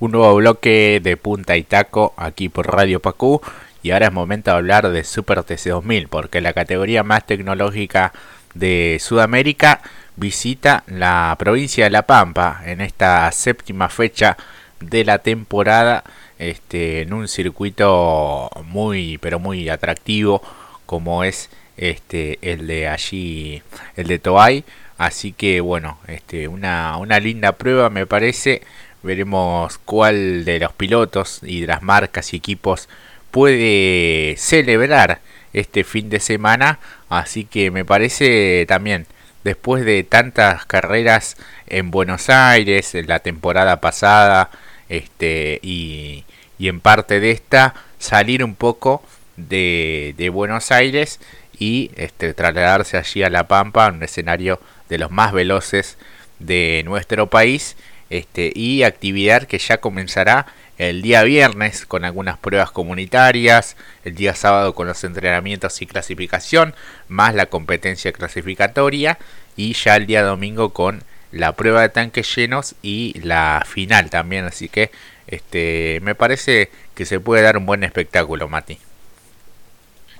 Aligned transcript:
un 0.00 0.12
nuevo 0.12 0.34
bloque 0.36 0.98
de 1.02 1.16
Punta 1.18 1.58
y 1.58 1.62
Taco 1.62 2.14
aquí 2.16 2.48
por 2.48 2.66
Radio 2.66 3.00
Pacú 3.00 3.42
y 3.82 3.90
ahora 3.90 4.06
es 4.06 4.12
momento 4.12 4.50
de 4.50 4.56
hablar 4.56 4.88
de 4.88 5.04
Super 5.04 5.40
TC2000 5.40 6.08
porque 6.08 6.40
la 6.40 6.54
categoría 6.54 7.02
más 7.02 7.26
tecnológica 7.26 8.12
de 8.54 8.96
Sudamérica 8.98 9.82
visita 10.16 10.84
la 10.86 11.36
provincia 11.38 11.84
de 11.84 11.90
La 11.90 12.06
Pampa 12.06 12.62
en 12.64 12.80
esta 12.80 13.30
séptima 13.30 13.90
fecha 13.90 14.38
de 14.80 15.04
la 15.04 15.18
temporada 15.18 16.02
este, 16.38 17.02
en 17.02 17.12
un 17.12 17.28
circuito 17.28 18.48
muy 18.64 19.18
pero 19.18 19.38
muy 19.38 19.68
atractivo 19.68 20.42
como 20.86 21.24
es 21.24 21.50
este 21.76 22.38
el 22.40 22.66
de 22.66 22.88
allí 22.88 23.62
el 23.96 24.06
de 24.06 24.18
Toay. 24.18 24.64
Así 24.96 25.32
que 25.32 25.60
bueno 25.60 25.98
este 26.06 26.48
una, 26.48 26.96
una 26.96 27.20
linda 27.20 27.52
prueba 27.52 27.90
me 27.90 28.06
parece 28.06 28.62
Veremos 29.02 29.78
cuál 29.78 30.44
de 30.44 30.58
los 30.58 30.72
pilotos 30.72 31.40
y 31.42 31.62
de 31.62 31.66
las 31.66 31.82
marcas 31.82 32.32
y 32.32 32.36
equipos 32.36 32.88
puede 33.30 34.34
celebrar 34.36 35.20
este 35.52 35.84
fin 35.84 36.10
de 36.10 36.20
semana. 36.20 36.78
Así 37.08 37.44
que 37.44 37.70
me 37.70 37.84
parece 37.84 38.66
también, 38.68 39.06
después 39.44 39.84
de 39.84 40.04
tantas 40.04 40.66
carreras 40.66 41.36
en 41.66 41.90
Buenos 41.90 42.28
Aires, 42.28 42.94
en 42.94 43.06
la 43.06 43.20
temporada 43.20 43.80
pasada, 43.80 44.50
este, 44.88 45.60
y, 45.62 46.24
y 46.58 46.68
en 46.68 46.80
parte 46.80 47.20
de 47.20 47.30
esta, 47.30 47.74
salir 47.98 48.44
un 48.44 48.54
poco 48.54 49.02
de, 49.36 50.14
de 50.18 50.28
Buenos 50.28 50.70
Aires 50.72 51.20
y 51.58 51.90
este, 51.96 52.34
trasladarse 52.34 52.96
allí 52.96 53.22
a 53.22 53.30
La 53.30 53.48
Pampa, 53.48 53.88
un 53.88 54.02
escenario 54.02 54.60
de 54.88 54.98
los 54.98 55.10
más 55.10 55.32
veloces 55.32 55.96
de 56.38 56.82
nuestro 56.84 57.28
país 57.28 57.76
este, 58.10 58.52
y 58.54 58.82
actividad 58.82 59.44
que 59.44 59.58
ya 59.58 59.78
comenzará 59.78 60.46
el 60.78 61.02
día 61.02 61.22
viernes 61.22 61.86
con 61.86 62.04
algunas 62.04 62.38
pruebas 62.38 62.70
comunitarias, 62.70 63.76
el 64.04 64.14
día 64.14 64.34
sábado 64.34 64.74
con 64.74 64.86
los 64.86 65.04
entrenamientos 65.04 65.80
y 65.82 65.86
clasificación, 65.86 66.74
más 67.08 67.34
la 67.34 67.46
competencia 67.46 68.12
clasificatoria 68.12 69.18
y 69.56 69.74
ya 69.74 69.96
el 69.96 70.06
día 70.06 70.22
domingo 70.22 70.70
con 70.70 71.02
la 71.32 71.52
prueba 71.52 71.82
de 71.82 71.90
tanques 71.90 72.34
llenos 72.34 72.74
y 72.82 73.18
la 73.22 73.62
final 73.66 74.10
también, 74.10 74.46
así 74.46 74.68
que 74.68 74.90
este 75.26 76.00
me 76.02 76.14
parece 76.14 76.70
que 76.94 77.04
se 77.04 77.20
puede 77.20 77.42
dar 77.42 77.56
un 77.56 77.66
buen 77.66 77.84
espectáculo, 77.84 78.48
Mati. 78.48 78.78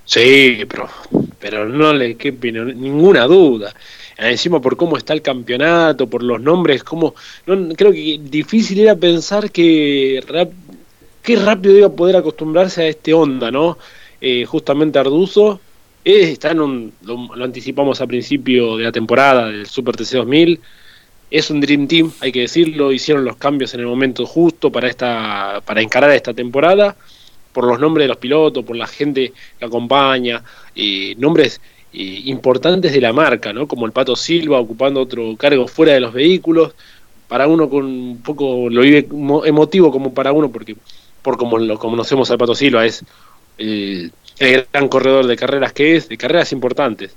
Sí, 0.05 0.65
pero, 0.69 0.89
pero 1.39 1.67
no 1.67 1.91
le 1.93 2.15
quepe 2.17 2.51
ninguna 2.51 3.25
duda 3.25 3.73
encima 4.29 4.61
por 4.61 4.77
cómo 4.77 4.97
está 4.97 5.13
el 5.13 5.21
campeonato, 5.21 6.07
por 6.07 6.23
los 6.23 6.39
nombres, 6.41 6.83
como 6.83 7.15
no, 7.45 7.73
creo 7.75 7.91
que 7.91 8.19
difícil 8.21 8.79
era 8.79 8.95
pensar 8.95 9.51
que 9.51 10.23
qué 11.23 11.35
rápido 11.35 11.77
iba 11.77 11.87
a 11.87 11.91
poder 11.91 12.15
acostumbrarse 12.15 12.83
a 12.83 12.87
este 12.87 13.13
onda, 13.13 13.51
¿no? 13.51 13.77
Eh, 14.19 14.45
justamente 14.45 14.99
Arduzo 14.99 15.59
eh, 16.03 16.31
está 16.31 16.51
en 16.51 16.61
un, 16.61 16.93
lo, 17.03 17.43
anticipamos 17.43 18.01
a 18.01 18.07
principio 18.07 18.77
de 18.77 18.85
la 18.85 18.91
temporada 18.91 19.47
del 19.47 19.67
Super 19.67 19.95
TC 19.95 20.17
2000. 20.17 20.59
Es 21.29 21.49
un 21.49 21.61
Dream 21.61 21.87
Team, 21.87 22.11
hay 22.19 22.31
que 22.31 22.41
decirlo, 22.41 22.91
hicieron 22.91 23.23
los 23.23 23.37
cambios 23.37 23.73
en 23.73 23.79
el 23.81 23.85
momento 23.87 24.25
justo 24.25 24.71
para 24.71 24.87
esta 24.89 25.61
para 25.65 25.81
encarar 25.81 26.11
esta 26.11 26.33
temporada, 26.33 26.95
por 27.53 27.65
los 27.65 27.79
nombres 27.79 28.05
de 28.05 28.09
los 28.09 28.17
pilotos, 28.17 28.65
por 28.65 28.75
la 28.75 28.87
gente 28.87 29.33
que 29.57 29.65
acompaña, 29.65 30.43
eh, 30.75 31.15
nombres 31.17 31.61
eh, 31.93 32.21
importantes 32.25 32.93
de 32.93 33.01
la 33.01 33.13
marca, 33.13 33.53
¿no? 33.53 33.67
Como 33.67 33.85
el 33.85 33.91
Pato 33.91 34.15
Silva 34.15 34.59
ocupando 34.59 35.01
otro 35.01 35.35
cargo 35.37 35.67
fuera 35.67 35.93
de 35.93 35.99
los 35.99 36.13
vehículos, 36.13 36.73
para 37.27 37.47
uno 37.47 37.69
con 37.69 37.85
un 37.85 38.21
poco 38.21 38.69
lo 38.69 38.81
vive 38.81 39.07
emotivo 39.45 39.89
como 39.89 40.13
para 40.13 40.33
uno 40.33 40.51
porque 40.51 40.75
por 41.21 41.37
como 41.37 41.57
lo 41.57 41.79
conocemos 41.79 42.29
al 42.29 42.37
Pato 42.37 42.55
Silva 42.55 42.85
es 42.85 43.05
el, 43.57 44.11
gran 44.73 44.89
corredor 44.89 45.27
de 45.27 45.37
carreras 45.37 45.71
que 45.73 45.95
es, 45.95 46.09
de 46.09 46.17
carreras 46.17 46.51
importantes. 46.51 47.15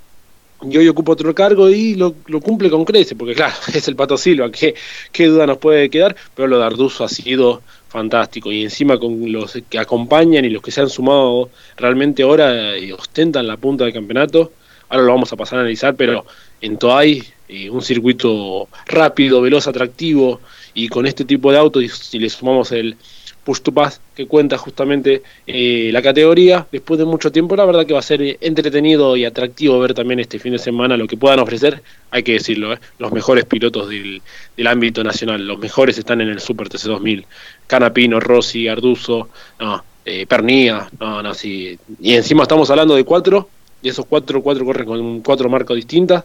Y 0.62 0.76
hoy 0.76 0.88
ocupa 0.88 1.12
otro 1.12 1.34
cargo 1.34 1.68
y 1.68 1.94
lo, 1.94 2.14
cumple 2.42 2.70
con 2.70 2.84
crece, 2.84 3.16
porque 3.16 3.34
claro, 3.34 3.54
es 3.74 3.88
el 3.88 3.96
Pato 3.96 4.16
Silva, 4.16 4.50
¿qué, 4.50 4.74
qué 5.12 5.26
duda 5.26 5.46
nos 5.46 5.58
puede 5.58 5.90
quedar, 5.90 6.16
pero 6.34 6.48
lo 6.48 6.58
de 6.58 6.64
Arduzo 6.64 7.04
ha 7.04 7.08
sido 7.08 7.62
fantástico. 7.94 8.50
Y 8.50 8.64
encima 8.64 8.98
con 8.98 9.30
los 9.30 9.56
que 9.68 9.78
acompañan 9.78 10.44
y 10.44 10.50
los 10.50 10.62
que 10.62 10.72
se 10.72 10.80
han 10.80 10.90
sumado 10.90 11.50
realmente 11.76 12.24
ahora 12.24 12.76
y 12.76 12.90
ostentan 12.90 13.46
la 13.46 13.56
punta 13.56 13.84
del 13.84 13.92
campeonato, 13.92 14.52
ahora 14.88 15.04
lo 15.04 15.12
vamos 15.12 15.32
a 15.32 15.36
pasar 15.36 15.58
a 15.58 15.62
analizar, 15.62 15.94
pero 15.94 16.24
en 16.60 16.78
Toay 16.78 17.22
eh, 17.46 17.68
un 17.68 17.82
circuito 17.82 18.68
rápido, 18.86 19.42
veloz, 19.42 19.66
atractivo 19.66 20.40
y 20.72 20.88
con 20.88 21.06
este 21.06 21.26
tipo 21.26 21.52
de 21.52 21.58
autos, 21.58 21.84
si 21.92 22.18
le 22.18 22.30
sumamos 22.30 22.72
el 22.72 22.96
push 23.44 23.60
to 23.60 23.70
pass 23.70 24.00
que 24.14 24.26
cuenta 24.26 24.56
justamente 24.56 25.22
eh, 25.46 25.90
la 25.92 26.00
categoría, 26.00 26.66
después 26.72 26.98
de 26.98 27.04
mucho 27.04 27.30
tiempo, 27.30 27.54
la 27.54 27.66
verdad 27.66 27.84
que 27.84 27.92
va 27.92 27.98
a 27.98 28.02
ser 28.02 28.38
entretenido 28.40 29.14
y 29.14 29.26
atractivo 29.26 29.78
ver 29.78 29.92
también 29.92 30.20
este 30.20 30.38
fin 30.38 30.52
de 30.52 30.58
semana 30.58 30.96
lo 30.96 31.06
que 31.06 31.18
puedan 31.18 31.38
ofrecer, 31.40 31.82
hay 32.10 32.22
que 32.22 32.32
decirlo, 32.32 32.72
eh, 32.72 32.78
los 32.98 33.12
mejores 33.12 33.44
pilotos 33.44 33.90
del, 33.90 34.22
ámbito 34.66 35.04
nacional, 35.04 35.46
los 35.46 35.58
mejores 35.58 35.98
están 35.98 36.22
en 36.22 36.30
el 36.30 36.40
Super 36.40 36.70
TC 36.70 36.84
2000, 36.84 37.26
Canapino, 37.66 38.20
Rossi, 38.20 38.68
Arduzo, 38.68 39.28
no, 39.60 39.84
Pernía, 40.28 40.88
no, 40.98 41.22
no, 41.22 41.34
sí, 41.34 41.78
y 42.00 42.14
encima 42.14 42.42
estamos 42.42 42.70
hablando 42.70 42.94
de 42.94 43.04
cuatro 43.04 43.48
y 43.84 43.90
esos 43.90 44.06
cuatro, 44.06 44.42
cuatro 44.42 44.64
corren 44.64 44.86
con 44.86 45.20
cuatro 45.20 45.50
marcas 45.50 45.76
distintas. 45.76 46.24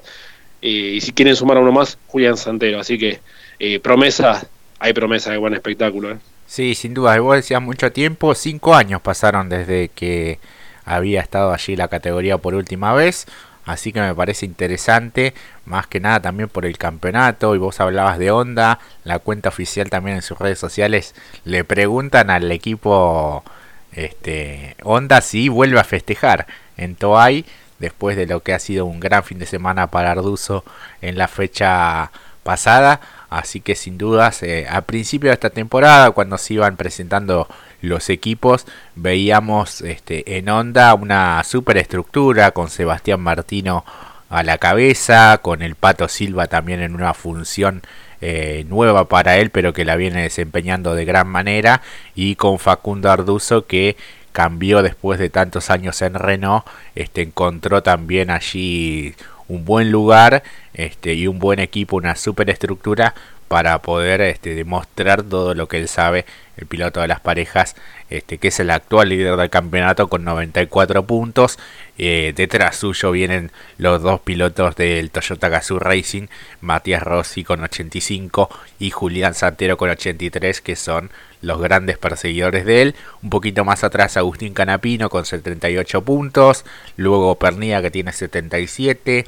Eh, 0.61 0.93
y 0.95 1.01
si 1.01 1.11
quieren 1.11 1.35
sumar 1.35 1.57
a 1.57 1.59
uno 1.59 1.73
más, 1.73 1.97
Julián 2.07 2.37
Santero. 2.37 2.79
Así 2.79 2.97
que 2.97 3.19
eh, 3.59 3.79
promesa, 3.81 4.47
hay 4.79 4.93
promesa 4.93 5.31
de 5.31 5.37
buen 5.37 5.53
espectáculo. 5.53 6.11
¿eh? 6.11 6.17
Sí, 6.47 6.73
sin 6.73 6.93
duda. 6.93 7.19
Vos 7.19 7.35
decías 7.35 7.61
mucho 7.61 7.91
tiempo, 7.91 8.33
cinco 8.33 8.75
años 8.75 9.01
pasaron 9.01 9.49
desde 9.49 9.89
que 9.89 10.39
había 10.85 11.19
estado 11.19 11.51
allí 11.51 11.75
la 11.75 11.89
categoría 11.89 12.37
por 12.37 12.55
última 12.55 12.93
vez. 12.93 13.27
Así 13.65 13.91
que 13.91 13.99
me 13.99 14.15
parece 14.15 14.45
interesante, 14.45 15.33
más 15.65 15.85
que 15.85 15.99
nada 15.99 16.21
también 16.21 16.47
por 16.47 16.65
el 16.65 16.77
campeonato. 16.77 17.55
Y 17.55 17.57
vos 17.57 17.81
hablabas 17.81 18.17
de 18.19 18.31
Honda, 18.31 18.79
la 19.03 19.19
cuenta 19.19 19.49
oficial 19.49 19.89
también 19.89 20.15
en 20.15 20.21
sus 20.21 20.39
redes 20.39 20.59
sociales. 20.59 21.13
Le 21.43 21.65
preguntan 21.65 22.29
al 22.29 22.49
equipo 22.53 23.43
este, 23.91 24.77
Honda 24.83 25.19
si 25.21 25.49
vuelve 25.49 25.79
a 25.79 25.83
festejar 25.83 26.47
en 26.79 26.95
Toay 26.95 27.45
después 27.79 28.17
de 28.17 28.25
lo 28.25 28.41
que 28.41 28.53
ha 28.53 28.59
sido 28.59 28.85
un 28.85 28.99
gran 28.99 29.23
fin 29.23 29.39
de 29.39 29.45
semana 29.45 29.87
para 29.87 30.11
Arduzo 30.11 30.63
en 31.01 31.17
la 31.17 31.27
fecha 31.27 32.11
pasada. 32.43 32.99
Así 33.29 33.61
que 33.61 33.75
sin 33.75 33.97
dudas, 33.97 34.41
eh, 34.43 34.65
a 34.69 34.81
principio 34.81 35.29
de 35.29 35.35
esta 35.35 35.49
temporada, 35.49 36.11
cuando 36.11 36.37
se 36.37 36.55
iban 36.55 36.77
presentando 36.77 37.47
los 37.81 38.09
equipos, 38.09 38.65
veíamos 38.95 39.81
este, 39.81 40.37
en 40.37 40.49
onda 40.49 40.93
una 40.95 41.43
superestructura 41.43 42.51
con 42.51 42.69
Sebastián 42.69 43.21
Martino 43.21 43.85
a 44.29 44.43
la 44.43 44.57
cabeza, 44.57 45.39
con 45.41 45.61
el 45.61 45.75
Pato 45.75 46.07
Silva 46.07 46.47
también 46.47 46.81
en 46.81 46.95
una 46.95 47.13
función 47.13 47.81
eh, 48.21 48.65
nueva 48.67 49.07
para 49.07 49.37
él, 49.37 49.49
pero 49.49 49.73
que 49.73 49.85
la 49.85 49.95
viene 49.95 50.23
desempeñando 50.23 50.93
de 50.93 51.05
gran 51.05 51.27
manera, 51.27 51.81
y 52.15 52.35
con 52.35 52.59
Facundo 52.59 53.09
Arduzo 53.11 53.65
que 53.65 53.95
cambió 54.31 54.81
después 54.81 55.19
de 55.19 55.29
tantos 55.29 55.69
años 55.69 56.01
en 56.01 56.13
Renault, 56.13 56.65
este, 56.95 57.21
encontró 57.21 57.83
también 57.83 58.29
allí 58.29 59.15
un 59.47 59.65
buen 59.65 59.91
lugar 59.91 60.43
este, 60.73 61.13
y 61.13 61.27
un 61.27 61.39
buen 61.39 61.59
equipo, 61.59 61.97
una 61.97 62.15
superestructura 62.15 63.15
para 63.49 63.81
poder 63.81 64.21
este, 64.21 64.53
demostrar 64.53 65.23
todo 65.23 65.55
lo 65.55 65.67
que 65.67 65.77
él 65.77 65.87
sabe, 65.87 66.25
el 66.55 66.67
piloto 66.67 67.01
de 67.01 67.07
las 67.07 67.19
parejas, 67.19 67.75
este, 68.09 68.37
que 68.37 68.49
es 68.49 68.59
el 68.59 68.69
actual 68.69 69.09
líder 69.09 69.37
del 69.37 69.49
campeonato 69.49 70.07
con 70.07 70.23
94 70.23 71.03
puntos. 71.05 71.57
Eh, 71.97 72.33
detrás 72.35 72.75
suyo 72.75 73.11
vienen 73.11 73.51
los 73.77 74.03
dos 74.03 74.19
pilotos 74.21 74.75
del 74.75 75.09
Toyota 75.09 75.49
Gazoo 75.49 75.79
Racing, 75.79 76.27
Matías 76.61 77.01
Rossi 77.01 77.43
con 77.43 77.63
85 77.63 78.49
y 78.77 78.91
Julián 78.91 79.33
Santero 79.33 79.77
con 79.77 79.89
83, 79.89 80.61
que 80.61 80.75
son 80.75 81.09
los 81.41 81.61
grandes 81.61 81.97
perseguidores 81.97 82.65
de 82.65 82.81
él. 82.81 82.95
Un 83.21 83.29
poquito 83.29 83.65
más 83.65 83.83
atrás 83.83 84.17
Agustín 84.17 84.53
Canapino 84.53 85.09
con 85.09 85.25
78 85.25 86.01
puntos, 86.03 86.65
luego 86.97 87.35
Pernilla 87.35 87.81
que 87.81 87.91
tiene 87.91 88.11
77. 88.11 89.25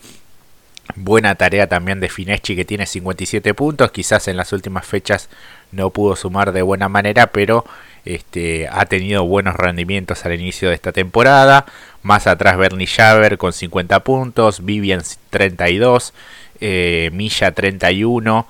Buena 0.96 1.36
tarea 1.36 1.68
también 1.68 2.00
de 2.00 2.10
Fineschi 2.10 2.56
que 2.56 2.66
tiene 2.66 2.86
57 2.86 3.54
puntos. 3.54 3.92
Quizás 3.92 4.28
en 4.28 4.38
las 4.38 4.52
últimas 4.52 4.86
fechas 4.86 5.30
no 5.72 5.90
pudo 5.92 6.16
sumar 6.16 6.52
de 6.52 6.62
buena 6.62 6.90
manera, 6.90 7.28
pero 7.28 7.64
este, 8.04 8.68
ha 8.68 8.86
tenido 8.86 9.26
buenos 9.26 9.56
rendimientos 9.56 10.26
al 10.26 10.34
inicio 10.34 10.70
de 10.70 10.76
esta 10.76 10.92
temporada. 10.92 11.66
Más 12.02 12.28
atrás 12.28 12.58
Bernie 12.58 12.88
Javer 12.88 13.38
con 13.38 13.54
50 13.54 14.02
puntos, 14.02 14.66
Vivian 14.66 15.02
32, 15.30 16.14
eh, 16.62 17.10
Milla 17.14 17.52
31, 17.52 18.48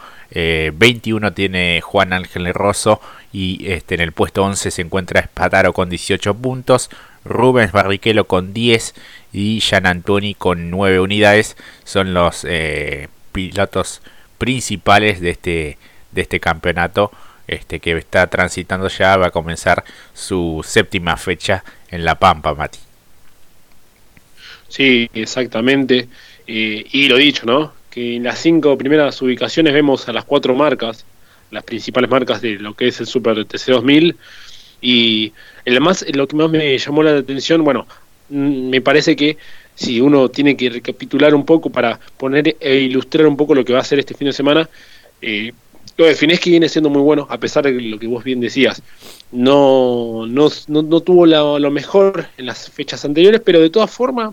21 0.74 1.28
eh, 1.28 1.32
tiene 1.32 1.82
Juan 1.82 2.14
Ángel 2.14 2.54
Rosso 2.54 3.02
y 3.34 3.66
este, 3.72 3.96
en 3.96 4.02
el 4.02 4.12
puesto 4.12 4.44
11 4.44 4.72
se 4.72 4.82
encuentra 4.82 5.24
Spataro 5.24 5.74
con 5.74 5.90
18 5.90 6.34
puntos, 6.36 6.90
Rubens 7.24 7.72
Barrichello 7.72 8.26
con 8.26 8.54
10 8.54 8.94
y 9.34 9.62
Jan 9.62 9.86
Antoni 9.86 10.36
con 10.36 10.70
9 10.70 11.00
unidades. 11.00 11.56
Son 11.84 12.14
los 12.14 12.46
eh, 12.48 13.08
pilotos 13.32 14.02
principales 14.38 15.22
de 15.22 15.30
este, 15.32 15.78
de 16.12 16.22
este 16.22 16.40
campeonato 16.40 17.12
este, 17.48 17.80
que 17.80 17.98
está 17.98 18.28
transitando 18.28 18.88
ya, 18.88 19.18
va 19.18 19.28
a 19.28 19.32
comenzar 19.32 19.84
su 20.14 20.62
séptima 20.66 21.18
fecha 21.18 21.64
en 21.90 22.06
La 22.06 22.16
Pampa, 22.16 22.54
Mati. 22.54 22.80
Sí, 24.68 25.10
exactamente. 25.14 26.08
Eh, 26.48 26.86
y 26.92 27.08
lo 27.08 27.18
dicho, 27.18 27.46
¿no? 27.46 27.74
Que 27.92 28.16
en 28.16 28.24
las 28.24 28.40
cinco 28.40 28.78
primeras 28.78 29.22
ubicaciones 29.22 29.74
vemos 29.74 30.08
a 30.08 30.14
las 30.14 30.26
cuatro 30.26 30.56
marcas, 30.56 31.06
las 31.52 31.64
principales 31.64 32.10
marcas 32.10 32.42
de 32.42 32.56
lo 32.56 32.74
que 32.74 32.88
es 32.88 33.00
el 33.00 33.06
Super 33.06 33.36
TC2000. 33.46 34.16
Y 34.82 35.34
el 35.66 35.80
más, 35.82 36.04
lo 36.14 36.28
que 36.28 36.36
más 36.36 36.50
me 36.50 36.78
llamó 36.78 37.04
la 37.04 37.18
atención, 37.18 37.64
bueno, 37.64 37.86
mm, 38.30 38.70
me 38.70 38.82
parece 38.82 39.16
que 39.16 39.38
si 39.76 40.02
uno 40.02 40.30
tiene 40.30 40.58
que 40.58 40.70
recapitular 40.70 41.36
un 41.36 41.46
poco 41.46 41.70
para 41.70 42.00
poner 42.18 42.56
e 42.60 42.76
ilustrar 42.78 43.28
un 43.28 43.38
poco 43.38 43.54
lo 43.54 43.64
que 43.64 43.74
va 43.74 43.80
a 43.80 43.84
ser 43.84 44.00
este 44.00 44.14
fin 44.14 44.28
de 44.28 44.34
semana, 44.34 44.70
eh, 45.22 45.52
lo 45.98 46.06
de 46.06 46.16
Fineski 46.16 46.50
viene 46.50 46.70
siendo 46.70 46.90
muy 46.90 47.02
bueno, 47.02 47.28
a 47.30 47.38
pesar 47.38 47.66
de 47.66 47.74
lo 47.74 48.00
que 48.00 48.08
vos 48.08 48.24
bien 48.24 48.40
decías. 48.40 48.82
No, 49.32 50.26
no, 50.28 50.50
no, 50.68 51.00
tuvo 51.02 51.26
lo 51.26 51.72
mejor 51.72 52.28
en 52.38 52.46
las 52.48 52.70
fechas 52.70 53.06
anteriores, 53.06 53.42
pero 53.44 53.60
de 53.60 53.70
todas 53.70 53.92
formas 53.92 54.32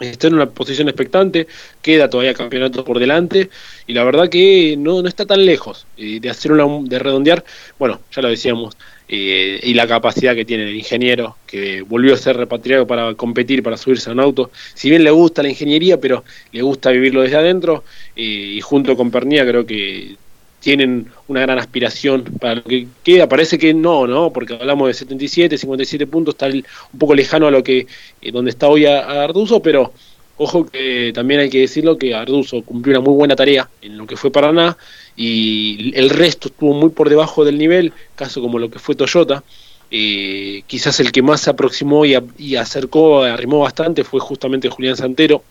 está 0.00 0.28
en 0.28 0.34
una 0.34 0.46
posición 0.46 0.88
expectante, 0.88 1.46
queda 1.82 2.08
todavía 2.08 2.34
campeonato 2.34 2.84
por 2.84 2.98
delante 2.98 3.50
y 3.86 3.92
la 3.92 4.04
verdad 4.04 4.28
que 4.28 4.76
no, 4.78 5.02
no 5.02 5.08
está 5.08 5.26
tan 5.26 5.44
lejos 5.44 5.86
eh, 5.96 6.20
de 6.20 6.30
hacer 6.30 6.52
una 6.52 6.66
de 6.88 6.98
redondear, 6.98 7.44
bueno, 7.78 8.00
ya 8.12 8.22
lo 8.22 8.28
decíamos, 8.28 8.76
eh, 9.10 9.60
y 9.62 9.72
la 9.72 9.86
capacidad 9.86 10.34
que 10.34 10.44
tiene 10.44 10.64
el 10.64 10.76
ingeniero, 10.76 11.36
que 11.46 11.80
volvió 11.80 12.12
a 12.12 12.18
ser 12.18 12.36
repatriado 12.36 12.86
para 12.86 13.14
competir, 13.14 13.62
para 13.62 13.78
subirse 13.78 14.10
a 14.10 14.12
un 14.12 14.20
auto. 14.20 14.50
Si 14.74 14.90
bien 14.90 15.02
le 15.02 15.10
gusta 15.10 15.42
la 15.42 15.48
ingeniería, 15.48 15.98
pero 15.98 16.24
le 16.52 16.60
gusta 16.60 16.90
vivirlo 16.90 17.22
desde 17.22 17.36
adentro, 17.36 17.84
eh, 18.14 18.22
y 18.22 18.60
junto 18.60 18.96
con 18.96 19.10
Pernilla 19.10 19.46
creo 19.46 19.64
que 19.64 20.16
tienen 20.60 21.06
una 21.28 21.40
gran 21.40 21.58
aspiración 21.58 22.24
para 22.24 22.56
lo 22.56 22.64
que 22.64 22.88
queda. 23.02 23.28
Parece 23.28 23.58
que 23.58 23.74
no, 23.74 24.06
¿no? 24.06 24.32
Porque 24.32 24.54
hablamos 24.54 24.88
de 24.88 24.94
77, 24.94 25.56
57 25.56 26.06
puntos, 26.06 26.34
está 26.34 26.46
un 26.46 26.98
poco 26.98 27.14
lejano 27.14 27.46
a 27.46 27.50
lo 27.50 27.62
que 27.62 27.86
eh, 28.20 28.32
donde 28.32 28.50
está 28.50 28.68
hoy 28.68 28.86
Arduzo, 28.86 29.62
pero 29.62 29.92
ojo 30.36 30.66
que 30.66 31.12
también 31.14 31.40
hay 31.40 31.50
que 31.50 31.60
decirlo 31.60 31.98
que 31.98 32.14
Arduzo 32.14 32.62
cumplió 32.62 32.98
una 32.98 33.04
muy 33.04 33.14
buena 33.14 33.36
tarea 33.36 33.68
en 33.82 33.96
lo 33.96 34.06
que 34.06 34.16
fue 34.16 34.30
Paraná 34.30 34.76
y 35.16 35.92
el 35.96 36.10
resto 36.10 36.48
estuvo 36.48 36.74
muy 36.74 36.90
por 36.90 37.08
debajo 37.08 37.44
del 37.44 37.58
nivel, 37.58 37.92
caso 38.14 38.40
como 38.40 38.58
lo 38.58 38.70
que 38.70 38.78
fue 38.78 38.94
Toyota. 38.94 39.42
Eh, 39.90 40.64
quizás 40.66 41.00
el 41.00 41.12
que 41.12 41.22
más 41.22 41.40
se 41.40 41.50
aproximó 41.50 42.04
y, 42.04 42.14
y 42.36 42.56
acercó, 42.56 43.22
arrimó 43.22 43.60
bastante 43.60 44.04
fue 44.04 44.20
justamente 44.20 44.68
Julián 44.68 44.96
Santero, 44.96 45.42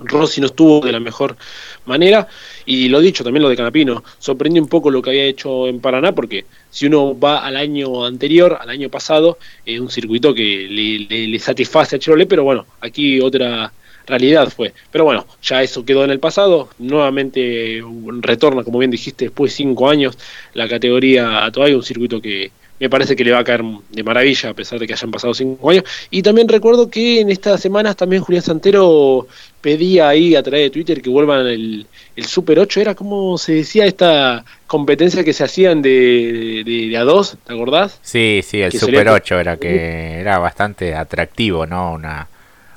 Rossi 0.00 0.40
no 0.40 0.46
estuvo 0.46 0.80
de 0.80 0.92
la 0.92 1.00
mejor 1.00 1.36
manera. 1.84 2.28
Y 2.64 2.88
lo 2.88 3.00
dicho 3.00 3.24
también 3.24 3.42
lo 3.42 3.48
de 3.48 3.56
Canapino 3.56 4.02
sorprendió 4.18 4.62
un 4.62 4.68
poco 4.68 4.90
lo 4.90 5.02
que 5.02 5.10
había 5.10 5.24
hecho 5.24 5.66
en 5.66 5.80
Paraná 5.80 6.12
porque 6.12 6.44
si 6.70 6.86
uno 6.86 7.18
va 7.18 7.38
al 7.38 7.56
año 7.56 8.04
anterior 8.04 8.58
al 8.60 8.70
año 8.70 8.88
pasado 8.88 9.38
es 9.64 9.80
un 9.80 9.90
circuito 9.90 10.34
que 10.34 11.06
le, 11.08 11.38
satisface 11.38 11.96
a 11.96 11.98
Chevrolet 11.98 12.28
pero 12.28 12.44
bueno 12.44 12.66
aquí 12.80 13.20
otra 13.20 13.72
realidad 14.06 14.52
fue. 14.54 14.72
Pero 14.90 15.04
bueno 15.04 15.26
ya 15.42 15.62
eso 15.62 15.84
quedó 15.84 16.04
en 16.04 16.10
el 16.10 16.20
pasado. 16.20 16.70
Nuevamente 16.78 17.82
retorna 18.20 18.64
como 18.64 18.78
bien 18.78 18.90
dijiste 18.90 19.26
después 19.26 19.52
de 19.52 19.56
cinco 19.56 19.88
años 19.88 20.18
la 20.54 20.68
categoría 20.68 21.44
a 21.44 21.52
todavía 21.52 21.76
un 21.76 21.82
circuito 21.82 22.20
que 22.20 22.50
me 22.78 22.90
parece 22.90 23.16
que 23.16 23.24
le 23.24 23.32
va 23.32 23.38
a 23.38 23.44
caer 23.44 23.62
de 23.90 24.02
maravilla 24.02 24.50
a 24.50 24.54
pesar 24.54 24.78
de 24.78 24.86
que 24.86 24.92
hayan 24.92 25.10
pasado 25.10 25.32
cinco 25.34 25.70
años. 25.70 25.84
Y 26.10 26.22
también 26.22 26.48
recuerdo 26.48 26.90
que 26.90 27.20
en 27.20 27.30
estas 27.30 27.60
semanas 27.60 27.96
también 27.96 28.22
Julián 28.22 28.42
Santero 28.42 29.26
pedía 29.60 30.08
ahí 30.08 30.36
a 30.36 30.42
través 30.42 30.64
de 30.64 30.70
Twitter 30.70 31.02
que 31.02 31.10
vuelvan 31.10 31.46
el, 31.46 31.86
el 32.14 32.24
Super 32.26 32.58
8, 32.58 32.80
era 32.80 32.94
como 32.94 33.38
se 33.38 33.54
decía 33.54 33.86
esta 33.86 34.44
competencia 34.66 35.24
que 35.24 35.32
se 35.32 35.44
hacían 35.44 35.82
de, 35.82 36.62
de, 36.64 36.96
a 36.96 37.02
dos, 37.02 37.36
¿te 37.44 37.52
acordás? 37.52 37.98
Sí, 38.02 38.42
sí, 38.44 38.60
el 38.60 38.72
Super 38.72 39.08
8 39.08 39.40
era 39.40 39.56
que 39.56 40.20
era 40.20 40.38
bastante 40.38 40.94
atractivo, 40.94 41.66
¿no? 41.66 41.92
Una 41.92 42.28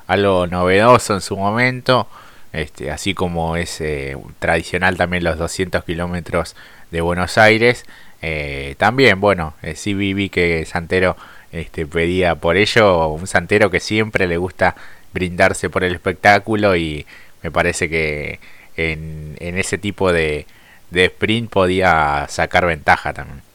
algo 0.08 0.48
novedoso 0.48 1.14
en 1.14 1.22
su 1.22 1.38
momento, 1.38 2.08
este, 2.52 2.90
así 2.90 3.14
como 3.14 3.56
es 3.56 3.80
eh, 3.80 4.18
tradicional 4.40 4.98
también 4.98 5.24
los 5.24 5.38
200 5.38 5.84
kilómetros 5.84 6.56
de 6.90 7.02
Buenos 7.02 7.38
Aires. 7.38 7.86
Eh, 8.22 8.76
también, 8.78 9.20
bueno, 9.22 9.54
eh, 9.62 9.76
sí 9.76 9.94
vi, 9.94 10.30
que 10.30 10.66
Santero 10.66 11.16
este, 11.52 11.86
pedía 11.86 12.36
por 12.36 12.58
ello, 12.58 13.10
un 13.10 13.28
Santero 13.28 13.70
que 13.70 13.80
siempre 13.80 14.28
le 14.28 14.38
gusta 14.38 14.76
brindarse 15.14 15.70
por 15.70 15.84
el 15.84 15.94
espectáculo 15.96 16.76
y 16.76 17.06
me 17.42 17.52
parece 17.52 17.90
que 17.90 18.40
en, 18.78 19.36
en 19.40 19.58
ese 19.58 19.78
tipo 19.78 20.12
de, 20.12 20.46
de 20.92 21.06
sprint 21.06 21.50
podía 21.50 22.26
sacar 22.30 22.66
ventaja 22.66 23.14
también. 23.14 23.49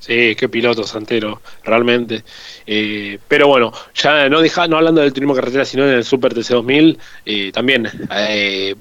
Sí, 0.00 0.34
qué 0.34 0.48
piloto 0.48 0.84
Santero, 0.84 1.42
realmente. 1.62 2.24
Eh, 2.66 3.18
pero 3.28 3.48
bueno, 3.48 3.70
ya 3.94 4.30
no 4.30 4.40
deja, 4.40 4.66
no 4.66 4.78
hablando 4.78 5.02
del 5.02 5.12
turismo 5.12 5.34
carretera, 5.34 5.66
sino 5.66 5.86
en 5.86 5.92
el 5.92 6.04
Super 6.04 6.34
TC2000, 6.34 6.98
eh, 7.26 7.52
también 7.52 7.86
eh, 8.10 8.74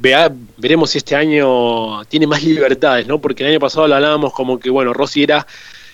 veremos 0.57 0.91
si 0.91 0.99
este 0.99 1.17
año 1.17 2.05
tiene 2.05 2.25
más 2.25 2.41
libertades, 2.43 3.05
¿no? 3.05 3.19
Porque 3.19 3.43
el 3.43 3.49
año 3.49 3.59
pasado 3.59 3.85
lo 3.89 3.95
hablábamos 3.95 4.31
como 4.33 4.59
que, 4.61 4.69
bueno, 4.69 4.93
Rossi 4.93 5.23
era, 5.23 5.45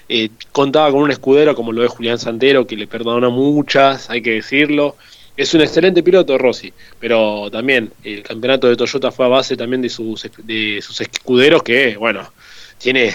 eh, 0.07 0.29
contaba 0.51 0.91
con 0.91 1.01
un 1.01 1.09
escudero 1.09 1.55
como 1.55 1.71
lo 1.71 1.83
es 1.83 1.89
Julián 1.89 2.19
Santero, 2.19 2.67
que 2.67 2.75
le 2.77 2.85
perdona 2.85 3.29
muchas, 3.29 4.11
hay 4.11 4.21
que 4.21 4.31
decirlo. 4.31 4.95
Es 5.35 5.53
un 5.55 5.61
excelente 5.61 6.03
piloto 6.03 6.37
Rossi, 6.37 6.71
pero 6.99 7.49
también 7.51 7.91
el 8.03 8.21
campeonato 8.21 8.69
de 8.69 8.77
Toyota 8.77 9.11
fue 9.11 9.25
a 9.25 9.29
base 9.29 9.57
también 9.57 9.81
de 9.81 9.89
sus, 9.89 10.29
de 10.37 10.79
sus 10.81 11.01
escuderos 11.01 11.63
que, 11.63 11.97
bueno, 11.97 12.31
tiene 12.77 13.13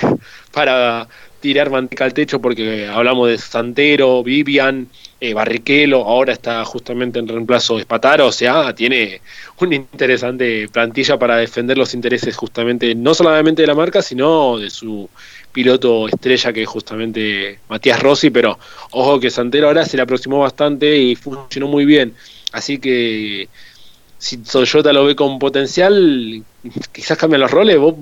para 0.52 1.08
tirar 1.40 1.70
manteca 1.70 2.04
al 2.04 2.14
techo 2.14 2.40
porque 2.40 2.87
hablamos 2.87 3.28
de 3.28 3.38
Santero, 3.38 4.22
Vivian, 4.22 4.88
eh, 5.20 5.34
Barrichello, 5.34 6.04
ahora 6.04 6.32
está 6.32 6.64
justamente 6.64 7.19
en 7.19 7.28
reemplazo 7.28 7.76
de 7.76 7.82
Spataro, 7.82 8.26
o 8.26 8.32
sea, 8.32 8.75
tiene 8.75 9.20
una 9.58 9.75
interesante 9.75 10.69
plantilla 10.69 11.19
para 11.19 11.37
defender 11.37 11.76
los 11.76 11.94
intereses 11.94 12.37
justamente 12.37 12.94
no 12.94 13.14
solamente 13.14 13.62
de 13.62 13.69
la 13.69 13.75
marca, 13.75 14.02
sino 14.02 14.58
de 14.58 14.70
su 14.70 15.08
piloto 15.52 16.08
estrella 16.08 16.52
que 16.52 16.62
es 16.62 16.69
justamente 16.69 17.58
Matías 17.69 18.00
Rossi, 18.00 18.31
pero 18.31 18.58
ojo 18.92 19.19
que 19.19 19.31
Santero 19.31 19.66
ahora 19.66 19.84
se 19.84 19.96
le 19.96 20.02
aproximó 20.02 20.40
bastante 20.40 20.96
y 20.96 21.16
funcionó 21.16 21.66
muy 21.69 21.84
bien, 21.84 22.14
así 22.52 22.78
que 22.78 23.48
si 24.20 24.37
Toyota 24.37 24.93
lo 24.93 25.06
ve 25.06 25.17
con 25.17 25.38
potencial, 25.38 26.43
quizás 26.93 27.17
cambian 27.17 27.40
los 27.40 27.50
roles. 27.50 27.78
¿Vos 27.78 27.94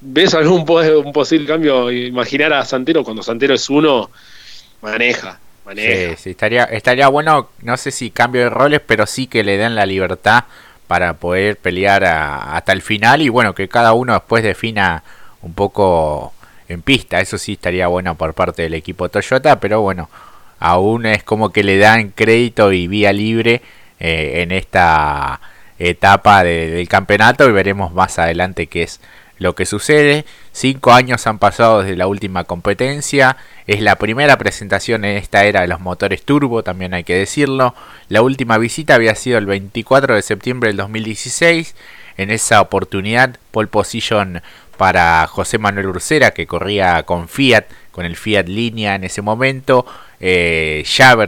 ves 0.00 0.32
algún 0.32 0.64
un 0.68 1.12
posible 1.12 1.46
cambio? 1.46 1.92
Imaginar 1.92 2.54
a 2.54 2.64
Santero 2.64 3.04
cuando 3.04 3.22
Santero 3.22 3.54
es 3.54 3.68
uno, 3.68 4.10
maneja. 4.80 5.38
Maneja. 5.66 6.16
Estaría, 6.24 6.64
estaría 6.64 7.08
bueno, 7.08 7.50
no 7.60 7.76
sé 7.76 7.90
si 7.90 8.10
cambio 8.10 8.44
de 8.44 8.50
roles, 8.50 8.80
pero 8.86 9.04
sí 9.04 9.26
que 9.26 9.44
le 9.44 9.58
den 9.58 9.74
la 9.74 9.84
libertad 9.84 10.44
para 10.86 11.12
poder 11.14 11.56
pelear 11.58 12.04
hasta 12.04 12.72
el 12.72 12.80
final 12.80 13.20
y 13.20 13.28
bueno, 13.28 13.54
que 13.54 13.68
cada 13.68 13.92
uno 13.92 14.14
después 14.14 14.42
defina 14.42 15.02
un 15.42 15.52
poco 15.52 16.32
en 16.68 16.80
pista. 16.80 17.20
Eso 17.20 17.36
sí 17.36 17.52
estaría 17.52 17.86
bueno 17.88 18.14
por 18.14 18.32
parte 18.32 18.62
del 18.62 18.72
equipo 18.72 19.10
Toyota, 19.10 19.60
pero 19.60 19.82
bueno, 19.82 20.08
aún 20.58 21.04
es 21.04 21.22
como 21.22 21.52
que 21.52 21.62
le 21.62 21.76
dan 21.76 22.12
crédito 22.12 22.72
y 22.72 22.86
vía 22.86 23.12
libre 23.12 23.60
eh, 24.00 24.40
en 24.42 24.52
esta 24.52 25.38
etapa 25.78 26.44
del 26.44 26.88
campeonato 26.88 27.48
y 27.48 27.52
veremos 27.52 27.92
más 27.92 28.18
adelante 28.18 28.66
qué 28.66 28.84
es 28.84 29.00
lo 29.38 29.54
que 29.54 29.66
sucede. 29.66 30.24
Cinco 30.52 30.92
años 30.92 31.26
han 31.26 31.38
pasado 31.38 31.82
desde 31.82 31.96
la 31.96 32.06
última 32.06 32.44
competencia. 32.44 33.36
Es 33.66 33.80
la 33.80 33.96
primera 33.96 34.38
presentación 34.38 35.04
en 35.04 35.16
esta 35.16 35.44
era 35.44 35.60
de 35.60 35.68
los 35.68 35.80
motores 35.80 36.22
turbo, 36.22 36.62
también 36.62 36.94
hay 36.94 37.04
que 37.04 37.14
decirlo. 37.14 37.74
La 38.08 38.22
última 38.22 38.58
visita 38.58 38.94
había 38.94 39.14
sido 39.14 39.38
el 39.38 39.46
24 39.46 40.14
de 40.14 40.22
septiembre 40.22 40.68
del 40.68 40.78
2016. 40.78 41.74
En 42.16 42.30
esa 42.30 42.62
oportunidad, 42.62 43.38
pole 43.50 43.68
position 43.68 44.40
para 44.78 45.26
José 45.26 45.58
Manuel 45.58 45.88
Ursera, 45.88 46.30
que 46.30 46.46
corría 46.46 47.02
con 47.02 47.28
Fiat, 47.28 47.64
con 47.92 48.06
el 48.06 48.16
Fiat 48.16 48.46
Línea 48.46 48.94
en 48.94 49.04
ese 49.04 49.20
momento. 49.20 49.84
Eh, 50.20 50.84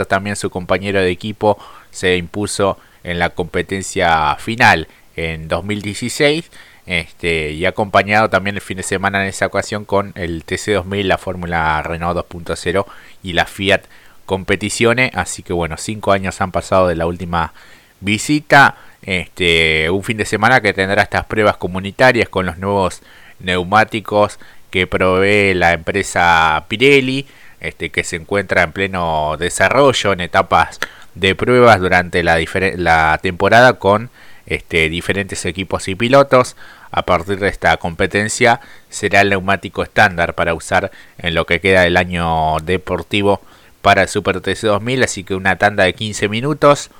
también 0.08 0.36
su 0.36 0.48
compañero 0.48 1.00
de 1.00 1.10
equipo, 1.10 1.58
se 1.90 2.16
impuso 2.16 2.78
en 3.04 3.18
la 3.18 3.30
competencia 3.30 4.36
final 4.36 4.88
en 5.16 5.48
2016 5.48 6.50
este, 6.88 7.50
y 7.50 7.66
acompañado 7.66 8.30
también 8.30 8.56
el 8.56 8.62
fin 8.62 8.78
de 8.78 8.82
semana 8.82 9.20
en 9.20 9.28
esa 9.28 9.44
ocasión 9.44 9.84
con 9.84 10.12
el 10.14 10.46
TC2000, 10.46 11.02
la 11.02 11.18
Fórmula 11.18 11.82
Renault 11.82 12.16
2.0 12.30 12.86
y 13.22 13.34
la 13.34 13.44
Fiat 13.44 13.82
Competiciones. 14.24 15.10
Así 15.14 15.42
que 15.42 15.52
bueno, 15.52 15.76
cinco 15.76 16.12
años 16.12 16.40
han 16.40 16.50
pasado 16.50 16.88
de 16.88 16.96
la 16.96 17.06
última 17.06 17.52
visita. 18.00 18.76
Este, 19.02 19.90
un 19.90 20.02
fin 20.02 20.16
de 20.16 20.24
semana 20.24 20.62
que 20.62 20.72
tendrá 20.72 21.02
estas 21.02 21.26
pruebas 21.26 21.58
comunitarias 21.58 22.30
con 22.30 22.46
los 22.46 22.56
nuevos 22.56 23.02
neumáticos 23.38 24.38
que 24.70 24.86
provee 24.86 25.52
la 25.52 25.74
empresa 25.74 26.64
Pirelli, 26.68 27.26
este, 27.60 27.90
que 27.90 28.02
se 28.02 28.16
encuentra 28.16 28.62
en 28.62 28.72
pleno 28.72 29.36
desarrollo 29.38 30.14
en 30.14 30.22
etapas 30.22 30.80
de 31.18 31.34
pruebas 31.34 31.80
durante 31.80 32.22
la, 32.22 33.18
temporada 33.20 33.74
con 33.74 34.10
este, 34.46 34.88
diferentes 34.88 35.44
equipos 35.44 35.88
y 35.88 35.94
pilotos. 35.94 36.56
A 36.90 37.02
partir 37.02 37.38
de 37.38 37.48
esta 37.48 37.76
competencia 37.76 38.60
será 38.88 39.20
el 39.20 39.30
neumático 39.30 39.82
estándar 39.82 40.34
para 40.34 40.54
usar 40.54 40.90
en 41.18 41.34
lo 41.34 41.44
que 41.44 41.60
queda 41.60 41.82
del 41.82 41.96
año 41.96 42.56
deportivo 42.62 43.42
para 43.82 44.02
el 44.02 44.08
Super 44.08 44.40
TC 44.40 44.62
2000, 44.62 45.02
así 45.02 45.24
que 45.24 45.34
una 45.34 45.56
tanda 45.56 45.84
de 45.84 45.92
15 45.92 46.28
minutos 46.28 46.90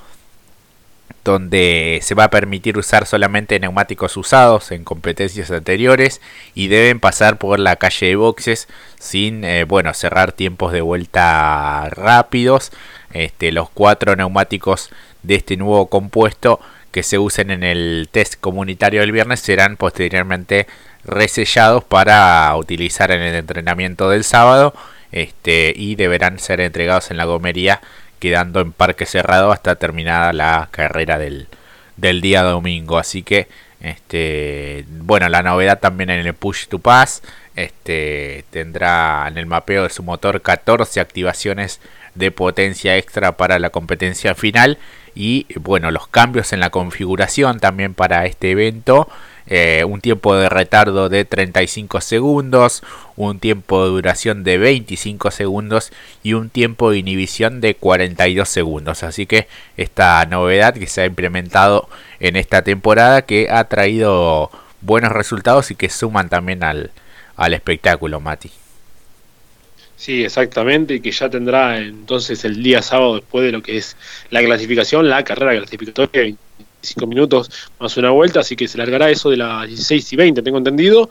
donde 1.29 1.99
se 2.01 2.15
va 2.15 2.25
a 2.25 2.29
permitir 2.29 2.77
usar 2.77 3.05
solamente 3.05 3.59
neumáticos 3.59 4.17
usados 4.17 4.71
en 4.71 4.83
competencias 4.83 5.51
anteriores 5.51 6.21
y 6.55 6.67
deben 6.67 6.99
pasar 6.99 7.37
por 7.37 7.59
la 7.59 7.75
calle 7.75 8.07
de 8.07 8.15
boxes 8.15 8.67
sin 8.97 9.43
eh, 9.43 9.63
bueno 9.63 9.93
cerrar 9.93 10.31
tiempos 10.31 10.73
de 10.73 10.81
vuelta 10.81 11.89
rápidos 11.91 12.71
este, 13.13 13.51
los 13.51 13.69
cuatro 13.69 14.15
neumáticos 14.15 14.89
de 15.23 15.35
este 15.35 15.57
nuevo 15.57 15.87
compuesto 15.87 16.59
que 16.91 17.03
se 17.03 17.19
usen 17.19 17.51
en 17.51 17.63
el 17.63 18.09
test 18.11 18.35
comunitario 18.39 19.01
del 19.01 19.11
viernes 19.11 19.39
serán 19.39 19.77
posteriormente 19.77 20.67
resellados 21.03 21.83
para 21.83 22.55
utilizar 22.57 23.11
en 23.11 23.21
el 23.21 23.35
entrenamiento 23.35 24.09
del 24.09 24.23
sábado 24.23 24.73
este, 25.11 25.73
y 25.75 25.95
deberán 25.95 26.39
ser 26.39 26.61
entregados 26.61 27.11
en 27.11 27.17
la 27.17 27.25
gomería 27.25 27.81
quedando 28.19 28.59
en 28.61 28.71
parque 28.71 29.05
cerrado 29.05 29.51
hasta 29.51 29.75
terminada 29.75 30.33
la 30.33 30.67
carrera 30.71 31.17
del, 31.17 31.47
del 31.97 32.21
día 32.21 32.43
domingo. 32.43 32.97
Así 32.97 33.23
que, 33.23 33.47
este, 33.81 34.85
bueno, 34.89 35.29
la 35.29 35.41
novedad 35.41 35.79
también 35.79 36.09
en 36.09 36.25
el 36.25 36.33
Push 36.33 36.67
to 36.67 36.79
Pass. 36.79 37.21
Este, 37.55 38.45
tendrá 38.51 39.25
en 39.27 39.37
el 39.37 39.45
mapeo 39.45 39.83
de 39.83 39.89
su 39.89 40.03
motor 40.03 40.41
14 40.41 40.99
activaciones 41.01 41.81
de 42.15 42.31
potencia 42.31 42.97
extra 42.97 43.33
para 43.37 43.59
la 43.59 43.69
competencia 43.69 44.35
final 44.35 44.77
y 45.15 45.45
bueno 45.55 45.91
los 45.91 46.07
cambios 46.07 46.53
en 46.53 46.59
la 46.59 46.69
configuración 46.69 47.59
también 47.59 47.93
para 47.93 48.25
este 48.25 48.51
evento 48.51 49.09
eh, 49.49 49.83
un 49.83 49.99
tiempo 49.99 50.35
de 50.35 50.47
retardo 50.47 51.09
de 51.09 51.25
35 51.25 52.01
segundos, 52.01 52.83
un 53.15 53.39
tiempo 53.39 53.83
de 53.83 53.89
duración 53.89 54.43
de 54.43 54.59
25 54.59 55.31
segundos 55.31 55.91
y 56.21 56.33
un 56.33 56.51
tiempo 56.51 56.91
de 56.91 56.99
inhibición 56.99 57.59
de 57.59 57.73
42 57.73 58.47
segundos. 58.47 59.01
Así 59.01 59.25
que 59.25 59.47
esta 59.75 60.23
novedad 60.27 60.75
que 60.75 60.85
se 60.85 61.01
ha 61.01 61.05
implementado 61.05 61.89
en 62.19 62.35
esta 62.35 62.61
temporada 62.61 63.23
que 63.23 63.49
ha 63.49 63.63
traído 63.63 64.51
buenos 64.81 65.11
resultados 65.11 65.71
y 65.71 65.75
que 65.75 65.89
suman 65.89 66.29
también 66.29 66.63
al, 66.63 66.91
al 67.35 67.55
espectáculo, 67.55 68.19
Mati. 68.19 68.51
Sí, 69.95 70.23
exactamente, 70.23 70.93
y 70.93 71.01
que 71.01 71.11
ya 71.11 71.29
tendrá 71.29 71.77
entonces 71.79 72.45
el 72.45 72.63
día 72.63 72.81
sábado 72.81 73.15
después 73.15 73.43
de 73.43 73.51
lo 73.51 73.61
que 73.61 73.77
es 73.77 73.97
la 74.29 74.41
clasificación, 74.41 75.09
la 75.09 75.23
carrera 75.25 75.57
clasificatoria 75.57 76.35
25 76.81 77.07
minutos 77.07 77.51
más 77.79 77.95
una 77.97 78.11
vuelta, 78.11 78.39
así 78.39 78.55
que 78.55 78.67
se 78.67 78.77
largará 78.77 79.09
eso 79.09 79.29
de 79.29 79.37
las 79.37 79.67
16 79.67 80.13
y 80.13 80.15
20, 80.15 80.41
tengo 80.41 80.57
entendido. 80.57 81.09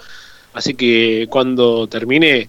Así 0.55 0.75
que 0.75 1.27
cuando 1.29 1.87
termine 1.87 2.49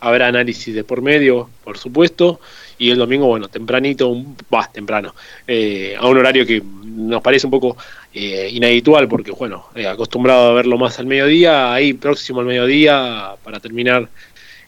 habrá 0.00 0.26
análisis 0.28 0.74
de 0.74 0.84
por 0.84 1.00
medio, 1.00 1.48
por 1.64 1.78
supuesto, 1.78 2.40
y 2.78 2.90
el 2.90 2.98
domingo, 2.98 3.26
bueno, 3.26 3.48
tempranito, 3.48 4.14
va, 4.52 4.70
temprano, 4.70 5.14
eh, 5.46 5.96
a 5.98 6.06
un 6.06 6.18
horario 6.18 6.44
que 6.44 6.62
nos 6.62 7.22
parece 7.22 7.46
un 7.46 7.52
poco 7.52 7.76
eh, 8.12 8.50
inhabitual, 8.52 9.08
porque, 9.08 9.30
bueno, 9.30 9.68
eh, 9.74 9.86
acostumbrado 9.86 10.50
a 10.50 10.54
verlo 10.54 10.76
más 10.76 10.98
al 10.98 11.06
mediodía, 11.06 11.72
ahí 11.72 11.94
próximo 11.94 12.40
al 12.40 12.46
mediodía, 12.46 13.34
para 13.42 13.60
terminar 13.60 14.08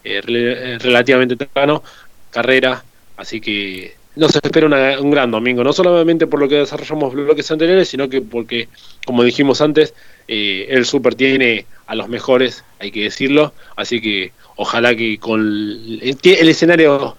relativamente 0.05 1.37
temprano, 1.37 1.83
carrera, 2.31 2.83
así 3.17 3.43
que 3.43 3.98
nos 4.18 4.34
espera 4.34 4.98
un 5.00 5.10
gran 5.10 5.30
domingo, 5.30 5.62
no 5.62 5.72
solamente 5.72 6.26
por 6.26 6.40
lo 6.40 6.48
que 6.48 6.56
desarrollamos 6.56 7.14
bloques 7.14 7.50
anteriores, 7.52 7.88
sino 7.88 8.08
que 8.08 8.20
porque, 8.20 8.68
como 9.06 9.22
dijimos 9.22 9.60
antes, 9.60 9.94
eh, 10.26 10.66
el 10.70 10.84
Super 10.84 11.14
tiene 11.14 11.66
a 11.87 11.94
los 11.94 12.08
mejores, 12.08 12.64
hay 12.80 12.90
que 12.90 13.04
decirlo, 13.04 13.52
así 13.76 14.00
que 14.00 14.32
ojalá 14.56 14.96
que 14.96 15.18
con 15.18 15.40
el, 15.40 16.18
escenario, 16.22 17.16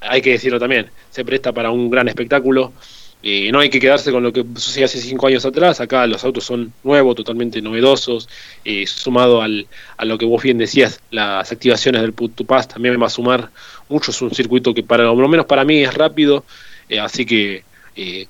hay 0.00 0.20
que 0.20 0.32
decirlo 0.32 0.60
también, 0.60 0.90
se 1.10 1.24
presta 1.24 1.52
para 1.52 1.70
un 1.70 1.90
gran 1.90 2.06
espectáculo. 2.08 2.72
Eh, 3.24 3.52
no 3.52 3.60
hay 3.60 3.70
que 3.70 3.78
quedarse 3.78 4.10
con 4.10 4.22
lo 4.22 4.32
que 4.32 4.44
sucedió 4.56 4.86
hace 4.86 5.00
cinco 5.00 5.28
años 5.28 5.46
atrás. 5.46 5.80
Acá 5.80 6.06
los 6.06 6.24
autos 6.24 6.44
son 6.44 6.72
nuevos, 6.82 7.14
totalmente 7.14 7.62
novedosos. 7.62 8.28
Eh, 8.64 8.84
sumado 8.86 9.40
al, 9.40 9.66
a 9.96 10.04
lo 10.04 10.18
que 10.18 10.24
vos 10.24 10.42
bien 10.42 10.58
decías, 10.58 11.00
las 11.10 11.50
activaciones 11.52 12.02
del 12.02 12.12
Put 12.12 12.34
to 12.34 12.44
Pass 12.44 12.66
también 12.66 13.00
va 13.00 13.06
a 13.06 13.10
sumar 13.10 13.50
mucho. 13.88 14.10
Es 14.10 14.20
un 14.22 14.34
circuito 14.34 14.74
que, 14.74 14.82
para 14.82 15.04
lo 15.04 15.28
menos 15.28 15.46
para 15.46 15.64
mí, 15.64 15.82
es 15.82 15.94
rápido. 15.94 16.44
Eh, 16.88 16.98
así 16.98 17.24
que 17.24 17.64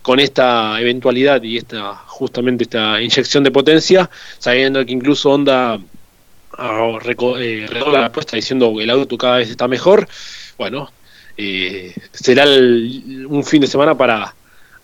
con 0.03 0.19
esta 0.19 0.81
eventualidad 0.81 1.41
y 1.45 1.57
esta 1.57 1.95
justamente 1.95 2.65
esta 2.65 3.01
inyección 3.01 3.45
de 3.45 3.53
potencia, 3.53 4.11
sabiendo 4.39 4.85
que 4.85 4.91
incluso 4.91 5.31
Honda 5.31 5.79
ah, 6.59 6.99
redobla 7.01 8.01
la 8.01 8.07
apuesta 8.07 8.35
diciendo 8.35 8.75
que 8.77 8.83
el 8.83 8.91
auto 8.91 9.17
cada 9.17 9.37
vez 9.37 9.51
está 9.51 9.69
mejor, 9.69 10.09
bueno, 10.59 10.91
será 12.13 12.45
un 12.45 13.45
fin 13.45 13.61
de 13.61 13.69
semana 13.69 13.97
para 13.97 14.35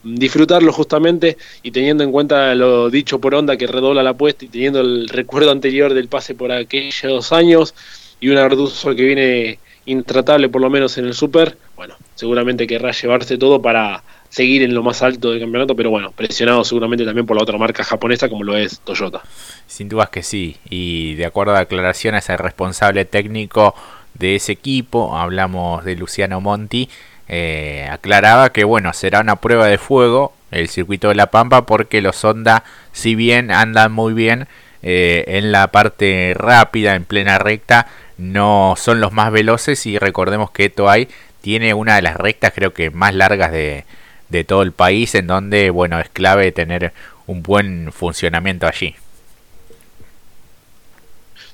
disfrutarlo 0.02 0.73
justamente 0.73 1.37
y 1.62 1.71
teniendo 1.71 2.05
en 2.05 2.12
cuenta 2.12 2.55
lo 2.55 2.90
dicho 2.90 3.21
por 3.21 3.35
Onda 3.35 3.57
que 3.57 3.67
redobla 3.67 4.02
la 4.02 4.11
apuesta 4.11 4.45
y 4.45 4.49
teniendo 4.49 4.81
el 4.81 5.09
recuerdo 5.09 5.50
anterior 5.50 5.95
del 5.95 6.09
pase 6.09 6.35
por 6.35 6.52
aquellos 6.52 7.33
años 7.33 7.75
y 8.21 8.28
un 8.28 8.38
Arduzo 8.38 8.95
que 8.95 9.05
viene 9.05 9.59
intratable 9.87 10.49
por 10.49 10.61
lo 10.61 10.71
menos 10.71 10.99
en 10.99 11.07
el 11.07 11.14
Super, 11.14 11.57
bueno, 11.76 11.97
seguramente 12.14 12.67
querrá 12.67 12.93
llevarse 12.93 13.38
todo 13.38 13.62
para 13.62 14.02
seguir 14.28 14.62
en 14.62 14.75
lo 14.75 14.83
más 14.83 15.02
alto 15.02 15.31
del 15.31 15.40
campeonato, 15.40 15.75
pero 15.75 15.90
bueno, 15.90 16.12
presionado 16.12 16.62
seguramente 16.64 17.05
también 17.05 17.26
por 17.26 17.37
la 17.37 17.43
otra 17.43 17.57
marca 17.57 17.83
japonesa 17.83 18.28
como 18.28 18.45
lo 18.45 18.57
es 18.57 18.81
Toyota. 18.81 19.23
Sin 19.67 19.88
dudas 19.88 20.11
que 20.11 20.23
sí, 20.23 20.57
y 20.69 21.14
de 21.14 21.25
acuerdo 21.25 21.55
a 21.55 21.61
declaraciones 21.61 22.28
al 22.28 22.38
responsable 22.38 23.07
técnico 23.07 23.75
de 24.14 24.37
ese 24.37 24.52
equipo, 24.52 25.17
hablamos 25.17 25.85
de 25.85 25.97
Luciano 25.97 26.40
Monti, 26.40 26.88
eh, 27.29 27.87
aclaraba 27.91 28.53
que 28.53 28.65
bueno, 28.65 28.93
será 28.93 29.21
una 29.21 29.37
prueba 29.37 29.67
de 29.67 29.79
fuego 29.79 30.33
el 30.51 30.69
circuito 30.69 31.09
de 31.09 31.15
La 31.15 31.31
Pampa 31.31 31.67
porque 31.67 32.01
los 32.01 32.25
Honda, 32.25 32.65
si 32.93 33.15
bien 33.15 33.51
andan 33.51 33.93
muy 33.93 34.15
bien 34.15 34.49
eh, 34.83 35.25
en 35.29 35.53
la 35.53 35.69
parte 35.69 36.35
rápida, 36.35 36.95
en 36.95 37.05
plena 37.05 37.39
recta, 37.39 37.87
no 38.17 38.75
son 38.77 39.01
los 39.01 39.13
más 39.13 39.31
veloces 39.31 39.85
y 39.87 39.99
recordemos 39.99 40.51
que 40.51 40.71
Toay 40.71 41.09
tiene 41.43 41.75
una 41.75 41.97
de 41.97 42.03
las 42.03 42.17
rectas 42.17 42.53
creo 42.55 42.73
que 42.73 42.91
más 42.91 43.15
largas 43.15 43.53
de, 43.53 43.85
de 44.29 44.45
todo 44.45 44.63
el 44.63 44.73
país 44.73 45.15
en 45.15 45.27
donde 45.27 45.71
bueno 45.71 46.01
es 46.01 46.09
clave 46.09 46.51
tener 46.53 46.93
un 47.27 47.43
buen 47.43 47.93
funcionamiento 47.93 48.67
allí. 48.67 48.97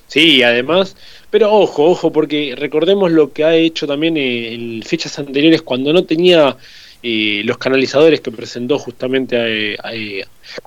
Sí, 0.07 0.43
además 0.45 0.97
pero 1.35 1.53
ojo, 1.53 1.87
ojo, 1.87 2.13
porque 2.13 2.55
recordemos 2.57 3.11
lo 3.11 3.33
que 3.33 3.43
ha 3.43 3.57
hecho 3.57 3.89
también 3.89 4.17
eh, 4.17 4.55
en 4.55 4.85
fechas 4.85 5.19
anteriores 5.19 5.63
cuando 5.63 5.93
no 5.93 6.05
tenía 6.05 6.57
eh, 7.03 7.43
los 7.45 7.59
canalizadores 7.59 8.21
que 8.21 8.31
presentó 8.31 8.79
justamente 8.79 9.75
a, 9.83 9.91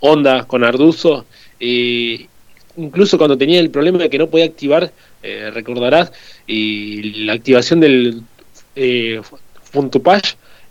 Honda 0.01 0.43
con 0.43 0.65
Arduzo. 0.65 1.25
Eh, 1.57 2.27
incluso 2.75 3.17
cuando 3.17 3.37
tenía 3.37 3.61
el 3.61 3.69
problema 3.69 3.99
de 3.99 4.09
que 4.09 4.17
no 4.17 4.27
podía 4.27 4.43
activar, 4.43 4.91
recordarás, 5.53 6.11
la 6.45 7.31
activación 7.31 7.79
del 7.79 8.23
eh, 8.75 9.21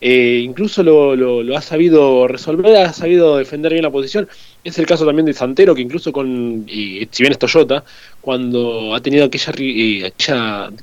Funtupage, 0.01 0.39
incluso 0.43 0.83
lo, 0.83 1.17
lo, 1.17 1.57
ha 1.57 1.63
sabido 1.63 2.29
resolver, 2.29 2.77
ha 2.77 2.93
sabido 2.93 3.37
defender 3.37 3.73
bien 3.73 3.85
la 3.85 3.91
posición. 3.91 4.29
Es 4.65 4.79
el 4.79 4.87
caso 4.87 5.07
también 5.07 5.27
de 5.27 5.33
Santero, 5.33 5.75
que 5.75 5.83
incluso 5.83 6.13
con, 6.13 6.65
y, 6.69 7.07
si 7.11 7.23
bien 7.23 7.33
es 7.33 7.39
Toyota, 7.39 7.85
cuando 8.21 8.95
ha 8.95 9.01
tenido 9.01 9.25
aquella, 9.25 9.53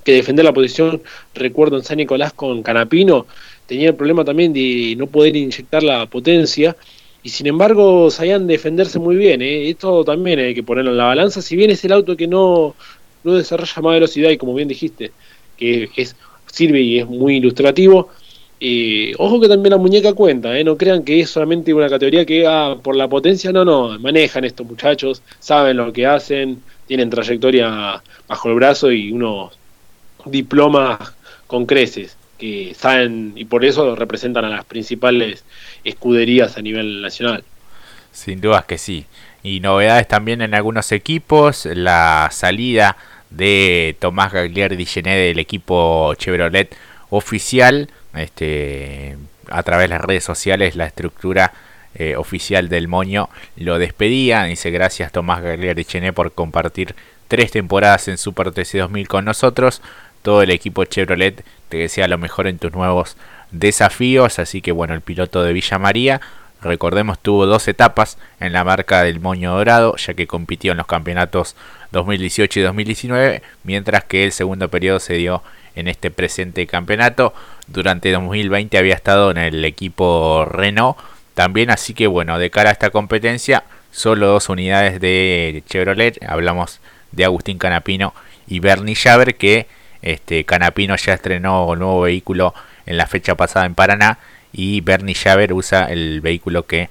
que 0.04 0.12
defender 0.14 0.46
la 0.46 0.54
posición, 0.54 1.02
recuerdo 1.36 1.78
en 1.78 1.84
San 1.84 1.98
Nicolás 1.98 2.34
con 2.34 2.64
Canapino, 2.64 3.26
tenía 3.68 3.90
el 3.90 3.96
problema 3.96 4.24
también 4.26 4.54
de 4.54 4.96
no 4.98 5.08
poder 5.08 5.36
inyectar 5.36 5.84
la 5.84 6.06
potencia, 6.08 6.76
y 7.22 7.30
sin 7.30 7.48
embargo 7.48 8.12
sabían 8.12 8.48
defenderse 8.48 9.00
muy 9.00 9.16
bien. 9.16 9.42
¿eh? 9.42 9.70
Esto 9.70 10.04
también 10.04 10.40
hay 10.40 10.54
que 10.54 10.64
ponerlo 10.64 10.92
en 10.92 10.98
la 10.98 11.06
balanza, 11.06 11.42
si 11.42 11.56
bien 11.56 11.72
es 11.72 11.84
el 11.86 11.94
auto 11.94 12.18
que 12.18 12.28
no, 12.28 12.76
no 13.24 13.34
desarrolla 13.34 13.82
más 13.82 13.94
velocidad, 13.94 14.30
y 14.32 14.38
como 14.38 14.54
bien 14.56 14.68
dijiste, 14.68 15.12
que 15.58 15.90
es 15.96 16.16
sirve 16.48 16.82
y 16.82 17.00
es 17.00 17.08
muy 17.08 17.38
ilustrativo, 17.38 18.10
ojo 19.18 19.42
que 19.42 19.48
también 19.48 19.72
la 19.72 19.78
muñeca 19.78 20.14
cuenta, 20.14 20.58
¿eh? 20.58 20.64
no 20.64 20.78
crean 20.78 21.04
que 21.04 21.20
es 21.20 21.30
solamente 21.30 21.74
una 21.74 21.90
categoría 21.90 22.26
que 22.26 22.48
ah, 22.48 22.78
por 22.82 22.96
la 22.96 23.08
potencia, 23.08 23.52
no, 23.52 23.66
no, 23.66 24.00
manejan 24.00 24.46
estos 24.46 24.66
muchachos, 24.66 25.22
saben 25.40 25.78
lo 25.78 25.92
que 25.92 26.06
hacen, 26.06 26.62
tienen 26.88 27.10
trayectoria 27.10 28.02
bajo 28.28 28.50
el 28.50 28.56
brazo 28.56 28.92
y 28.92 29.12
unos 29.12 29.58
diplomas 30.26 31.14
con 31.48 31.66
creces 31.66 32.18
que 32.38 32.74
saben 32.74 33.34
y 33.36 33.46
por 33.46 33.66
eso 33.66 33.96
representan 33.96 34.46
a 34.46 34.50
las 34.50 34.66
principales 34.66 35.44
escuderías 35.84 36.58
a 36.58 36.62
nivel 36.62 37.02
nacional. 37.02 37.44
Sin 38.12 38.42
dudas 38.42 38.66
que 38.66 38.78
sí. 38.78 39.06
Y 39.44 39.60
novedades 39.60 40.08
también 40.08 40.42
en 40.42 40.54
algunos 40.54 40.92
equipos, 40.92 41.66
la 41.66 42.30
salida 42.32 42.96
de 43.30 43.96
Tomás 44.00 44.32
Gagliardi 44.32 44.86
Gené 44.86 45.18
del 45.18 45.40
equipo 45.40 46.14
Chevrolet 46.16 46.76
oficial 47.10 47.90
este, 48.16 49.18
a 49.50 49.64
través 49.64 49.86
de 49.86 49.96
las 49.96 50.02
redes 50.02 50.24
sociales 50.24 50.76
la 50.76 50.86
estructura 50.86 51.54
eh, 51.96 52.16
oficial 52.16 52.70
del 52.70 52.88
Moño 52.88 53.30
lo 53.56 53.78
despedía. 53.78 54.44
Dice 54.44 54.72
gracias 54.72 55.12
Tomás 55.12 55.42
Gagliardi 55.42 55.86
Chené 55.86 56.12
por 56.12 56.32
compartir 56.32 56.96
tres 57.28 57.52
temporadas 57.52 58.08
en 58.08 58.18
Super 58.18 58.52
TC 58.52 58.80
2000 58.80 59.08
con 59.08 59.26
nosotros. 59.26 59.82
Todo 60.24 60.42
el 60.42 60.52
equipo 60.52 60.86
Chevrolet 60.86 61.44
te 61.70 61.78
desea 61.78 62.08
lo 62.08 62.18
mejor 62.18 62.48
en 62.48 62.58
tus 62.58 62.72
nuevos 62.72 63.16
desafíos. 63.52 64.40
Así 64.40 64.62
que 64.62 64.72
bueno, 64.72 64.94
el 64.94 65.02
piloto 65.02 65.44
de 65.44 65.54
Villa 65.54 65.78
María, 65.78 66.22
recordemos, 66.64 67.20
tuvo 67.20 67.46
dos 67.46 67.68
etapas 67.68 68.18
en 68.40 68.54
la 68.54 68.64
marca 68.64 69.04
del 69.04 69.20
Moño 69.20 69.56
Dorado, 69.56 69.96
ya 69.98 70.14
que 70.14 70.28
compitió 70.28 70.72
en 70.72 70.78
los 70.78 70.88
campeonatos 70.88 71.56
2018 71.92 72.60
y 72.60 72.64
2019, 72.64 73.42
mientras 73.64 74.04
que 74.04 74.24
el 74.24 74.32
segundo 74.32 74.70
periodo 74.70 75.00
se 75.00 75.14
dio 75.14 75.44
en 75.76 75.88
este 75.88 76.12
presente 76.12 76.66
campeonato. 76.68 77.34
Durante 77.68 78.12
2020 78.12 78.78
había 78.78 78.96
estado 78.96 79.32
en 79.32 79.38
el 79.38 79.64
equipo 79.66 80.46
Renault 80.46 80.98
también, 81.34 81.70
así 81.70 81.94
que 81.94 82.08
bueno, 82.08 82.38
de 82.38 82.50
cara 82.50 82.70
a 82.70 82.74
esta 82.74 82.90
competencia, 82.90 83.64
solo 83.92 84.28
dos 84.28 84.50
unidades 84.50 85.00
de 85.00 85.64
Chevrolet. 85.68 86.22
Hablamos 86.28 86.80
de 87.12 87.26
Agustín 87.26 87.58
Canapino 87.58 88.14
y 88.48 88.60
Bernie 88.60 88.96
Javer, 88.96 89.36
que 89.36 89.68
este, 90.02 90.44
Canapino 90.44 90.96
ya 90.96 91.14
estrenó 91.14 91.66
un 91.68 91.80
nuevo 91.80 92.02
vehículo 92.02 92.54
en 92.86 92.98
la 92.98 93.08
fecha 93.08 93.36
pasada 93.36 93.66
en 93.66 93.76
Paraná 93.76 94.20
y 94.54 94.82
Bernie 94.82 95.16
Javer 95.16 95.52
usa 95.54 95.86
el 95.86 96.22
vehículo 96.22 96.66
que 96.66 96.90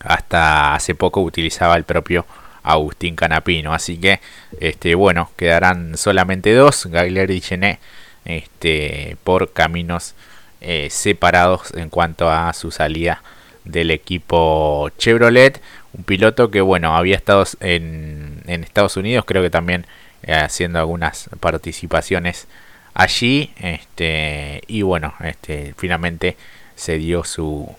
hasta 0.00 0.74
hace 0.74 0.94
poco 0.94 1.20
utilizaba 1.20 1.76
el 1.76 1.84
propio 1.84 2.26
Agustín 2.62 3.14
Canapino. 3.14 3.74
Así 3.74 3.98
que, 3.98 4.20
este, 4.58 4.94
bueno, 4.94 5.30
quedarán 5.36 5.96
solamente 5.96 6.54
dos, 6.54 6.86
Gagler 6.86 7.30
y 7.30 7.40
Gené, 7.40 7.78
este, 8.24 9.16
por 9.22 9.52
caminos 9.52 10.14
eh, 10.60 10.88
separados 10.90 11.72
en 11.74 11.90
cuanto 11.90 12.30
a 12.30 12.52
su 12.52 12.70
salida 12.70 13.22
del 13.64 13.90
equipo 13.90 14.90
Chevrolet. 14.98 15.60
Un 15.92 16.04
piloto 16.04 16.50
que, 16.50 16.62
bueno, 16.62 16.96
había 16.96 17.16
estado 17.16 17.44
en, 17.60 18.42
en 18.46 18.64
Estados 18.64 18.96
Unidos, 18.96 19.24
creo 19.26 19.42
que 19.42 19.50
también 19.50 19.86
eh, 20.22 20.34
haciendo 20.34 20.78
algunas 20.78 21.28
participaciones 21.40 22.46
allí. 22.94 23.52
Este, 23.60 24.62
y 24.68 24.82
bueno, 24.82 25.14
este, 25.22 25.74
finalmente 25.76 26.36
se 26.82 26.98
dio 26.98 27.24
su, 27.24 27.74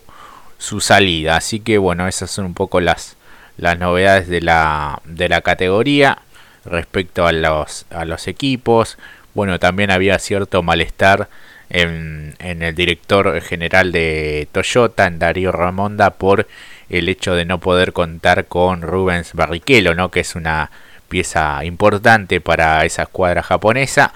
su 0.58 0.80
salida. 0.80 1.36
Así 1.36 1.60
que, 1.60 1.78
bueno, 1.78 2.08
esas 2.08 2.30
son 2.30 2.46
un 2.46 2.54
poco 2.54 2.80
las 2.80 3.16
las 3.56 3.78
novedades 3.78 4.28
de 4.28 4.40
la, 4.40 5.00
de 5.04 5.28
la 5.28 5.40
categoría 5.42 6.18
respecto 6.64 7.26
a 7.26 7.32
los, 7.32 7.86
a 7.90 8.04
los 8.04 8.26
equipos. 8.28 8.98
Bueno, 9.34 9.58
también 9.58 9.90
había 9.90 10.18
cierto 10.18 10.62
malestar 10.62 11.28
en, 11.70 12.34
en, 12.38 12.62
el 12.62 12.74
director 12.74 13.40
general 13.40 13.92
de 13.92 14.48
Toyota, 14.52 15.06
en 15.06 15.18
Darío 15.18 15.52
Ramonda, 15.52 16.10
por 16.10 16.46
el 16.88 17.08
hecho 17.08 17.34
de 17.34 17.44
no 17.44 17.58
poder 17.58 17.92
contar 17.92 18.46
con 18.46 18.82
Rubens 18.82 19.32
Barrichello, 19.32 19.94
¿no? 19.94 20.10
que 20.10 20.20
es 20.20 20.34
una 20.34 20.70
pieza 21.08 21.64
importante 21.64 22.40
para 22.40 22.84
esa 22.84 23.02
escuadra 23.02 23.42
japonesa. 23.42 24.12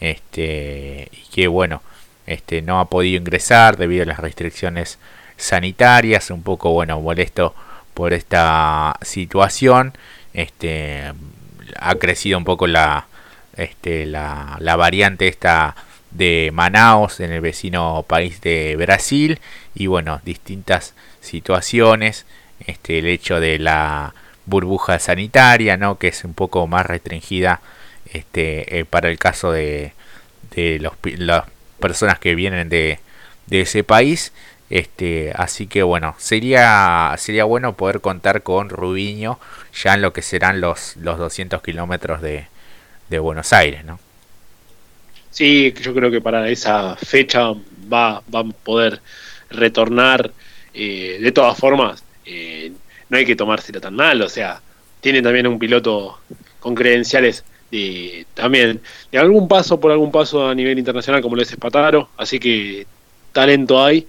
Este, 0.00 1.08
y 1.12 1.30
que 1.30 1.46
bueno, 1.46 1.82
este, 2.26 2.62
no 2.62 2.80
ha 2.80 2.86
podido 2.86 3.18
ingresar 3.18 3.76
debido 3.76 4.02
a 4.04 4.06
las 4.06 4.20
restricciones 4.20 4.98
sanitarias, 5.36 6.30
un 6.30 6.42
poco 6.42 6.72
bueno, 6.72 7.00
molesto 7.00 7.54
por 7.94 8.12
esta 8.12 8.96
situación. 9.02 9.92
Este, 10.34 11.12
ha 11.78 11.94
crecido 11.96 12.38
un 12.38 12.44
poco 12.44 12.66
la, 12.66 13.06
este, 13.56 14.06
la, 14.06 14.56
la 14.60 14.76
variante 14.76 15.28
esta 15.28 15.74
de 16.12 16.50
Manaus 16.52 17.20
en 17.20 17.32
el 17.32 17.40
vecino 17.40 18.04
país 18.06 18.40
de 18.40 18.76
Brasil 18.76 19.40
y 19.74 19.86
bueno 19.86 20.20
distintas 20.24 20.94
situaciones 21.20 22.26
este 22.66 22.98
el 22.98 23.06
hecho 23.06 23.40
de 23.40 23.58
la 23.58 24.14
burbuja 24.44 24.98
sanitaria 24.98 25.76
no 25.76 25.98
que 25.98 26.08
es 26.08 26.24
un 26.24 26.34
poco 26.34 26.66
más 26.66 26.84
restringida 26.84 27.62
este 28.12 28.78
eh, 28.78 28.84
para 28.84 29.08
el 29.08 29.18
caso 29.18 29.52
de, 29.52 29.94
los, 30.54 30.92
las 31.02 31.44
personas 31.82 32.18
que 32.18 32.34
vienen 32.34 32.70
de, 32.70 32.98
de 33.46 33.60
ese 33.60 33.84
país 33.84 34.32
este, 34.72 35.32
así 35.34 35.66
que 35.66 35.82
bueno, 35.82 36.14
sería, 36.16 37.14
sería 37.18 37.44
bueno 37.44 37.76
poder 37.76 38.00
contar 38.00 38.42
con 38.42 38.70
Rubiño 38.70 39.38
ya 39.74 39.92
en 39.92 40.00
lo 40.00 40.14
que 40.14 40.22
serán 40.22 40.62
los, 40.62 40.96
los 40.96 41.18
200 41.18 41.60
kilómetros 41.60 42.22
de, 42.22 42.46
de 43.10 43.18
Buenos 43.18 43.52
Aires, 43.52 43.84
¿no? 43.84 44.00
Sí, 45.30 45.74
yo 45.78 45.92
creo 45.92 46.10
que 46.10 46.22
para 46.22 46.48
esa 46.48 46.96
fecha 46.96 47.52
va, 47.92 48.22
va 48.34 48.40
a 48.40 48.44
poder 48.44 49.02
retornar. 49.50 50.32
Eh, 50.72 51.18
de 51.20 51.32
todas 51.32 51.58
formas, 51.58 52.02
eh, 52.24 52.72
no 53.10 53.18
hay 53.18 53.26
que 53.26 53.36
tomárselo 53.36 53.78
tan 53.78 53.94
mal, 53.94 54.22
o 54.22 54.28
sea, 54.30 54.62
tiene 55.02 55.20
también 55.20 55.46
un 55.48 55.58
piloto 55.58 56.18
con 56.60 56.74
credenciales 56.74 57.44
de, 57.72 58.26
también 58.34 58.80
de 59.10 59.18
algún 59.18 59.48
paso 59.48 59.80
por 59.80 59.90
algún 59.90 60.12
paso 60.12 60.46
a 60.46 60.54
nivel 60.54 60.78
internacional 60.78 61.20
como 61.22 61.34
lo 61.34 61.42
es 61.42 61.50
Espataro, 61.50 62.10
así 62.16 62.38
que 62.38 62.86
talento 63.32 63.82
hay 63.82 64.06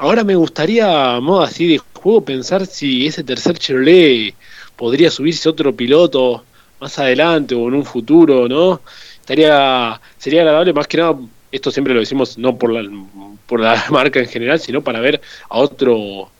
Ahora 0.00 0.22
me 0.22 0.36
gustaría, 0.36 1.18
modo 1.20 1.42
así 1.42 1.66
de 1.66 1.78
juego, 1.78 2.24
pensar 2.24 2.66
si 2.66 3.06
ese 3.06 3.24
tercer 3.24 3.58
Chevrolet 3.58 4.34
podría 4.76 5.10
subirse 5.10 5.48
otro 5.48 5.74
piloto 5.74 6.44
más 6.80 6.96
adelante 7.00 7.54
o 7.56 7.66
en 7.66 7.74
un 7.74 7.84
futuro, 7.84 8.48
¿no? 8.48 8.80
Estaría, 9.20 10.00
sería 10.16 10.42
agradable 10.42 10.72
más 10.72 10.86
que 10.86 10.98
nada, 10.98 11.18
esto 11.50 11.72
siempre 11.72 11.94
lo 11.94 12.00
decimos 12.00 12.38
no 12.38 12.56
por 12.56 12.72
la, 12.72 12.88
por 13.46 13.58
la 13.60 13.84
marca 13.90 14.20
en 14.20 14.28
general, 14.28 14.60
sino 14.60 14.82
para 14.82 15.00
ver 15.00 15.20
a 15.48 15.58
otro, 15.58 16.30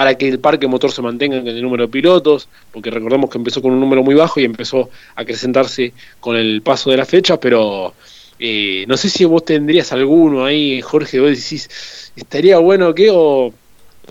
para 0.00 0.14
que 0.14 0.26
el 0.26 0.38
parque 0.38 0.66
motor 0.66 0.90
se 0.92 1.02
mantenga 1.02 1.36
en 1.36 1.46
el 1.46 1.60
número 1.60 1.84
de 1.84 1.92
pilotos, 1.92 2.48
porque 2.72 2.90
recordemos 2.90 3.28
que 3.28 3.36
empezó 3.36 3.60
con 3.60 3.72
un 3.72 3.80
número 3.80 4.02
muy 4.02 4.14
bajo 4.14 4.40
y 4.40 4.46
empezó 4.46 4.88
a 5.14 5.20
acrecentarse 5.20 5.92
con 6.20 6.36
el 6.36 6.62
paso 6.62 6.88
de 6.88 6.96
la 6.96 7.04
fecha, 7.04 7.38
pero 7.38 7.92
eh, 8.38 8.86
no 8.88 8.96
sé 8.96 9.10
si 9.10 9.26
vos 9.26 9.44
tendrías 9.44 9.92
alguno 9.92 10.46
ahí, 10.46 10.80
Jorge, 10.80 11.20
vos 11.20 11.28
decís, 11.28 11.68
estaría 12.16 12.58
bueno 12.60 12.94
que 12.94 13.10
o 13.12 13.52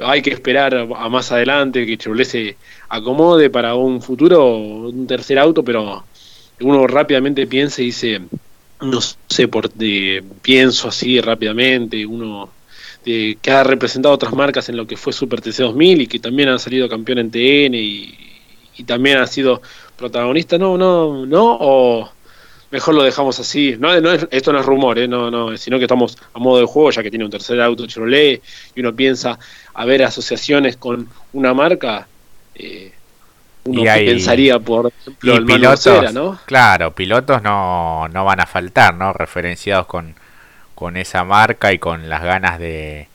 hay 0.04 0.22
que 0.22 0.30
esperar 0.30 0.76
a 0.76 1.10
más 1.10 1.32
adelante 1.32 1.88
que 1.88 1.98
Chevrolet 1.98 2.28
se 2.28 2.58
acomode 2.90 3.50
para 3.50 3.74
un 3.74 4.00
futuro, 4.00 4.58
un 4.58 5.08
tercer 5.08 5.40
auto, 5.40 5.64
pero 5.64 6.04
uno 6.62 6.86
rápidamente 6.86 7.48
piensa 7.48 7.82
y 7.82 7.86
dice, 7.86 8.22
no 8.80 9.00
sé, 9.02 9.48
por 9.48 9.72
pienso 10.44 10.90
así 10.90 11.20
rápidamente, 11.20 12.06
uno 12.06 12.59
que 13.04 13.52
ha 13.52 13.64
representado 13.64 14.14
otras 14.14 14.34
marcas 14.34 14.70
en 14.70 14.78
lo 14.78 14.86
que 14.86 14.98
fue 14.98 15.14
Super 15.14 15.42
TC 15.42 15.64
2000 15.64 16.02
y 16.02 16.08
que 16.08 16.20
también 16.20 16.50
ha 16.50 16.60
salido 16.60 16.88
campeón 16.88 17.20
en 17.20 17.32
TN 17.32 17.74
y, 17.74 18.16
y 18.78 18.84
también 18.84 19.18
ha 19.18 19.28
sido 19.28 19.62
protagonista, 19.98 20.58
no, 20.58 20.78
no, 20.78 21.26
no, 21.26 21.58
o 21.60 22.10
mejor 22.72 22.96
lo 22.96 23.04
dejamos 23.04 23.40
así. 23.40 23.76
No, 23.80 23.94
esto 23.94 24.54
no 24.54 24.60
es 24.60 24.66
rumor, 24.66 24.98
¿eh? 25.00 25.08
no, 25.08 25.30
no, 25.30 25.56
sino 25.58 25.78
que 25.78 25.86
estamos 25.86 26.18
a 26.34 26.40
modo 26.40 26.60
de 26.60 26.66
juego, 26.66 26.92
ya 26.92 27.04
que 27.04 27.10
tiene 27.10 27.26
un 27.26 27.32
tercer 27.32 27.60
auto 27.62 27.86
Chevrolet 27.86 28.42
y 28.76 28.80
uno 28.80 28.96
piensa 28.96 29.38
a 29.74 29.86
ver 29.86 30.04
asociaciones 30.04 30.78
con 30.78 31.08
una 31.34 31.54
marca. 31.54 32.08
Eh, 32.56 32.94
uno 33.66 33.84
pensaría, 33.84 34.58
por 34.60 34.92
ejemplo, 34.96 35.36
el 35.36 35.46
pilotos, 35.46 36.14
¿no? 36.14 36.40
Claro, 36.46 36.96
pilotos 36.96 37.44
no, 37.44 38.08
no 38.08 38.26
van 38.26 38.40
a 38.40 38.46
faltar, 38.46 38.96
¿no? 38.96 39.14
Referenciados 39.14 39.86
con, 39.86 40.16
con 40.80 40.96
esa 40.96 41.26
marca 41.26 41.74
y 41.74 41.78
con 41.78 42.08
las 42.08 42.24
ganas 42.24 42.58
de, 42.58 43.10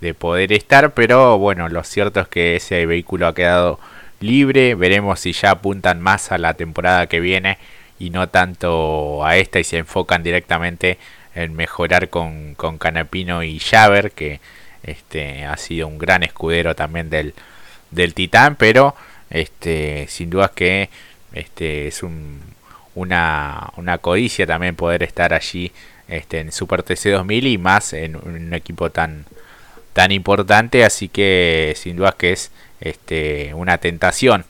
de 0.00 0.14
poder 0.14 0.54
estar, 0.54 0.94
pero 0.94 1.36
bueno, 1.36 1.68
lo 1.68 1.84
cierto 1.84 2.20
es 2.20 2.28
que 2.28 2.56
ese 2.56 2.86
vehículo 2.86 3.26
ha 3.26 3.34
quedado 3.34 3.78
libre. 4.20 4.74
Veremos 4.74 5.20
si 5.20 5.32
ya 5.32 5.50
apuntan 5.50 6.00
más 6.00 6.32
a 6.32 6.38
la 6.38 6.54
temporada 6.54 7.08
que 7.08 7.20
viene 7.20 7.58
y 7.98 8.08
no 8.08 8.30
tanto 8.30 9.22
a 9.22 9.36
esta 9.36 9.60
y 9.60 9.64
se 9.64 9.76
enfocan 9.76 10.22
directamente 10.22 10.96
en 11.34 11.54
mejorar 11.54 12.08
con, 12.08 12.54
con 12.54 12.78
Canapino 12.78 13.42
y 13.42 13.58
Javer, 13.60 14.12
que 14.12 14.40
este, 14.82 15.44
ha 15.44 15.58
sido 15.58 15.88
un 15.88 15.98
gran 15.98 16.22
escudero 16.22 16.74
también 16.74 17.10
del, 17.10 17.34
del 17.90 18.14
Titán, 18.14 18.56
pero 18.56 18.96
este, 19.28 20.06
sin 20.08 20.30
duda 20.30 20.52
que 20.54 20.88
este, 21.34 21.86
es 21.86 22.02
un, 22.02 22.40
una, 22.94 23.72
una 23.76 23.98
codicia 23.98 24.46
también 24.46 24.74
poder 24.74 25.02
estar 25.02 25.34
allí 25.34 25.70
este, 26.10 26.40
en 26.40 26.52
Super 26.52 26.82
TC 26.82 27.10
2000 27.10 27.46
y 27.46 27.58
más 27.58 27.92
en 27.92 28.16
un 28.16 28.52
equipo 28.54 28.90
tan, 28.90 29.24
tan 29.92 30.12
importante, 30.12 30.84
así 30.84 31.08
que 31.08 31.74
sin 31.76 31.96
duda 31.96 32.14
que 32.18 32.32
es 32.32 32.50
este, 32.80 33.54
una 33.54 33.78
tentación 33.78 34.44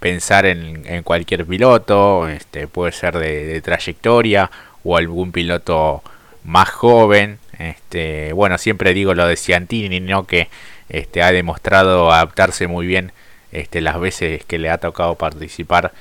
pensar 0.00 0.46
en, 0.46 0.84
en 0.86 1.02
cualquier 1.02 1.46
piloto, 1.46 2.28
este, 2.28 2.68
puede 2.68 2.92
ser 2.92 3.18
de, 3.18 3.60
trayectoria 3.60 4.50
o 4.84 4.96
algún 4.96 5.32
piloto 5.32 6.02
más 6.44 6.68
joven. 6.70 7.38
Este, 7.58 8.32
bueno, 8.32 8.58
siempre 8.58 8.94
digo 8.94 9.14
lo 9.14 9.26
de 9.26 9.36
Ciantini, 9.36 10.00
¿no? 10.00 10.26
que 10.26 10.48
este, 10.88 11.22
ha 11.22 11.32
demostrado 11.32 12.12
adaptarse 12.12 12.66
muy 12.66 12.86
bien 12.86 13.12
este, 13.52 13.80
las 13.80 13.98
veces 13.98 14.44
que 14.44 14.58
le 14.58 14.70
ha 14.70 14.78
tocado 14.78 15.16
participar 15.16 15.92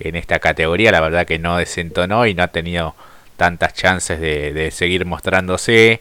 en 0.00 0.16
esta 0.16 0.40
categoría. 0.40 0.90
La 0.90 1.00
verdad 1.00 1.26
que 1.26 1.38
no 1.38 1.56
desentonó 1.56 2.26
y 2.26 2.34
no 2.34 2.42
ha 2.42 2.48
tenido 2.48 2.96
tantas 3.42 3.74
chances 3.74 4.20
de, 4.20 4.70
seguir 4.70 5.04
mostrándose. 5.04 6.00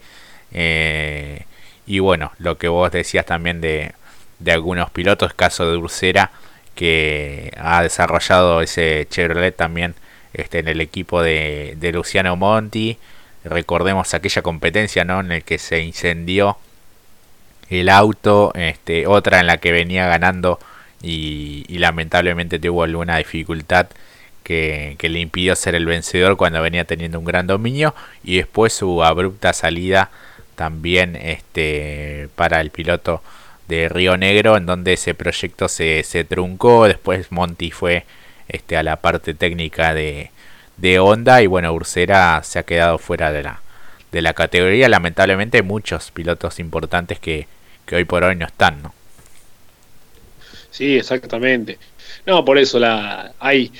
Eh, 0.53 1.45
Y 1.87 1.97
bueno, 1.97 2.33
lo 2.37 2.59
que 2.59 2.67
vos 2.67 2.91
decías 2.91 3.25
también 3.25 3.61
de, 3.61 3.93
algunos 4.45 4.91
pilotos, 4.91 5.33
caso 5.33 5.69
de 5.71 5.75
Ursera, 5.75 6.29
que 6.75 7.51
ha 7.57 7.81
desarrollado 7.81 8.61
ese 8.61 9.07
Chevrolet 9.09 9.55
también 9.55 9.95
este, 10.33 10.59
en 10.59 10.67
el 10.67 10.81
equipo 10.81 11.23
de, 11.23 11.73
de 11.77 11.91
Luciano 11.91 12.35
Monti. 12.35 12.99
Recordemos 13.43 14.13
aquella 14.13 14.43
competencia 14.43 15.03
¿no? 15.03 15.19
en 15.21 15.31
el 15.31 15.43
que 15.43 15.57
se 15.57 15.79
incendió 15.81 16.57
el 17.71 17.89
auto, 17.89 18.51
este, 18.53 19.07
otra 19.07 19.39
en 19.39 19.47
la 19.47 19.57
que 19.57 19.71
venía 19.71 20.05
ganando 20.05 20.59
y, 21.01 21.65
lamentablemente 21.79 22.59
tuvo 22.59 22.83
alguna 22.83 23.17
dificultad 23.17 23.87
que, 24.43 24.97
le 25.01 25.19
impidió 25.19 25.55
ser 25.55 25.75
el 25.75 25.85
vencedor 25.85 26.37
cuando 26.37 26.61
venía 26.61 26.85
teniendo 26.85 27.19
un 27.19 27.25
gran 27.25 27.47
dominio 27.47 27.93
y 28.23 28.37
después 28.37 28.73
su 28.73 29.03
abrupta 29.03 29.53
salida 29.53 30.09
también 30.55 31.15
este, 31.15 32.29
para 32.35 32.61
el 32.61 32.71
piloto 32.71 33.21
de 33.67 33.89
Río 33.89 34.17
Negro 34.17 34.57
en 34.57 34.65
donde 34.65 34.93
ese 34.93 35.13
proyecto 35.13 35.67
se, 35.67 36.03
se 36.03 36.23
truncó, 36.23 36.87
después 36.87 37.31
Monty 37.31 37.71
fue 37.71 38.05
este, 38.47 38.77
a 38.77 38.83
la 38.83 38.97
parte 38.97 39.33
técnica 39.33 39.93
de, 39.93 40.31
de 40.77 40.99
Honda 40.99 41.41
y 41.41 41.47
bueno, 41.47 41.73
Ursera 41.73 42.41
se 42.43 42.59
ha 42.59 42.63
quedado 42.63 42.97
fuera 42.97 43.31
de 43.31 43.43
la, 43.43 43.61
de 44.11 44.21
la 44.21 44.33
categoría, 44.33 44.89
lamentablemente 44.89 45.61
muchos 45.61 46.11
pilotos 46.11 46.59
importantes 46.59 47.19
que, 47.19 47.47
que 47.85 47.95
hoy 47.95 48.03
por 48.03 48.23
hoy 48.23 48.35
no 48.35 48.45
están, 48.45 48.81
¿no? 48.81 48.93
Sí, 50.71 50.97
exactamente. 50.97 51.77
No, 52.25 52.45
por 52.45 52.57
eso 52.57 52.79
la 52.79 53.33
hay, 53.39 53.71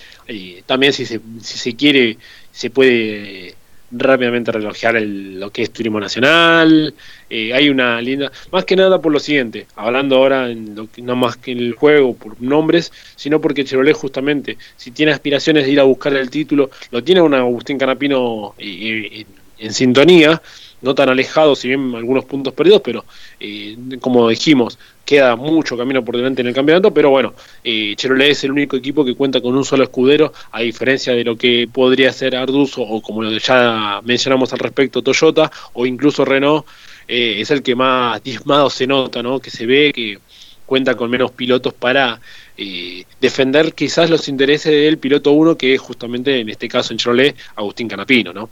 también 0.66 0.94
si 0.94 1.06
se, 1.06 1.20
si 1.42 1.58
se 1.58 1.76
quiere 1.76 2.18
se 2.52 2.70
puede 2.70 3.56
rápidamente 3.92 4.52
relojear 4.52 4.96
el, 4.96 5.40
lo 5.40 5.52
que 5.52 5.64
es 5.64 5.72
turismo 5.72 6.00
nacional. 6.00 6.94
Eh, 7.30 7.54
hay 7.54 7.70
una 7.70 8.02
linda, 8.02 8.32
más 8.52 8.66
que 8.66 8.76
nada 8.76 9.02
por 9.02 9.12
lo 9.12 9.20
siguiente, 9.20 9.68
hablando 9.76 10.18
ahora 10.18 10.50
en 10.50 10.76
lo 10.76 10.88
no 10.98 11.16
más 11.16 11.38
que 11.38 11.52
en 11.52 11.60
el 11.60 11.74
juego 11.74 12.16
por 12.16 12.42
nombres, 12.42 12.92
sino 13.16 13.40
porque 13.42 13.64
Chevrolet 13.64 13.96
justamente, 13.96 14.58
si 14.76 14.92
tiene 14.92 15.12
aspiraciones 15.12 15.66
de 15.66 15.72
ir 15.72 15.80
a 15.80 15.84
buscar 15.84 16.14
el 16.14 16.30
título, 16.30 16.70
lo 16.92 17.04
tiene 17.04 17.22
un 17.22 17.34
Agustín 17.34 17.78
Canapino 17.78 18.56
eh, 18.58 19.26
en 19.60 19.74
sintonía, 19.74 20.42
no 20.82 20.96
tan 20.96 21.10
alejado, 21.10 21.56
si 21.56 21.67
bien 21.67 21.94
algunos 21.96 22.26
puntos 22.26 22.54
perdidos, 22.54 22.82
pero 22.84 23.06
eh, 23.39 23.78
como 24.00 24.30
dijimos, 24.30 24.78
queda 25.06 25.36
mucho 25.36 25.78
camino 25.78 26.04
por 26.04 26.17
delante 26.17 26.41
en 26.41 26.48
el 26.48 26.54
campeonato, 26.54 26.94
pero 26.94 27.10
bueno, 27.10 27.34
eh, 27.63 27.94
Chevrolet 27.96 28.32
es 28.32 28.44
el 28.44 28.52
único 28.52 28.78
equipo 28.78 29.04
que 29.04 29.15
cuenta 29.15 29.41
con 29.41 29.56
un 29.56 29.65
solo 29.65 29.84
escudero, 29.84 30.34
a 30.52 30.62
diferencia 30.62 31.13
de 31.13 31.24
lo 31.24 31.36
que 31.36 31.67
podría 31.72 32.12
ser 32.13 32.36
Arduzo 32.36 32.82
o 32.82 33.02
como 33.02 33.24
ya 33.24 34.02
mencionamos 34.04 34.54
al 34.54 34.60
respecto 34.60 35.02
Toyota 35.02 35.52
o 35.74 35.86
incluso 35.86 36.26
Renault, 36.26 36.65
eh, 37.08 37.41
es 37.41 37.52
el 37.52 37.62
que 37.62 37.76
más 37.76 38.24
diezmado 38.24 38.70
se 38.70 38.88
nota, 38.88 39.22
¿no? 39.22 39.39
que 39.39 39.50
se 39.50 39.65
ve 39.65 39.91
que 39.94 40.20
cuenta 40.65 40.96
con 40.96 41.10
menos 41.10 41.32
pilotos 41.32 41.74
para 41.74 42.22
eh, 42.58 43.04
defender 43.20 43.74
quizás 43.74 44.10
los 44.10 44.30
intereses 44.30 44.72
del 44.72 44.98
piloto 44.98 45.32
1, 45.32 45.58
que 45.58 45.74
es 45.74 45.82
justamente 45.82 46.39
en 46.39 46.48
este 46.48 46.70
caso 46.70 46.94
en 46.94 47.00
Chevrolet 47.00 47.36
Agustín 47.56 47.89
Canapino, 47.89 48.32
¿no? 48.32 48.50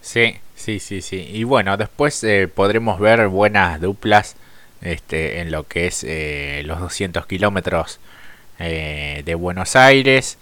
Sí, 0.00 0.34
sí, 0.62 0.78
sí, 0.78 1.02
sí. 1.02 1.28
Y 1.32 1.44
bueno, 1.44 1.76
después 1.76 2.22
eh, 2.24 2.48
podremos 2.48 3.00
ver 3.00 3.26
buenas 3.28 3.80
duplas 3.80 4.36
este, 4.80 5.40
en 5.40 5.50
lo 5.50 5.66
que 5.66 5.86
es 5.86 6.04
eh, 6.04 6.62
los 6.64 6.78
200 6.80 7.26
kilómetros 7.26 7.98
eh, 8.58 9.22
de 9.24 9.34
Buenos 9.34 9.74
Aires. 9.76 10.38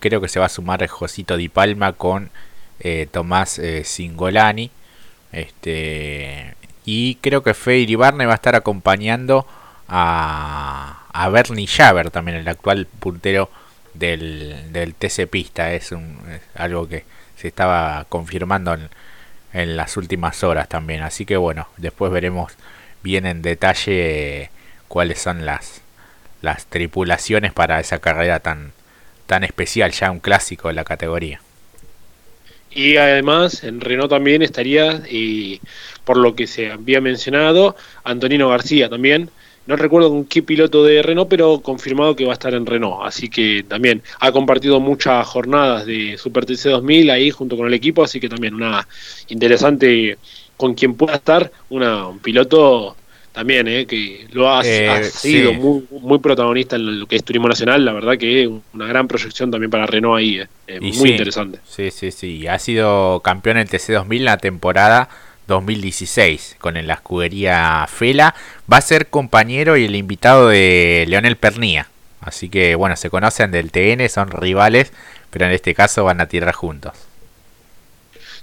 creo 0.00 0.20
que 0.20 0.28
se 0.28 0.40
va 0.40 0.46
a 0.46 0.48
sumar 0.48 0.86
Josito 0.86 1.36
Di 1.36 1.48
Palma 1.48 1.92
con 1.92 2.30
Tomás 3.10 3.60
Singolani. 3.84 4.70
Este, 5.32 6.54
y 6.84 7.16
creo 7.16 7.42
que 7.42 7.54
Fede 7.54 7.96
Barne 7.96 8.26
va 8.26 8.32
a 8.32 8.36
estar 8.36 8.54
acompañando 8.56 9.46
a, 9.88 11.06
a 11.12 11.28
Bernie 11.30 11.66
Javer, 11.66 12.10
también 12.10 12.38
el 12.38 12.48
actual 12.48 12.86
puntero 12.86 13.50
del, 13.94 14.72
del 14.72 14.94
TC 14.94 15.28
Pista. 15.28 15.74
Es, 15.74 15.92
un, 15.92 16.18
es 16.30 16.42
algo 16.54 16.88
que 16.88 17.04
se 17.40 17.48
estaba 17.48 18.04
confirmando 18.08 18.74
en, 18.74 18.88
en, 19.52 19.76
las 19.76 19.96
últimas 19.96 20.44
horas 20.44 20.68
también. 20.68 21.02
Así 21.02 21.24
que 21.24 21.36
bueno, 21.36 21.68
después 21.76 22.12
veremos 22.12 22.52
bien 23.02 23.26
en 23.26 23.42
detalle 23.42 24.42
eh, 24.42 24.50
cuáles 24.88 25.20
son 25.20 25.46
las, 25.46 25.80
las 26.42 26.66
tripulaciones 26.66 27.52
para 27.52 27.80
esa 27.80 27.98
carrera 27.98 28.40
tan, 28.40 28.72
tan 29.26 29.44
especial, 29.44 29.92
ya 29.92 30.10
un 30.10 30.20
clásico 30.20 30.68
de 30.68 30.74
la 30.74 30.84
categoría. 30.84 31.40
Y 32.72 32.98
además 32.98 33.64
en 33.64 33.80
Renault 33.80 34.10
también 34.10 34.42
estaría, 34.42 35.02
y 35.10 35.60
por 36.04 36.16
lo 36.16 36.36
que 36.36 36.46
se 36.46 36.70
había 36.70 37.00
mencionado, 37.00 37.74
Antonino 38.04 38.48
García 38.48 38.88
también, 38.88 39.30
no 39.66 39.76
recuerdo 39.76 40.08
con 40.08 40.24
qué 40.24 40.42
piloto 40.42 40.84
de 40.84 41.02
Renault, 41.02 41.28
pero 41.28 41.60
confirmado 41.60 42.16
que 42.16 42.24
va 42.24 42.32
a 42.32 42.34
estar 42.34 42.54
en 42.54 42.66
Renault. 42.66 43.02
Así 43.04 43.28
que 43.28 43.64
también 43.66 44.02
ha 44.18 44.32
compartido 44.32 44.80
muchas 44.80 45.26
jornadas 45.26 45.86
de 45.86 46.16
Super 46.18 46.44
TC 46.44 46.70
2000 46.70 47.10
ahí 47.10 47.30
junto 47.30 47.56
con 47.56 47.66
el 47.66 47.74
equipo, 47.74 48.02
así 48.02 48.20
que 48.20 48.28
también 48.28 48.54
una 48.54 48.86
interesante 49.28 50.18
con 50.56 50.74
quien 50.74 50.94
pueda 50.94 51.14
estar, 51.14 51.50
una, 51.70 52.08
un 52.08 52.18
piloto 52.18 52.96
también, 53.32 53.68
eh, 53.68 53.86
que 53.86 54.26
lo 54.32 54.52
ha, 54.52 54.62
eh, 54.64 55.04
sido 55.04 55.52
muy, 55.54 55.84
muy, 55.90 56.18
protagonista 56.18 56.76
en 56.76 57.00
lo 57.00 57.06
que 57.06 57.16
es 57.16 57.24
Turismo 57.24 57.48
Nacional, 57.48 57.84
la 57.84 57.92
verdad 57.92 58.18
que 58.18 58.42
es 58.42 58.50
una 58.74 58.86
gran 58.86 59.06
proyección 59.06 59.50
también 59.50 59.70
para 59.70 59.86
Renault 59.86 60.18
ahí, 60.18 60.42
eh, 60.66 60.80
muy 60.80 61.10
interesante. 61.10 61.60
Sí, 61.64 61.90
sí, 61.90 62.10
sí, 62.10 62.46
ha 62.48 62.58
sido 62.58 63.20
campeón 63.20 63.58
en 63.58 63.68
TC 63.68 63.92
2000 63.92 64.24
la 64.24 64.36
temporada 64.38 65.08
2016 65.50 66.56
con 66.58 66.74
la 66.74 66.94
escudería 66.94 67.86
Fela. 67.92 68.34
Va 68.72 68.78
a 68.78 68.80
ser 68.80 69.08
compañero 69.08 69.76
y 69.76 69.84
el 69.84 69.96
invitado 69.96 70.48
de 70.48 71.04
Leonel 71.08 71.36
Pernía. 71.36 71.88
Así 72.20 72.48
que 72.48 72.74
bueno, 72.74 72.96
se 72.96 73.10
conocen 73.10 73.50
del 73.50 73.70
TN, 73.70 74.08
son 74.08 74.30
rivales, 74.30 74.92
pero 75.30 75.46
en 75.46 75.52
este 75.52 75.74
caso 75.74 76.04
van 76.04 76.20
a 76.20 76.26
tirar 76.26 76.54
juntos. 76.54 76.92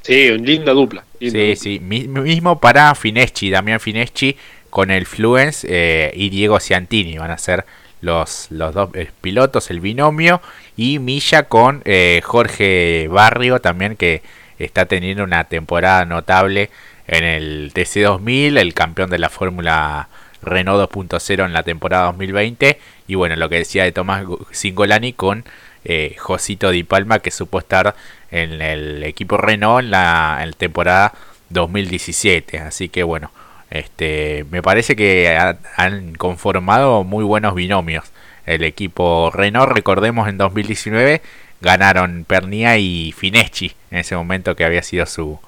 Sí, 0.02 0.30
una 0.30 0.44
linda 0.44 0.74
dupla. 0.74 1.04
sí, 1.20 1.56
sí, 1.56 1.80
mismo 1.80 2.60
para 2.60 2.94
Fineschi, 2.96 3.50
Damián 3.50 3.80
Fineschi 3.80 4.38
con 4.70 4.92
el 4.92 5.06
Fluence 5.06 5.68
eh, 5.70 6.12
y 6.16 6.30
Diego 6.30 6.60
Ciantini. 6.60 7.18
Van 7.18 7.32
a 7.32 7.38
ser 7.38 7.66
los, 8.02 8.48
los 8.50 8.74
dos 8.74 8.90
eh, 8.94 9.10
pilotos, 9.22 9.70
el 9.70 9.80
binomio. 9.80 10.42
Y 10.76 11.00
Milla 11.00 11.44
con 11.44 11.82
eh, 11.86 12.22
Jorge 12.24 13.08
Barrio 13.10 13.60
también 13.60 13.96
que 13.96 14.22
está 14.60 14.86
teniendo 14.86 15.24
una 15.24 15.44
temporada 15.46 16.06
notable 16.06 16.70
en 17.08 17.24
el 17.24 17.72
TC2000, 17.74 18.58
el 18.58 18.74
campeón 18.74 19.10
de 19.10 19.20
la 19.20 19.30
Fórmula 19.30 20.10
Renault 20.42 20.92
2.0 20.92 21.46
en 21.46 21.54
la 21.54 21.64
temporada 21.64 22.06
2020. 22.06 22.80
Y 23.08 23.16
bueno, 23.16 23.36
lo 23.36 23.50
que 23.50 23.58
decía 23.58 23.84
de 23.84 23.92
Tomás 23.92 24.26
Singolani 24.52 25.14
con 25.14 25.46
eh, 25.86 26.16
Josito 26.18 26.72
Di 26.72 26.84
Palma, 26.84 27.20
que 27.20 27.32
supo 27.32 27.60
estar 27.60 27.96
en 28.32 28.62
el 28.62 29.04
equipo 29.04 29.38
Renault 29.38 29.86
en 29.86 29.92
la, 29.92 30.50
temporada 30.58 31.14
2017. 31.50 32.60
Así 32.60 32.90
que 32.90 33.04
bueno, 33.04 33.32
este, 33.70 34.46
me 34.52 34.62
parece 34.62 34.96
que 34.96 35.38
han 35.78 36.16
conformado 36.16 37.04
muy 37.04 37.24
buenos 37.24 37.56
binomios. 37.56 38.06
El 38.46 38.64
equipo 38.64 39.32
Renault, 39.34 39.72
recordemos 39.72 40.28
en 40.30 40.38
2019, 40.38 41.22
ganaron 41.62 42.26
Pernia 42.26 42.78
y 42.78 43.14
Fineschi 43.14 43.74
en 43.92 44.00
ese 44.00 44.16
momento 44.16 44.56
que 44.56 44.64
había 44.64 44.84
sido 44.84 45.06
su, 45.06 45.40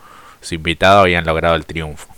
su 0.41 0.55
invitado 0.55 1.01
habían 1.01 1.25
logrado 1.25 1.55
el 1.55 1.65
triunfo. 1.65 2.13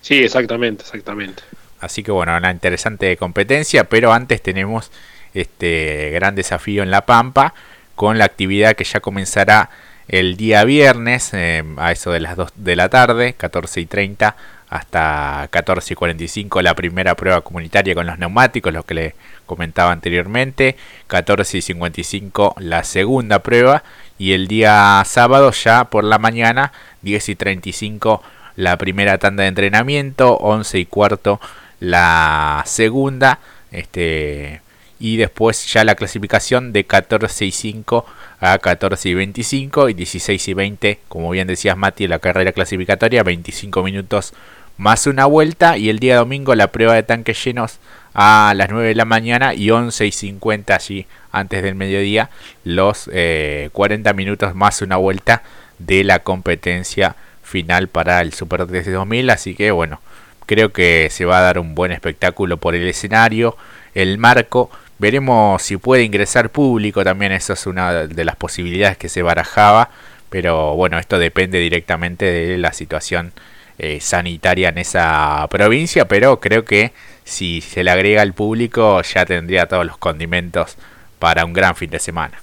Sí, 0.00 0.22
exactamente, 0.22 0.82
exactamente. 0.82 1.42
Así 1.80 2.02
que 2.02 2.10
bueno, 2.10 2.36
una 2.36 2.50
interesante 2.50 3.16
competencia, 3.16 3.84
pero 3.84 4.12
antes 4.12 4.42
tenemos 4.42 4.90
este 5.34 6.10
gran 6.12 6.34
desafío 6.34 6.82
en 6.82 6.90
La 6.90 7.06
Pampa 7.06 7.54
con 7.94 8.18
la 8.18 8.24
actividad 8.24 8.76
que 8.76 8.84
ya 8.84 9.00
comenzará 9.00 9.70
el 10.08 10.36
día 10.36 10.64
viernes 10.64 11.30
eh, 11.34 11.62
a 11.76 11.92
eso 11.92 12.10
de 12.10 12.20
las 12.20 12.36
2 12.36 12.52
de 12.56 12.76
la 12.76 12.88
tarde, 12.88 13.34
14 13.34 13.80
y 13.80 13.86
30 13.86 14.36
hasta 14.68 15.48
14 15.50 15.94
y 15.94 15.96
45 15.96 16.62
la 16.62 16.74
primera 16.74 17.14
prueba 17.16 17.40
comunitaria 17.40 17.94
con 17.94 18.06
los 18.06 18.18
neumáticos, 18.18 18.72
lo 18.72 18.84
que 18.84 18.94
le 18.94 19.14
comentaba 19.46 19.92
anteriormente, 19.92 20.76
14 21.08 21.58
y 21.58 21.62
55 21.62 22.54
la 22.58 22.84
segunda 22.84 23.40
prueba 23.40 23.82
y 24.20 24.34
el 24.34 24.48
día 24.48 25.02
sábado 25.06 25.50
ya 25.50 25.84
por 25.84 26.04
la 26.04 26.18
mañana 26.18 26.72
10 27.00 27.30
y 27.30 27.34
35 27.36 28.22
la 28.54 28.76
primera 28.76 29.16
tanda 29.16 29.44
de 29.44 29.48
entrenamiento, 29.48 30.36
11 30.36 30.78
y 30.78 30.84
cuarto 30.84 31.40
la 31.80 32.62
segunda, 32.66 33.38
este 33.72 34.60
y 34.98 35.16
después 35.16 35.72
ya 35.72 35.84
la 35.84 35.94
clasificación 35.94 36.74
de 36.74 36.84
14 36.84 37.46
y 37.46 37.50
5 37.50 38.04
a 38.40 38.58
14 38.58 39.08
y 39.08 39.14
25 39.14 39.88
y 39.88 39.94
16 39.94 40.48
y 40.48 40.52
20, 40.52 40.98
como 41.08 41.30
bien 41.30 41.48
decías 41.48 41.78
Mati, 41.78 42.06
la 42.06 42.18
carrera 42.18 42.52
clasificatoria, 42.52 43.22
25 43.22 43.82
minutos 43.82 44.34
más 44.76 45.06
una 45.06 45.24
vuelta 45.24 45.78
y 45.78 45.88
el 45.88 45.98
día 45.98 46.16
domingo 46.16 46.54
la 46.54 46.66
prueba 46.72 46.92
de 46.92 47.04
tanques 47.04 47.42
llenos 47.42 47.78
a 48.12 48.52
las 48.54 48.68
9 48.68 48.88
de 48.88 48.94
la 48.94 49.06
mañana 49.06 49.54
y 49.54 49.70
11 49.70 50.06
y 50.06 50.12
50 50.12 50.74
allí 50.74 51.06
antes 51.32 51.62
del 51.62 51.74
mediodía 51.74 52.30
los 52.64 53.04
40 53.04 53.10
eh, 53.12 54.14
minutos 54.14 54.54
más 54.54 54.82
una 54.82 54.96
vuelta 54.96 55.42
de 55.78 56.04
la 56.04 56.20
competencia 56.20 57.16
final 57.42 57.88
para 57.88 58.20
el 58.20 58.32
Super 58.32 58.66
TC 58.66 58.90
2000, 58.92 59.30
así 59.30 59.54
que 59.54 59.70
bueno, 59.70 60.00
creo 60.46 60.72
que 60.72 61.08
se 61.10 61.24
va 61.24 61.38
a 61.38 61.42
dar 61.42 61.58
un 61.58 61.74
buen 61.74 61.92
espectáculo 61.92 62.56
por 62.56 62.74
el 62.74 62.86
escenario, 62.88 63.56
el 63.94 64.18
marco, 64.18 64.70
veremos 64.98 65.62
si 65.62 65.76
puede 65.76 66.04
ingresar 66.04 66.50
público 66.50 67.02
también, 67.04 67.32
eso 67.32 67.54
es 67.54 67.66
una 67.66 68.06
de 68.06 68.24
las 68.24 68.36
posibilidades 68.36 68.98
que 68.98 69.08
se 69.08 69.22
barajaba, 69.22 69.90
pero 70.28 70.74
bueno, 70.74 70.98
esto 70.98 71.18
depende 71.18 71.58
directamente 71.58 72.24
de 72.24 72.58
la 72.58 72.72
situación 72.72 73.32
eh, 73.78 73.98
sanitaria 74.00 74.68
en 74.68 74.78
esa 74.78 75.46
provincia, 75.50 76.06
pero 76.06 76.38
creo 76.38 76.64
que 76.64 76.92
si 77.24 77.60
se 77.60 77.82
le 77.82 77.90
agrega 77.90 78.22
al 78.22 78.34
público 78.34 79.00
ya 79.02 79.24
tendría 79.24 79.66
todos 79.66 79.86
los 79.86 79.96
condimentos 79.96 80.76
para 81.20 81.44
un 81.44 81.52
gran 81.52 81.76
fin 81.76 81.90
de 81.90 82.00
semana. 82.00 82.42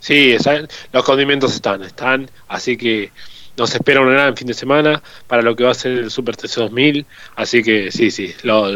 Sí, 0.00 0.36
los 0.92 1.04
condimentos 1.04 1.54
están, 1.54 1.82
están, 1.82 2.30
así 2.46 2.78
que 2.78 3.10
nos 3.56 3.74
espera 3.74 4.00
un 4.00 4.08
gran 4.08 4.36
fin 4.36 4.46
de 4.46 4.54
semana 4.54 5.02
para 5.26 5.42
lo 5.42 5.56
que 5.56 5.64
va 5.64 5.72
a 5.72 5.74
ser 5.74 5.92
el 5.92 6.10
Super 6.10 6.36
TC 6.36 6.54
2000, 6.54 7.04
así 7.34 7.62
que 7.62 7.90
sí, 7.90 8.10
sí, 8.12 8.32
lo, 8.44 8.68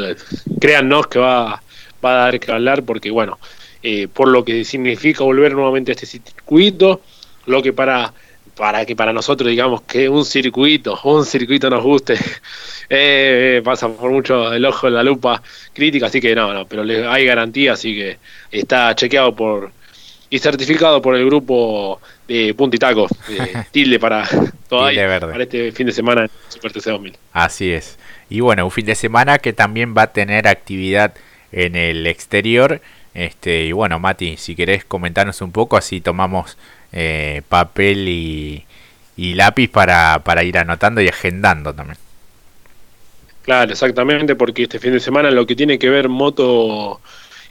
créannos 0.61 1.07
que 1.07 1.21
va, 1.21 1.63
va 2.05 2.11
a 2.11 2.17
dar 2.25 2.41
que 2.41 2.51
hablar 2.51 2.83
porque 2.83 3.13
bueno, 3.13 3.39
eh, 3.85 4.09
por 4.09 4.29
lo 4.29 4.45
que 4.45 4.65
significa 4.65 5.23
volver 5.23 5.55
nuevamente 5.55 5.93
a 5.93 5.95
este 5.95 6.07
circuito, 6.07 7.01
lo 7.47 7.63
que 7.63 7.73
para 7.73 8.13
para 8.57 8.85
que 8.85 8.95
para 8.95 9.13
nosotros 9.13 9.49
digamos 9.49 9.83
que 9.83 10.09
un 10.09 10.25
circuito, 10.25 10.99
un 11.05 11.25
circuito 11.25 11.71
nos 11.71 11.83
guste, 11.83 12.19
eh, 12.95 13.63
pasa 13.65 13.89
por 13.89 14.11
mucho 14.11 14.53
el 14.53 14.65
ojo 14.67 14.87
en 14.87 14.95
la 14.95 15.03
lupa 15.03 15.43
crítica, 15.73 16.07
así 16.07 16.21
que 16.21 16.35
no, 16.35 16.53
no, 16.53 16.67
pero 16.67 16.83
hay 17.11 17.25
garantía, 17.25 17.73
así 17.73 17.95
que 17.95 18.19
está 18.51 18.95
chequeado 18.95 19.35
por 19.35 19.73
y 20.29 20.39
certificado 20.39 21.01
por 21.01 21.17
el 21.17 21.25
grupo 21.25 22.01
de 22.29 22.53
Punta 22.55 22.77
y 22.77 22.79
Taco, 22.79 23.07
tilde 23.71 23.99
para, 23.99 24.29
para 24.69 25.43
este 25.43 25.73
fin 25.73 25.87
de 25.87 25.93
semana 25.93 26.23
en 26.23 26.31
Super 26.49 26.73
TC 26.73 26.85
2000. 26.85 27.17
Así 27.33 27.73
es. 27.73 27.99
Y 28.29 28.41
bueno, 28.41 28.65
un 28.65 28.71
fin 28.71 28.85
de 28.85 28.95
semana 28.95 29.39
que 29.39 29.55
también 29.55 29.95
va 29.97 30.03
a 30.03 30.13
tener 30.13 30.47
actividad 30.47 31.15
en 31.51 31.77
el 31.77 32.07
exterior. 32.07 32.83
Este, 33.15 33.65
y 33.65 33.73
bueno, 33.73 33.99
Mati, 34.01 34.37
si 34.37 34.55
querés 34.55 34.85
comentarnos 34.85 35.41
un 35.41 35.53
poco, 35.53 35.77
así 35.79 36.01
tomamos 36.03 36.59
eh, 36.93 37.43
papel 37.49 38.09
y, 38.09 38.65
lápiz 39.17 39.69
para, 39.69 40.21
para 40.25 40.45
ir 40.45 40.59
anotando 40.59 41.01
y 41.01 41.09
agendando 41.09 41.75
también. 41.75 41.99
Claro, 43.43 43.73
exactamente, 43.73 44.37
porque 44.37 44.63
este 44.65 44.79
fin 44.79 44.93
de 44.93 45.01
semana 45.01 45.31
lo 45.31 45.47
que 45.47 45.57
tiene 45.57 45.79
que 45.79 45.91
ver 45.91 46.09
moto, 46.09 47.01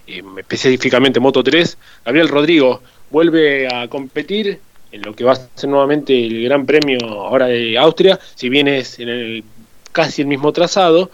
eh, 0.08 0.24
específicamente 0.38 1.20
Moto 1.20 1.44
3, 1.44 1.78
Gabriel 2.06 2.30
Rodrigo 2.30 2.82
vuelve 3.10 3.68
a 3.68 3.90
competir 3.90 4.60
en 4.92 5.02
lo 5.02 5.14
que 5.14 5.26
va 5.26 5.34
a 5.34 5.36
ser 5.36 5.70
nuevamente 5.70 6.14
el 6.26 6.44
Gran 6.46 6.66
Premio 6.66 7.00
ahora 7.04 7.48
de 7.48 7.78
Austria, 7.78 8.20
si 8.36 8.48
bien 8.48 8.70
es 8.70 9.00
en 9.00 9.10
el 9.10 9.44
casi 9.92 10.22
el 10.22 10.30
mismo 10.30 10.54
trazado, 10.54 11.12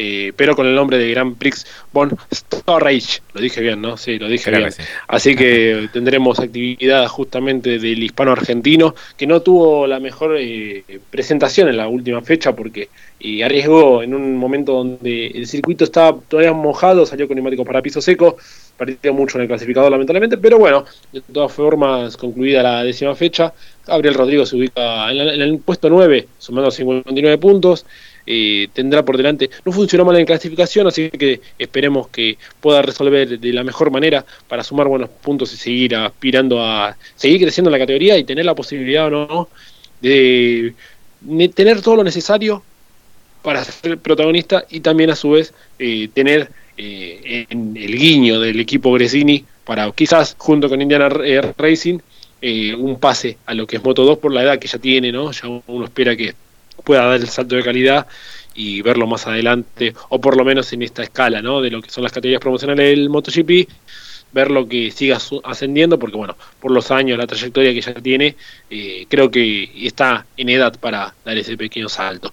eh, 0.00 0.32
pero 0.36 0.54
con 0.54 0.64
el 0.64 0.76
nombre 0.76 0.96
de 0.96 1.10
Grand 1.10 1.36
Prix 1.36 1.66
von 1.92 2.16
Storage. 2.32 3.20
Lo 3.34 3.40
dije 3.40 3.60
bien, 3.60 3.82
¿no? 3.82 3.96
Sí, 3.96 4.16
lo 4.16 4.28
dije 4.28 4.48
bien. 4.48 4.68
Así 5.08 5.34
que 5.34 5.88
tendremos 5.92 6.38
actividad 6.38 7.08
justamente 7.08 7.80
del 7.80 8.00
hispano 8.00 8.30
argentino, 8.30 8.94
que 9.16 9.26
no 9.26 9.42
tuvo 9.42 9.88
la 9.88 9.98
mejor 9.98 10.36
eh, 10.38 10.84
presentación 11.10 11.68
en 11.68 11.78
la 11.78 11.88
última 11.88 12.22
fecha 12.22 12.54
porque 12.54 12.88
y 13.20 13.42
arriesgó 13.42 14.02
en 14.02 14.14
un 14.14 14.36
momento 14.36 14.72
donde 14.72 15.26
el 15.26 15.46
circuito 15.48 15.82
estaba 15.82 16.16
todavía 16.28 16.52
mojado, 16.52 17.04
salió 17.04 17.26
con 17.26 17.34
neumáticos 17.34 17.66
para 17.66 17.82
piso 17.82 18.00
seco, 18.00 18.36
perdió 18.76 19.12
mucho 19.12 19.38
en 19.38 19.42
el 19.42 19.48
clasificador 19.48 19.90
lamentablemente, 19.90 20.38
pero 20.38 20.58
bueno, 20.58 20.84
de 21.12 21.20
todas 21.20 21.52
formas, 21.52 22.16
concluida 22.16 22.62
la 22.62 22.84
décima 22.84 23.16
fecha, 23.16 23.52
Gabriel 23.84 24.14
Rodrigo 24.14 24.46
se 24.46 24.56
ubica 24.56 25.10
en, 25.10 25.18
en 25.18 25.40
el 25.40 25.58
puesto 25.58 25.90
9, 25.90 26.28
sumando 26.38 26.70
59 26.70 27.38
puntos, 27.38 27.84
eh, 28.30 28.68
tendrá 28.74 29.02
por 29.02 29.16
delante. 29.16 29.48
No 29.64 29.72
funcionó 29.72 30.04
mal 30.04 30.18
en 30.18 30.26
clasificación, 30.26 30.86
así 30.86 31.08
que 31.08 31.40
esperemos 31.58 32.08
que 32.08 32.36
pueda 32.60 32.82
resolver 32.82 33.38
de 33.40 33.52
la 33.54 33.64
mejor 33.64 33.90
manera 33.90 34.22
para 34.46 34.62
sumar 34.62 34.86
buenos 34.86 35.08
puntos 35.08 35.50
y 35.54 35.56
seguir 35.56 35.96
aspirando 35.96 36.62
a 36.62 36.94
seguir 37.16 37.40
creciendo 37.40 37.70
en 37.70 37.72
la 37.72 37.78
categoría 37.78 38.18
y 38.18 38.24
tener 38.24 38.44
la 38.44 38.54
posibilidad 38.54 39.06
o 39.06 39.10
no 39.10 39.48
de, 40.02 40.74
tener 41.54 41.80
todo 41.80 41.96
lo 41.96 42.04
necesario 42.04 42.62
para 43.40 43.64
ser 43.64 43.96
protagonista 43.96 44.66
y 44.68 44.80
también 44.80 45.08
a 45.08 45.16
su 45.16 45.30
vez 45.30 45.54
eh, 45.78 46.10
tener 46.12 46.50
eh, 46.76 47.46
en 47.48 47.74
el 47.78 47.96
guiño 47.96 48.40
del 48.40 48.60
equipo 48.60 48.92
Gresini 48.92 49.42
para 49.64 49.90
quizás 49.92 50.36
junto 50.36 50.68
con 50.68 50.82
Indiana 50.82 51.08
Racing 51.08 51.98
un 52.78 52.98
pase 53.00 53.38
a 53.46 53.54
lo 53.54 53.66
que 53.66 53.76
es 53.76 53.82
Moto 53.82 54.04
2 54.04 54.18
por 54.18 54.34
la 54.34 54.42
edad 54.42 54.58
que 54.58 54.68
ya 54.68 54.78
tiene, 54.78 55.10
¿no? 55.10 55.32
Ya 55.32 55.48
uno 55.66 55.84
espera 55.86 56.14
que 56.14 56.34
pueda 56.84 57.04
dar 57.04 57.20
el 57.20 57.28
salto 57.28 57.56
de 57.56 57.62
calidad 57.62 58.06
y 58.54 58.82
verlo 58.82 59.06
más 59.06 59.26
adelante, 59.26 59.94
o 60.08 60.20
por 60.20 60.36
lo 60.36 60.44
menos 60.44 60.72
en 60.72 60.82
esta 60.82 61.02
escala, 61.02 61.40
¿no? 61.40 61.60
De 61.60 61.70
lo 61.70 61.80
que 61.80 61.90
son 61.90 62.02
las 62.02 62.12
categorías 62.12 62.40
promocionales 62.40 62.90
del 62.90 63.08
MotoGP, 63.08 63.68
verlo 64.32 64.68
que 64.68 64.90
siga 64.90 65.18
ascendiendo, 65.44 65.98
porque 65.98 66.16
bueno, 66.16 66.36
por 66.60 66.70
los 66.70 66.90
años, 66.90 67.18
la 67.18 67.26
trayectoria 67.26 67.72
que 67.72 67.80
ya 67.80 67.94
tiene, 67.94 68.36
eh, 68.68 69.06
creo 69.08 69.30
que 69.30 69.70
está 69.86 70.26
en 70.36 70.48
edad 70.50 70.78
para 70.78 71.14
dar 71.24 71.38
ese 71.38 71.56
pequeño 71.56 71.88
salto. 71.88 72.32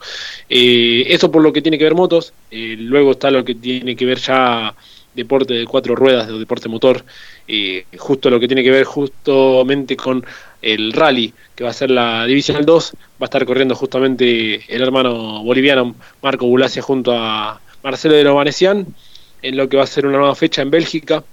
Eh, 0.49 1.05
eso 1.07 1.31
por 1.31 1.41
lo 1.41 1.53
que 1.53 1.61
tiene 1.61 1.77
que 1.77 1.85
ver 1.85 1.95
motos, 1.95 2.33
eh, 2.51 2.75
luego 2.77 3.11
está 3.11 3.31
lo 3.31 3.45
que 3.45 3.55
tiene 3.55 3.95
que 3.95 4.05
ver 4.05 4.17
ya 4.17 4.73
deporte 5.13 5.53
de 5.53 5.65
cuatro 5.65 5.95
ruedas, 5.95 6.27
de 6.27 6.37
deporte 6.37 6.67
motor, 6.67 7.05
justo 7.97 8.29
lo 8.29 8.39
que 8.39 8.47
tiene 8.47 8.63
que 8.63 8.71
ver 8.71 8.83
justamente 8.83 9.95
con 9.95 10.25
el 10.65 10.93
rally, 10.93 11.31
que 11.55 11.63
va 11.63 11.69
a 11.69 11.73
ser 11.73 11.91
la 11.91 12.25
Divisional 12.25 12.65
2, 12.65 12.91
va 12.93 12.97
a 13.21 13.25
estar 13.25 13.45
corriendo 13.45 13.75
justamente 13.75 14.65
el 14.67 14.81
hermano 14.81 15.43
boliviano 15.43 15.95
Marco 16.23 16.47
Bulacia 16.47 16.81
junto 16.81 17.13
a 17.13 17.61
Marcelo 17.83 18.15
de 18.15 18.23
Novanesian, 18.23 18.87
en 19.43 19.57
lo 19.57 19.69
que 19.69 19.77
va 19.77 19.83
a 19.83 19.87
ser 19.87 20.07
una 20.07 20.17
nueva 20.17 20.33
fecha 20.33 20.63
en 20.63 20.71
Bélgica. 20.71 21.23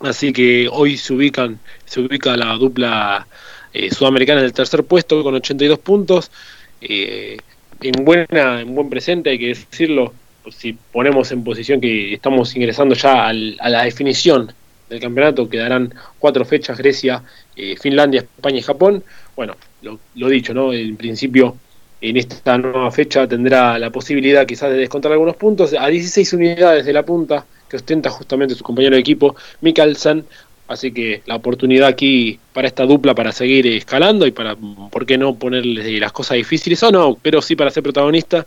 Así 0.00 0.32
que 0.32 0.68
hoy 0.70 0.96
se 0.96 1.14
ubican, 1.14 1.60
se 1.84 2.00
ubica 2.00 2.36
la 2.36 2.54
dupla 2.54 3.28
eh, 3.72 3.94
sudamericana 3.94 4.40
en 4.40 4.46
el 4.46 4.52
tercer 4.52 4.82
puesto 4.82 5.22
con 5.22 5.36
82 5.36 5.78
puntos. 5.78 6.32
Eh, 6.80 7.36
en 7.80 8.04
buena, 8.04 8.60
en 8.60 8.74
buen 8.74 8.90
presente, 8.90 9.30
hay 9.30 9.38
que 9.38 9.48
decirlo, 9.48 10.12
si 10.50 10.72
ponemos 10.72 11.30
en 11.30 11.44
posición 11.44 11.80
que 11.80 12.12
estamos 12.14 12.56
ingresando 12.56 12.96
ya 12.96 13.28
a 13.28 13.32
la 13.32 13.84
definición 13.84 14.52
del 14.88 15.00
campeonato, 15.00 15.48
quedarán 15.48 15.94
cuatro 16.18 16.44
fechas, 16.44 16.78
Grecia, 16.78 17.22
eh, 17.58 17.76
Finlandia, 17.76 18.20
España 18.20 18.58
y 18.58 18.62
Japón. 18.62 19.02
Bueno, 19.34 19.56
lo, 19.82 20.28
dicho, 20.28 20.54
¿no? 20.54 20.72
En 20.72 20.96
principio, 20.96 21.56
en 22.00 22.16
esta 22.16 22.56
nueva 22.56 22.90
fecha 22.92 23.26
tendrá 23.26 23.78
la 23.80 23.90
posibilidad 23.90 24.46
quizás 24.46 24.70
de 24.70 24.76
descontar 24.76 25.10
algunos 25.10 25.34
puntos 25.34 25.74
a 25.76 25.88
16 25.88 26.32
unidades 26.34 26.86
de 26.86 26.92
la 26.92 27.02
punta 27.02 27.44
que 27.68 27.76
ostenta 27.76 28.10
justamente 28.10 28.54
su 28.54 28.62
compañero 28.62 28.94
de 28.94 29.00
equipo, 29.00 29.34
Mikkelsen. 29.60 30.24
Así 30.68 30.92
que 30.92 31.22
la 31.26 31.36
oportunidad 31.36 31.88
aquí 31.88 32.38
para 32.52 32.68
esta 32.68 32.84
dupla 32.84 33.14
para 33.14 33.32
seguir 33.32 33.66
escalando 33.66 34.26
y 34.26 34.30
para, 34.30 34.54
¿por 34.54 35.06
qué 35.06 35.18
no 35.18 35.34
ponerle 35.34 35.98
las 35.98 36.12
cosas 36.12 36.36
difíciles 36.36 36.82
o 36.82 36.92
no? 36.92 37.18
Pero 37.20 37.42
sí 37.42 37.56
para 37.56 37.70
ser 37.70 37.82
protagonista 37.82 38.46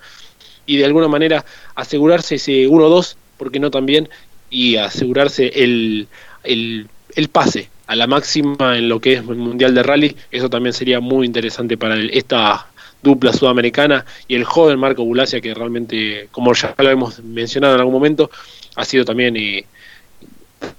y 0.66 0.78
de 0.78 0.86
alguna 0.86 1.08
manera 1.08 1.44
asegurarse 1.76 2.36
ese 2.36 2.68
1-2, 2.68 3.16
porque 3.38 3.60
no 3.60 3.72
también, 3.72 4.08
y 4.52 4.76
asegurarse 4.76 5.48
el, 5.48 6.08
el, 6.44 6.88
el 7.16 7.28
pase 7.30 7.71
a 7.92 7.96
la 7.98 8.08
máxima 8.08 8.78
en 8.78 8.88
lo 8.88 9.02
que 9.02 9.16
es 9.16 9.20
el 9.20 9.36
Mundial 9.36 9.76
de 9.76 9.84
Rally, 9.84 10.16
eso 10.32 10.50
también 10.50 10.72
sería 10.72 11.02
muy 11.02 11.26
interesante 11.26 11.76
para 11.76 12.00
esta 12.00 12.68
dupla 13.04 13.34
sudamericana 13.34 14.06
y 14.30 14.36
el 14.36 14.46
joven 14.46 14.80
Marco 14.80 15.04
Bulacia 15.04 15.42
que 15.42 15.54
realmente, 15.54 16.30
como 16.32 16.54
ya 16.54 16.74
lo 16.78 16.90
hemos 16.90 17.22
mencionado 17.22 17.74
en 17.74 17.82
algún 17.82 17.94
momento, 17.94 18.32
ha 18.78 18.86
sido 18.86 19.04
también 19.04 19.36
eh, 19.36 19.66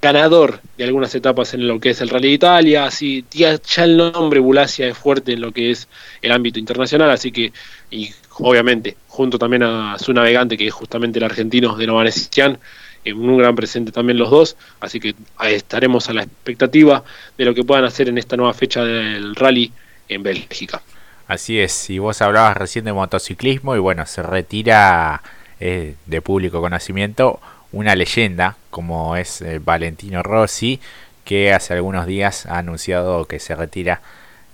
ganador 0.00 0.60
de 0.78 0.84
algunas 0.84 1.14
etapas 1.14 1.52
en 1.52 1.68
lo 1.68 1.78
que 1.78 1.90
es 1.90 2.00
el 2.00 2.08
Rally 2.08 2.28
de 2.28 2.34
Italia, 2.34 2.86
así 2.86 3.26
ya, 3.30 3.58
el 3.84 3.96
nombre 3.98 4.40
Bulacia 4.40 4.88
es 4.88 4.96
fuerte 4.96 5.34
en 5.34 5.42
lo 5.42 5.52
que 5.52 5.70
es 5.70 5.88
el 6.22 6.32
ámbito 6.32 6.58
internacional, 6.58 7.10
así 7.10 7.30
que 7.30 7.52
y 7.90 8.10
obviamente 8.38 8.96
junto 9.08 9.38
también 9.38 9.64
a 9.64 9.98
su 9.98 10.14
navegante 10.14 10.56
que 10.56 10.66
es 10.66 10.72
justamente 10.72 11.18
el 11.18 11.26
argentino 11.26 11.76
de 11.76 11.86
Novanesian, 11.86 12.58
en 13.04 13.18
un 13.18 13.38
gran 13.38 13.54
presente 13.54 13.92
también 13.92 14.18
los 14.18 14.30
dos, 14.30 14.56
así 14.80 15.00
que 15.00 15.14
estaremos 15.44 16.08
a 16.08 16.12
la 16.12 16.22
expectativa 16.22 17.02
de 17.36 17.44
lo 17.44 17.54
que 17.54 17.64
puedan 17.64 17.84
hacer 17.84 18.08
en 18.08 18.18
esta 18.18 18.36
nueva 18.36 18.54
fecha 18.54 18.84
del 18.84 19.34
rally 19.34 19.72
en 20.08 20.22
Bélgica. 20.22 20.82
Así 21.26 21.58
es, 21.58 21.90
y 21.90 21.98
vos 21.98 22.20
hablabas 22.20 22.56
recién 22.56 22.84
de 22.84 22.92
motociclismo 22.92 23.74
y 23.74 23.78
bueno, 23.78 24.06
se 24.06 24.22
retira 24.22 25.22
eh, 25.60 25.94
de 26.06 26.20
público 26.20 26.60
conocimiento 26.60 27.40
una 27.72 27.94
leyenda 27.96 28.56
como 28.70 29.16
es 29.16 29.40
eh, 29.40 29.58
Valentino 29.58 30.22
Rossi, 30.22 30.80
que 31.24 31.52
hace 31.52 31.74
algunos 31.74 32.06
días 32.06 32.46
ha 32.46 32.58
anunciado 32.58 33.24
que 33.26 33.38
se 33.38 33.54
retira 33.54 34.00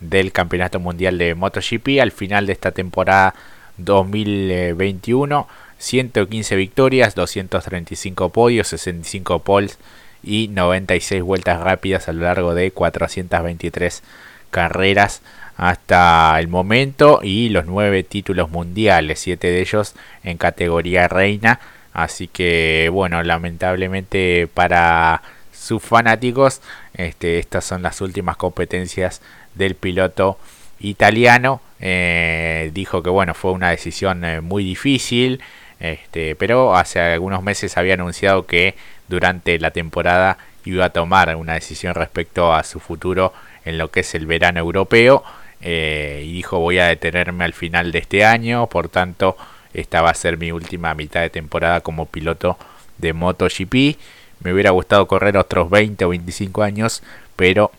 del 0.01 0.33
Campeonato 0.33 0.79
Mundial 0.79 1.19
de 1.19 1.35
MotoGP 1.35 2.01
al 2.01 2.13
final 2.13 2.47
de 2.47 2.53
esta 2.53 2.71
temporada 2.71 3.35
2021 3.79 5.49
115 5.79 6.57
victorias, 6.57 7.15
235 7.15 8.31
podios, 8.31 8.69
65 8.69 9.41
poles 9.41 9.79
y 10.23 10.49
96 10.49 11.23
vueltas 11.23 11.61
rápidas 11.61 12.09
a 12.09 12.13
lo 12.13 12.23
largo 12.25 12.55
de 12.55 12.71
423 12.71 14.03
carreras. 14.51 15.23
hasta 15.57 16.39
el 16.39 16.47
momento 16.47 17.19
y 17.21 17.49
los 17.49 17.67
nueve 17.67 18.05
títulos 18.05 18.49
mundiales, 18.49 19.19
siete 19.19 19.51
de 19.51 19.61
ellos 19.61 19.95
en 20.23 20.39
categoría 20.39 21.09
reina. 21.09 21.59
Así 21.93 22.29
que 22.29 22.89
bueno, 22.93 23.25
lamentablemente 23.25 24.49
para 24.55 25.21
sus 25.53 25.83
fanáticos, 25.83 26.61
este, 26.95 27.41
estas 27.41 27.65
son 27.65 27.83
las 27.83 28.01
últimas 28.01 28.37
competencias 28.37 29.21
del 29.57 29.75
piloto 29.75 30.39
italiano. 30.81 31.61
Eh, 31.81 32.71
dijo 32.73 33.03
que 33.03 33.11
bueno, 33.11 33.35
fue 33.35 33.53
una 33.53 33.71
decisión 33.71 34.25
eh, 34.25 34.41
muy 34.41 34.65
difícil, 34.65 35.41
este, 35.81 36.35
pero 36.37 36.77
hace 36.77 37.01
algunos 37.01 37.43
meses 37.43 37.77
había 37.77 37.95
anunciado 37.95 38.47
que 38.47 38.75
durante 39.09 39.59
la 39.59 39.71
temporada 39.71 40.39
iba 40.65 40.85
a 40.87 40.91
tomar 40.91 41.35
una 41.37 41.55
decisión 41.55 41.95
respecto 41.95 42.53
a 42.53 42.63
su 42.65 42.81
futuro 42.81 43.33
en 43.65 43.79
lo 43.79 43.91
que 43.91 44.01
es 44.01 44.15
el 44.15 44.27
verano 44.27 44.61
europeo. 44.61 45.23
Eh, 45.61 46.23
y 46.25 46.35
dijo 46.35 46.59
voy 46.61 46.79
a 46.79 46.87
detenerme 46.87 47.45
al 47.45 47.53
final 47.53 47.91
de 47.91 47.99
este 47.99 48.25
año, 48.25 48.69
por 48.69 48.89
tanto 48.89 49.37
esta 49.75 50.03
va 50.03 50.11
a 50.11 50.15
ser 50.15 50.39
mi 50.39 50.53
última 50.53 50.95
mitad 50.95 51.21
de 51.21 51.31
temporada 51.31 51.81
como 51.81 52.07
piloto 52.07 52.59
de 52.99 53.13
MotoGP. 53.13 53.99
Me 54.41 54.53
hubiera 54.53 54.71
gustado 54.71 55.07
correr 55.09 55.37
otros 55.37 55.69
20 55.71 56.05
o 56.05 56.09
25 56.11 56.63
años, 56.63 57.03
pero 57.37 57.73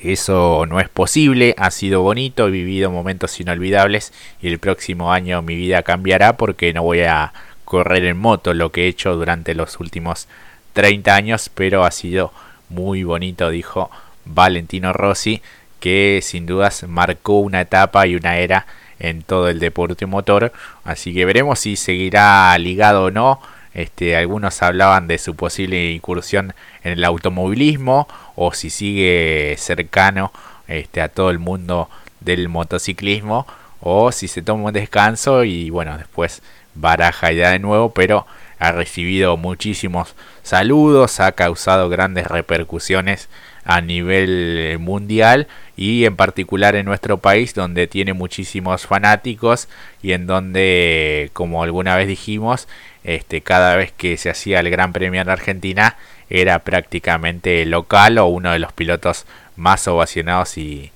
eso 0.00 0.66
no 0.66 0.80
es 0.80 0.88
posible. 0.88 1.54
Ha 1.58 1.70
sido 1.70 2.02
bonito, 2.02 2.48
he 2.48 2.50
vivido 2.50 2.90
momentos 2.90 3.38
inolvidables 3.40 4.12
y 4.40 4.48
el 4.48 4.58
próximo 4.58 5.12
año 5.12 5.42
mi 5.42 5.56
vida 5.56 5.82
cambiará 5.82 6.36
porque 6.36 6.72
no 6.72 6.82
voy 6.82 7.00
a 7.00 7.32
correr 7.64 8.04
en 8.04 8.18
moto 8.18 8.54
lo 8.54 8.72
que 8.72 8.84
he 8.84 8.88
hecho 8.88 9.14
durante 9.16 9.54
los 9.54 9.78
últimos 9.80 10.28
30 10.72 11.14
años, 11.14 11.50
pero 11.52 11.84
ha 11.84 11.90
sido 11.90 12.32
muy 12.68 13.02
bonito, 13.02 13.50
dijo 13.50 13.90
Valentino 14.24 14.92
Rossi, 14.92 15.42
que 15.80 16.20
sin 16.22 16.46
dudas 16.46 16.84
marcó 16.88 17.40
una 17.40 17.60
etapa 17.60 18.06
y 18.06 18.14
una 18.14 18.38
era 18.38 18.66
en 18.98 19.22
todo 19.22 19.48
el 19.48 19.58
deporte 19.58 20.06
motor. 20.06 20.52
Así 20.84 21.14
que 21.14 21.24
veremos 21.24 21.58
si 21.60 21.76
seguirá 21.76 22.56
ligado 22.58 23.04
o 23.04 23.10
no. 23.10 23.40
Este, 23.78 24.16
algunos 24.16 24.60
hablaban 24.60 25.06
de 25.06 25.18
su 25.18 25.36
posible 25.36 25.92
incursión 25.92 26.52
en 26.82 26.94
el 26.94 27.04
automovilismo 27.04 28.08
o 28.34 28.52
si 28.52 28.70
sigue 28.70 29.54
cercano 29.56 30.32
este, 30.66 31.00
a 31.00 31.06
todo 31.06 31.30
el 31.30 31.38
mundo 31.38 31.88
del 32.18 32.48
motociclismo 32.48 33.46
o 33.78 34.10
si 34.10 34.26
se 34.26 34.42
toma 34.42 34.64
un 34.64 34.72
descanso 34.72 35.44
y 35.44 35.70
bueno 35.70 35.96
después 35.96 36.42
baraja 36.74 37.30
ya 37.30 37.52
de 37.52 37.60
nuevo 37.60 37.94
pero 37.94 38.26
ha 38.58 38.72
recibido 38.72 39.36
muchísimos 39.36 40.16
saludos 40.42 41.20
ha 41.20 41.30
causado 41.30 41.88
grandes 41.88 42.26
repercusiones 42.26 43.28
a 43.64 43.80
nivel 43.80 44.78
mundial 44.80 45.46
y 45.76 46.04
en 46.04 46.16
particular 46.16 46.74
en 46.74 46.86
nuestro 46.86 47.18
país 47.18 47.54
donde 47.54 47.86
tiene 47.86 48.12
muchísimos 48.12 48.86
fanáticos 48.86 49.68
y 50.02 50.12
en 50.12 50.26
donde 50.26 51.30
como 51.32 51.62
alguna 51.62 51.94
vez 51.94 52.08
dijimos 52.08 52.66
este 53.04 53.40
cada 53.40 53.76
vez 53.76 53.92
que 53.92 54.16
se 54.16 54.30
hacía 54.30 54.60
el 54.60 54.70
Gran 54.70 54.92
Premio 54.92 55.20
en 55.20 55.28
Argentina 55.28 55.96
era 56.30 56.58
prácticamente 56.60 57.64
local 57.64 58.18
o 58.18 58.26
uno 58.26 58.52
de 58.52 58.58
los 58.58 58.72
pilotos 58.72 59.24
más 59.56 59.88
ovacionados 59.88 60.56
y, 60.58 60.90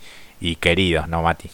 queridos, 0.60 1.08
¿no, 1.08 1.22
Mati? 1.22 1.48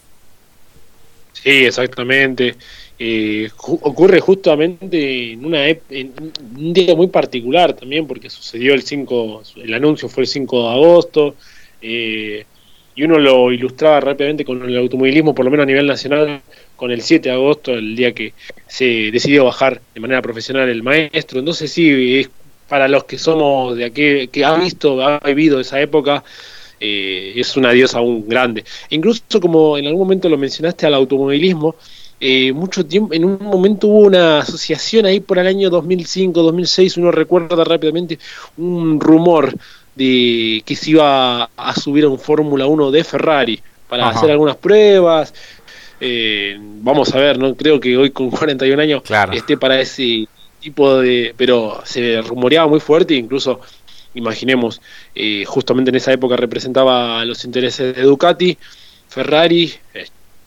Sí, 1.33 1.67
exactamente. 1.67 2.57
Eh, 2.99 3.49
ocurre 3.59 4.19
justamente 4.19 5.33
en, 5.33 5.45
una 5.45 5.69
en 5.69 6.13
un 6.57 6.73
día 6.73 6.97
muy 6.97 7.07
particular 7.07 7.73
también, 7.73 8.07
porque 8.07 8.29
sucedió 8.29 8.75
el 8.75 8.83
5, 8.83 9.43
el 9.57 9.75
anuncio 9.75 10.09
fue 10.09 10.25
el 10.25 10.27
5 10.27 10.63
de 10.63 10.75
agosto, 10.75 11.37
eh, 11.81 12.45
y 12.97 13.05
uno 13.05 13.19
lo 13.19 13.53
ilustraba 13.53 14.01
rápidamente 14.01 14.45
con 14.45 14.69
el 14.69 14.77
automovilismo, 14.77 15.33
por 15.33 15.45
lo 15.45 15.53
menos 15.53 15.63
a 15.63 15.67
nivel 15.69 15.87
nacional, 15.87 16.43
con 16.79 16.93
el 16.93 17.03
7 17.03 17.29
de 17.29 17.35
agosto, 17.35 17.73
el 17.73 17.97
día 17.97 18.15
que 18.15 18.33
se 18.69 19.11
decidió 19.11 19.45
bajar 19.45 19.81
de 19.93 20.01
manera 20.01 20.23
profesional 20.23 20.69
el 20.69 20.85
maestro. 20.85 21.41
Entonces 21.41 21.73
sí, 21.73 22.21
es 22.21 22.31
para 22.69 22.87
los 22.87 23.03
que 23.03 23.19
somos 23.19 23.77
de 23.77 23.85
aquí, 23.85 24.29
que 24.29 24.45
ha 24.45 24.55
visto, 24.55 25.03
ha 25.03 25.19
vivido 25.19 25.59
esa 25.59 25.81
época, 25.81 26.23
eh, 26.79 27.33
es 27.35 27.57
un 27.57 27.67
adiós 27.67 27.97
aún 27.97 28.29
grande. 28.29 28.65
Incluso 28.91 29.41
como 29.41 29.77
en 29.77 29.89
algún 29.89 30.03
momento 30.03 30.29
lo 30.29 30.39
mencionaste 30.39 30.87
al 30.87 30.95
automovilismo, 30.95 31.75
eh, 32.21 32.53
mucho 32.53 32.87
tiempo, 32.87 33.13
en 33.13 33.25
un 33.25 33.39
momento 33.43 33.89
hubo 33.89 34.07
una 34.07 34.39
asociación 34.39 35.05
ahí 35.07 35.19
por 35.19 35.39
el 35.39 35.49
año 35.49 35.71
2005, 35.71 36.43
2006, 36.43 36.97
uno 36.99 37.11
recuerda 37.11 37.65
rápidamente 37.65 38.21
un 38.57 39.01
rumor 39.01 39.53
de 39.97 40.63
que 40.65 40.77
se 40.77 40.91
iba 40.93 41.51
a 41.57 41.75
subir 41.75 42.05
a 42.05 42.09
un 42.09 42.21
Fórmula 42.21 42.67
1 42.67 42.93
de 42.93 43.03
Ferrari 43.03 43.61
para 43.89 44.11
hacer 44.11 44.31
algunas 44.31 44.57
pruebas. 44.57 45.35
Eh, 46.01 46.57
vamos 46.59 47.15
a 47.15 47.19
ver, 47.19 47.39
no 47.39 47.55
creo 47.55 47.81
que 47.81 47.97
hoy 47.97 48.11
con 48.11 48.31
41 48.31 48.81
años 48.81 49.03
esté 49.33 49.57
para 49.57 49.81
ese 49.81 50.27
tipo 50.61 50.99
de... 51.01 51.35
Pero 51.37 51.81
se 51.85 52.21
rumoreaba 52.23 52.69
muy 52.69 52.81
fuerte, 52.81 53.15
incluso 53.15 53.61
imaginemos, 54.15 54.81
eh, 55.15 55.45
justamente 55.47 55.91
en 55.91 55.97
esa 55.97 56.13
época 56.13 56.37
representaba 56.37 57.25
los 57.25 57.45
intereses 57.45 57.95
de 57.95 58.03
Ducati, 58.03 58.57
Ferrari, 59.09 59.73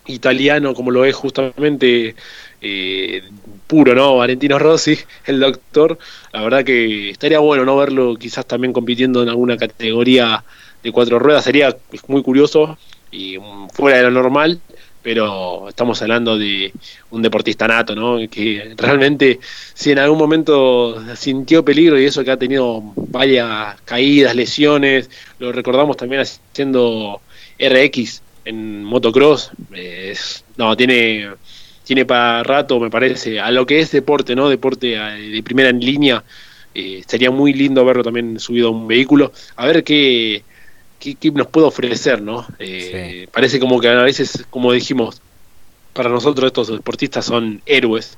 italiano 0.05 0.73
como 0.73 0.91
lo 0.91 1.05
es 1.05 1.15
justamente 1.15 2.15
eh, 2.61 3.23
puro, 3.67 3.95
¿no? 3.95 4.17
Valentino 4.17 4.59
Rossi, 4.59 4.97
el 5.25 5.39
doctor. 5.39 5.97
La 6.33 6.43
verdad 6.43 6.63
que 6.63 7.09
estaría 7.09 7.39
bueno 7.39 7.65
no 7.65 7.77
verlo 7.77 8.15
quizás 8.15 8.45
también 8.45 8.73
compitiendo 8.73 9.23
en 9.23 9.29
alguna 9.29 9.57
categoría 9.57 10.43
de 10.83 10.91
cuatro 10.91 11.19
ruedas. 11.19 11.43
Sería 11.43 11.75
muy 12.07 12.23
curioso 12.23 12.77
y 13.11 13.37
fuera 13.73 13.97
de 13.97 14.03
lo 14.03 14.11
normal, 14.11 14.61
pero 15.01 15.69
estamos 15.69 16.01
hablando 16.01 16.37
de 16.37 16.71
un 17.09 17.21
deportista 17.21 17.67
nato, 17.67 17.95
¿no? 17.95 18.17
Que 18.29 18.73
realmente 18.77 19.39
si 19.73 19.91
en 19.91 19.99
algún 19.99 20.19
momento 20.19 21.03
sintió 21.15 21.65
peligro 21.65 21.99
y 21.99 22.05
eso 22.05 22.23
que 22.23 22.31
ha 22.31 22.37
tenido 22.37 22.81
varias 22.95 23.81
caídas, 23.81 24.35
lesiones, 24.35 25.09
lo 25.39 25.51
recordamos 25.51 25.97
también 25.97 26.21
haciendo 26.21 27.21
RX 27.59 28.21
en 28.45 28.83
motocross, 28.83 29.51
no, 30.57 30.77
tiene, 30.77 31.29
tiene 31.83 32.05
para 32.05 32.43
rato, 32.43 32.79
me 32.79 32.89
parece, 32.89 33.39
a 33.39 33.51
lo 33.51 33.65
que 33.65 33.79
es 33.79 33.91
deporte, 33.91 34.35
¿no? 34.35 34.49
Deporte 34.49 34.95
eh, 34.95 35.29
de 35.31 35.43
primera 35.43 35.69
en 35.69 35.79
línea, 35.79 36.23
eh, 36.73 37.03
sería 37.07 37.31
muy 37.31 37.53
lindo 37.53 37.83
verlo 37.83 38.03
también 38.03 38.39
subido 38.39 38.69
a 38.69 38.71
un 38.71 38.87
vehículo, 38.87 39.31
a 39.55 39.65
ver 39.65 39.83
qué, 39.83 40.43
qué, 41.01 41.31
nos 41.31 41.47
puede 41.47 41.67
ofrecer, 41.67 42.21
¿no? 42.21 42.45
Eh, 42.59 43.27
parece 43.31 43.59
como 43.59 43.79
que 43.79 43.89
a 43.89 44.03
veces, 44.03 44.45
como 44.49 44.71
dijimos, 44.71 45.21
para 45.93 46.09
nosotros 46.09 46.47
estos 46.47 46.67
deportistas 46.67 47.25
son 47.25 47.61
héroes, 47.65 48.17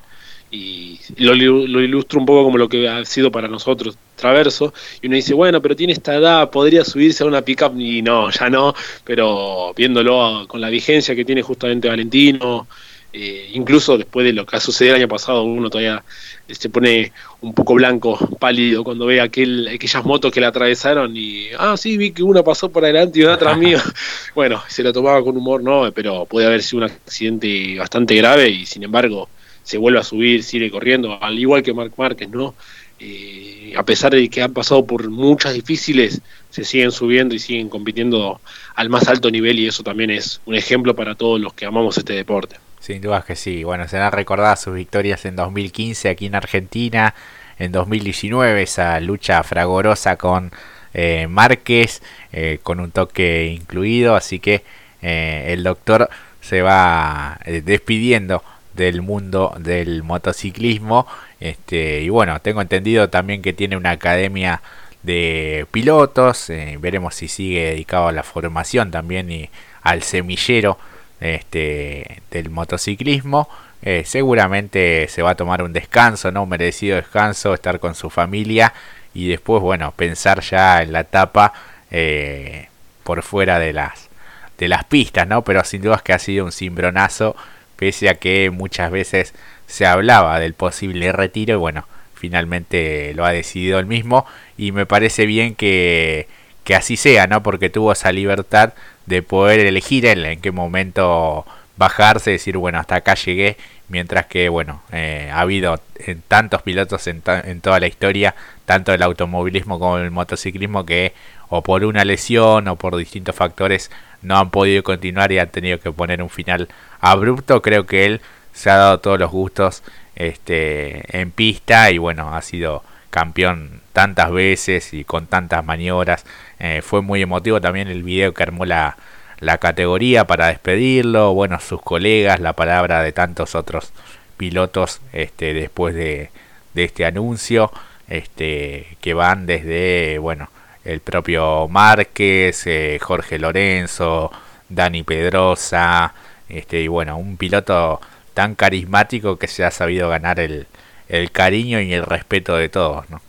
y 0.51 0.99
lo, 1.17 1.33
lo, 1.33 1.81
ilustro 1.81 2.19
un 2.19 2.27
poco 2.27 2.43
como 2.43 2.59
lo 2.59 2.69
que 2.69 2.87
ha 2.87 3.03
sido 3.05 3.31
para 3.31 3.47
nosotros 3.47 3.97
Traverso, 4.15 4.71
y 5.01 5.07
uno 5.07 5.15
dice, 5.15 5.33
bueno, 5.33 5.61
pero 5.61 5.75
tiene 5.75 5.93
esta 5.93 6.13
edad, 6.13 6.51
podría 6.51 6.85
subirse 6.85 7.23
a 7.23 7.27
una 7.27 7.41
pickup, 7.41 7.79
y 7.79 8.03
no, 8.03 8.29
ya 8.29 8.49
no, 8.49 8.75
pero 9.03 9.73
viéndolo 9.75 10.45
con 10.47 10.61
la 10.61 10.69
vigencia 10.69 11.15
que 11.15 11.25
tiene 11.25 11.41
justamente 11.41 11.87
Valentino, 11.87 12.67
eh, 13.15 13.51
incluso 13.53 13.95
después 13.95 14.25
de 14.25 14.33
lo 14.33 14.45
que 14.45 14.55
ha 14.55 14.59
sucedido 14.59 14.95
el 14.95 15.01
año 15.01 15.07
pasado, 15.07 15.43
uno 15.43 15.69
todavía 15.69 16.03
se 16.49 16.69
pone 16.69 17.11
un 17.41 17.53
poco 17.53 17.75
blanco, 17.75 18.17
pálido, 18.39 18.83
cuando 18.83 19.05
ve 19.05 19.21
aquel, 19.21 19.67
aquellas 19.67 20.03
motos 20.03 20.31
que 20.31 20.39
le 20.39 20.47
atravesaron 20.47 21.15
y, 21.15 21.49
ah, 21.57 21.77
sí, 21.77 21.95
vi 21.95 22.11
que 22.11 22.23
una 22.23 22.41
pasó 22.43 22.69
por 22.69 22.83
adelante 22.83 23.19
y 23.19 23.23
una 23.23 23.35
atrás 23.35 23.57
mío. 23.57 23.77
bueno, 24.35 24.63
se 24.67 24.81
lo 24.81 24.91
tomaba 24.91 25.23
con 25.23 25.37
humor, 25.37 25.63
no, 25.63 25.91
pero 25.93 26.25
puede 26.25 26.47
haber 26.47 26.63
sido 26.63 26.79
un 26.79 26.89
accidente 26.89 27.77
bastante 27.77 28.15
grave 28.15 28.49
y 28.49 28.65
sin 28.65 28.83
embargo 28.83 29.29
se 29.61 29.77
vuelve 29.77 29.99
a 29.99 30.03
subir, 30.03 30.43
sigue 30.43 30.71
corriendo, 30.71 31.21
al 31.21 31.37
igual 31.37 31.63
que 31.63 31.73
Marc 31.73 31.93
Márquez, 31.97 32.29
¿no? 32.29 32.55
Eh, 32.99 33.73
a 33.77 33.83
pesar 33.83 34.13
de 34.13 34.27
que 34.29 34.41
han 34.41 34.53
pasado 34.53 34.85
por 34.85 35.09
muchas 35.09 35.53
difíciles, 35.53 36.21
se 36.49 36.63
siguen 36.63 36.91
subiendo 36.91 37.35
y 37.35 37.39
siguen 37.39 37.69
compitiendo 37.69 38.41
al 38.75 38.89
más 38.89 39.07
alto 39.07 39.29
nivel 39.29 39.59
y 39.59 39.67
eso 39.67 39.83
también 39.83 40.09
es 40.09 40.41
un 40.45 40.55
ejemplo 40.55 40.95
para 40.95 41.15
todos 41.15 41.39
los 41.39 41.53
que 41.53 41.65
amamos 41.65 41.97
este 41.97 42.13
deporte. 42.13 42.57
Sin 42.83 43.01
duda 43.01 43.23
que 43.25 43.37
sí, 43.37 43.63
bueno, 43.63 43.87
se 43.87 43.97
han 43.97 44.11
recordado 44.11 44.57
sus 44.57 44.73
victorias 44.73 45.23
en 45.23 45.37
2015 45.37 46.09
aquí 46.09 46.25
en 46.25 46.35
Argentina, 46.35 47.15
en 47.57 47.71
2019 47.71 48.61
esa 48.61 48.99
lucha 48.99 49.41
fragorosa 49.43 50.17
con 50.17 50.51
eh, 50.93 51.27
Márquez, 51.29 52.01
eh, 52.33 52.59
con 52.61 52.81
un 52.81 52.91
toque 52.91 53.45
incluido, 53.45 54.15
así 54.15 54.39
que 54.39 54.63
el 55.01 55.63
doctor 55.63 56.09
se 56.41 56.61
va 56.61 57.39
despidiendo 57.45 58.43
del 58.73 59.01
mundo 59.01 59.55
del 59.59 60.03
motociclismo. 60.03 61.07
Este, 61.39 62.01
y 62.01 62.09
bueno, 62.09 62.39
tengo 62.41 62.61
entendido 62.61 63.09
también 63.09 63.41
que 63.41 63.53
tiene 63.53 63.77
una 63.77 63.91
academia 63.91 64.61
de 65.03 65.65
pilotos. 65.71 66.49
Eh, 66.49 66.77
veremos 66.79 67.15
si 67.15 67.27
sigue 67.27 67.69
dedicado 67.71 68.07
a 68.07 68.11
la 68.11 68.23
formación 68.23 68.91
también 68.91 69.31
y 69.31 69.49
al 69.81 70.03
semillero 70.03 70.77
este, 71.23 72.21
del 72.31 72.49
motociclismo. 72.49 73.49
Eh, 73.81 74.03
seguramente 74.05 75.07
se 75.09 75.21
va 75.21 75.31
a 75.31 75.35
tomar 75.35 75.63
un 75.63 75.73
descanso, 75.73 76.31
¿no? 76.31 76.43
Un 76.43 76.49
merecido 76.49 76.97
descanso, 76.97 77.53
estar 77.53 77.79
con 77.79 77.95
su 77.95 78.09
familia 78.09 78.73
y 79.13 79.29
después, 79.29 79.61
bueno, 79.61 79.93
pensar 79.95 80.41
ya 80.41 80.81
en 80.81 80.91
la 80.91 81.01
etapa 81.01 81.53
eh, 81.91 82.67
por 83.03 83.23
fuera 83.23 83.59
de 83.59 83.73
las 83.73 84.09
de 84.57 84.67
las 84.67 84.83
pistas, 84.85 85.27
¿no? 85.27 85.43
Pero 85.43 85.63
sin 85.63 85.81
duda 85.81 85.95
es 85.95 86.01
que 86.01 86.13
ha 86.13 86.19
sido 86.19 86.45
un 86.45 86.51
cimbronazo, 86.51 87.35
pese 87.75 88.09
a 88.09 88.15
que 88.15 88.49
muchas 88.51 88.91
veces 88.91 89.33
se 89.67 89.85
hablaba 89.85 90.39
del 90.39 90.53
posible 90.53 91.11
retiro 91.11 91.55
y 91.55 91.57
bueno, 91.57 91.87
finalmente 92.13 93.13
lo 93.15 93.25
ha 93.25 93.31
decidido 93.31 93.79
él 93.79 93.85
mismo 93.85 94.25
y 94.57 94.71
me 94.71 94.85
parece 94.85 95.25
bien 95.25 95.55
que, 95.55 96.27
que 96.63 96.75
así 96.75 96.97
sea, 96.97 97.27
¿no? 97.27 97.43
Porque 97.43 97.69
tuvo 97.69 97.91
esa 97.91 98.11
libertad 98.11 98.73
de 99.05 99.21
poder 99.21 99.59
elegir 99.61 100.05
él 100.05 100.25
en 100.25 100.41
qué 100.41 100.51
momento 100.51 101.45
bajarse, 101.77 102.31
decir, 102.31 102.57
bueno, 102.57 102.79
hasta 102.79 102.95
acá 102.95 103.15
llegué, 103.15 103.57
mientras 103.89 104.25
que, 104.27 104.49
bueno, 104.49 104.81
eh, 104.91 105.29
ha 105.33 105.41
habido 105.41 105.79
eh, 105.95 106.17
tantos 106.27 106.61
pilotos 106.61 107.07
en, 107.07 107.21
en, 107.25 107.61
toda 107.61 107.79
la 107.79 107.87
historia, 107.87 108.35
tanto 108.65 108.93
el 108.93 109.01
automovilismo 109.01 109.79
como 109.79 109.97
el 109.97 110.11
motociclismo, 110.11 110.85
que 110.85 111.13
o 111.49 111.61
por 111.61 111.83
una 111.85 112.05
lesión 112.05 112.67
o 112.67 112.75
por 112.75 112.95
distintos 112.95 113.35
factores 113.35 113.91
no 114.21 114.37
han 114.37 114.49
podido 114.49 114.83
continuar 114.83 115.31
y 115.31 115.39
han 115.39 115.49
tenido 115.49 115.79
que 115.79 115.91
poner 115.91 116.23
un 116.23 116.29
final 116.29 116.67
abrupto. 116.99 117.61
Creo 117.61 117.85
que 117.85 118.05
él 118.05 118.21
se 118.53 118.69
ha 118.69 118.77
dado 118.77 118.99
todos 118.99 119.19
los 119.19 119.31
gustos 119.31 119.83
este, 120.15 121.19
en 121.19 121.31
pista 121.31 121.91
y 121.91 121.97
bueno, 121.97 122.33
ha 122.35 122.41
sido 122.41 122.83
campeón 123.09 123.81
tantas 123.93 124.31
veces 124.31 124.93
y 124.93 125.03
con 125.03 125.27
tantas 125.27 125.63
maniobras. 125.63 126.25
Eh, 126.59 126.81
fue 126.81 127.01
muy 127.01 127.21
emotivo 127.21 127.59
también 127.61 127.87
el 127.87 128.03
video 128.03 128.33
que 128.33 128.43
armó 128.43 128.65
la, 128.65 128.97
la 129.39 129.57
categoría 129.57 130.25
para 130.25 130.47
despedirlo, 130.47 131.33
bueno, 131.33 131.59
sus 131.59 131.81
colegas, 131.81 132.39
la 132.39 132.53
palabra 132.53 133.01
de 133.03 133.11
tantos 133.11 133.55
otros 133.55 133.91
pilotos 134.37 135.01
este, 135.11 135.53
después 135.53 135.95
de, 135.95 136.29
de 136.73 136.83
este 136.83 137.05
anuncio, 137.05 137.71
este, 138.07 138.97
que 139.01 139.13
van 139.13 139.45
desde, 139.45 140.17
bueno, 140.19 140.49
el 140.85 140.99
propio 140.99 141.67
Márquez, 141.67 142.67
eh, 142.67 142.99
Jorge 143.01 143.39
Lorenzo, 143.39 144.31
Dani 144.69 145.03
Pedrosa, 145.03 146.13
este, 146.49 146.81
y 146.81 146.87
bueno, 146.87 147.17
un 147.17 147.37
piloto 147.37 148.01
tan 148.33 148.55
carismático 148.55 149.37
que 149.37 149.47
se 149.47 149.63
ha 149.63 149.71
sabido 149.71 150.09
ganar 150.09 150.39
el, 150.39 150.67
el 151.09 151.31
cariño 151.31 151.79
y 151.81 151.93
el 151.93 152.03
respeto 152.03 152.55
de 152.57 152.69
todos, 152.69 153.09
¿no? 153.09 153.21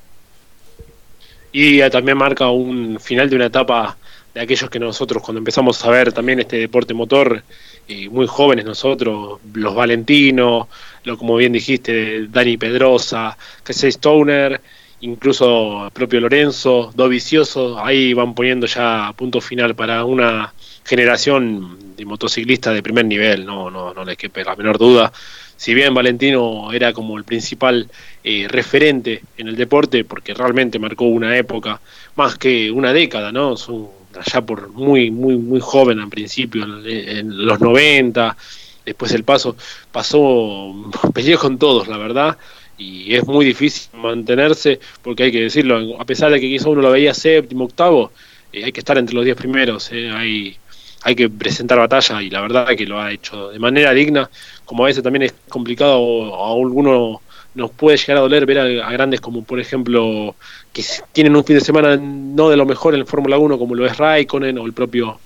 Y 1.57 1.89
también 1.89 2.19
marca 2.19 2.51
un 2.51 2.99
final 2.99 3.31
de 3.31 3.37
una 3.37 3.47
etapa 3.47 3.97
de 4.35 4.41
aquellos 4.41 4.69
que 4.69 4.81
nosotros 4.81 5.23
cuando 5.23 5.39
empezamos 5.39 5.85
a 5.85 5.91
ver 5.91 6.13
también 6.13 6.41
este 6.41 6.57
deporte 6.57 6.95
motor, 6.95 7.45
y 7.87 8.09
muy 8.09 8.27
jóvenes 8.27 8.65
nosotros, 8.65 9.39
los 9.53 9.73
Valentino, 9.73 10.69
lo 11.05 11.17
como 11.17 11.37
bien 11.37 11.53
dijiste, 11.53 12.27
Dani 12.27 12.57
Pedrosa, 12.57 13.39
Casey 13.63 13.91
Stoner, 13.91 14.61
incluso 15.03 15.85
el 15.85 15.93
propio 15.93 16.23
Lorenzo, 16.23 16.91
Dovicioso, 16.93 17.79
ahí 17.79 18.15
van 18.15 18.35
poniendo 18.35 18.67
ya 18.67 19.13
punto 19.17 19.41
final 19.41 19.77
para 19.77 20.05
una 20.05 20.53
generación 20.85 21.95
de 21.97 22.05
motociclistas 22.05 22.75
de 22.75 22.83
primer 22.83 23.05
nivel, 23.05 23.47
no, 23.47 23.71
no, 23.71 23.95
no 23.95 24.05
les 24.05 24.17
quepe 24.17 24.43
la 24.43 24.57
menor 24.57 24.77
duda. 24.77 25.13
Si 25.57 25.75
bien 25.75 25.95
Valentino 25.95 26.73
era 26.73 26.93
como 26.93 27.17
el 27.17 27.25
principal 27.25 27.89
eh, 28.23 28.47
referente 28.49 29.23
en 29.37 29.49
el 29.49 29.57
deporte, 29.57 30.05
porque 30.05 30.35
realmente 30.35 30.79
marcó 30.79 31.05
una 31.05 31.37
época, 31.37 31.81
más 32.17 32.37
que 32.37 32.71
una 32.71 32.93
década, 32.93 33.33
¿no? 33.33 33.57
Son 33.57 33.89
allá 34.19 34.41
por 34.43 34.71
muy, 34.71 35.11
muy, 35.11 35.37
muy 35.37 35.61
joven 35.61 36.01
al 36.01 36.09
principio, 36.09 36.65
en, 36.65 37.47
los 37.47 37.61
90, 37.61 38.37
después 38.85 39.13
el 39.13 39.25
paso, 39.25 39.57
pasó, 39.91 40.91
peleó 41.15 41.39
con 41.39 41.59
todos, 41.59 41.89
la 41.89 41.97
verdad, 41.97 42.39
y 42.77 43.15
es 43.15 43.27
muy 43.27 43.45
difícil 43.45 43.89
mantenerse, 43.99 44.81
porque 45.03 45.25
hay 45.25 45.33
que 45.33 45.43
decirlo, 45.43 46.01
a 46.01 46.05
pesar 46.05 46.31
de 46.33 46.41
que 46.41 46.49
quizá 46.49 46.69
uno 46.69 46.83
lo 46.83 46.91
veía 46.91 47.15
séptimo, 47.15 47.65
octavo, 47.65 48.13
eh, 48.53 48.65
hay 48.65 48.73
que 48.73 48.81
estar 48.81 48.99
entre 48.99 49.15
los 49.15 49.25
diez 49.25 49.37
primeros, 49.37 49.91
eh, 49.93 50.11
hay, 50.11 50.57
hay 51.05 51.15
que 51.15 51.29
presentar 51.29 51.79
batalla 51.79 52.23
y 52.23 52.31
la 52.31 52.41
verdad 52.41 52.75
que 52.77 52.87
lo 52.87 53.01
ha 53.01 53.13
hecho 53.13 53.51
de 53.51 53.59
manera 53.59 53.93
digna, 53.93 54.29
como 54.65 54.85
a 54.85 54.87
veces 54.87 55.03
también 55.03 55.25
es 55.25 55.35
complicado 55.49 56.35
a 56.35 56.53
alguno 56.53 57.21
nos 57.55 57.71
puede 57.71 57.97
llegar 57.99 58.17
a 58.17 58.21
doler 58.21 58.47
ver 58.47 58.59
a, 58.59 58.91
grandes 58.91 59.21
como 59.21 59.45
por 59.45 59.61
ejemplo 59.61 60.35
que 60.73 60.83
tienen 61.13 61.37
un 61.37 61.45
fin 61.45 61.57
de 61.57 61.65
semana 61.65 61.97
no 61.97 62.49
de 62.49 62.57
lo 62.57 62.67
mejor 62.67 62.95
en 62.95 63.07
Fórmula 63.07 63.39
1 63.39 63.59
como 63.59 63.75
lo 63.75 63.87
es 63.87 63.97
Raikkonen 63.97 64.59
o 64.59 64.67
el 64.67 64.73
propio 64.73 65.21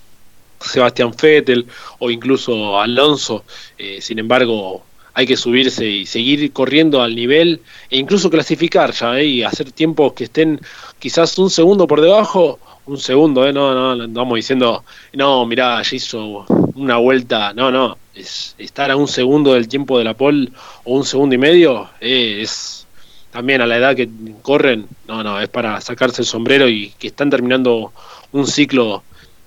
Sebastián 0.60 1.12
Vettel 1.20 1.66
o 2.00 2.10
incluso 2.10 2.78
Alonso. 2.80 3.44
Eh, 3.78 4.00
sin 4.00 4.18
embargo, 4.18 4.84
hay 5.14 5.26
que 5.26 5.36
subirse 5.36 5.86
y 5.86 6.06
seguir 6.06 6.52
corriendo 6.52 7.02
al 7.02 7.14
nivel 7.14 7.60
e 7.90 7.98
incluso 7.98 8.30
clasificar 8.30 8.92
ya 8.92 9.18
eh, 9.18 9.24
y 9.24 9.42
hacer 9.42 9.72
tiempos 9.72 10.12
que 10.12 10.24
estén 10.24 10.60
quizás 10.98 11.38
un 11.38 11.50
segundo 11.50 11.86
por 11.86 12.00
debajo, 12.00 12.58
un 12.88 12.98
segundo, 12.98 13.46
eh, 13.46 13.52
no, 13.52 13.74
no, 13.74 13.94
no 13.94 14.08
vamos 14.08 14.36
diciendo, 14.36 14.82
no, 15.12 15.44
mirá, 15.46 15.82
ya 15.82 15.96
hizo 15.96 16.46
una 16.74 16.96
vuelta, 16.96 17.52
no, 17.52 17.70
no, 17.70 17.98
es 18.14 18.54
estar 18.58 18.90
a 18.90 18.96
un 18.96 19.06
segundo 19.06 19.52
del 19.52 19.68
tiempo 19.68 19.98
de 19.98 20.04
la 20.04 20.14
pole 20.14 20.50
o 20.84 20.96
un 20.96 21.04
segundo 21.04 21.34
y 21.34 21.38
medio, 21.38 21.90
eh, 22.00 22.38
es 22.40 22.86
también 23.30 23.60
a 23.60 23.66
la 23.66 23.76
edad 23.76 23.94
que 23.94 24.08
corren, 24.40 24.86
no, 25.06 25.22
no, 25.22 25.38
es 25.38 25.48
para 25.50 25.80
sacarse 25.82 26.22
el 26.22 26.26
sombrero 26.26 26.66
y 26.66 26.94
que 26.98 27.08
están 27.08 27.28
terminando 27.28 27.92
un 28.32 28.46
ciclo 28.46 29.02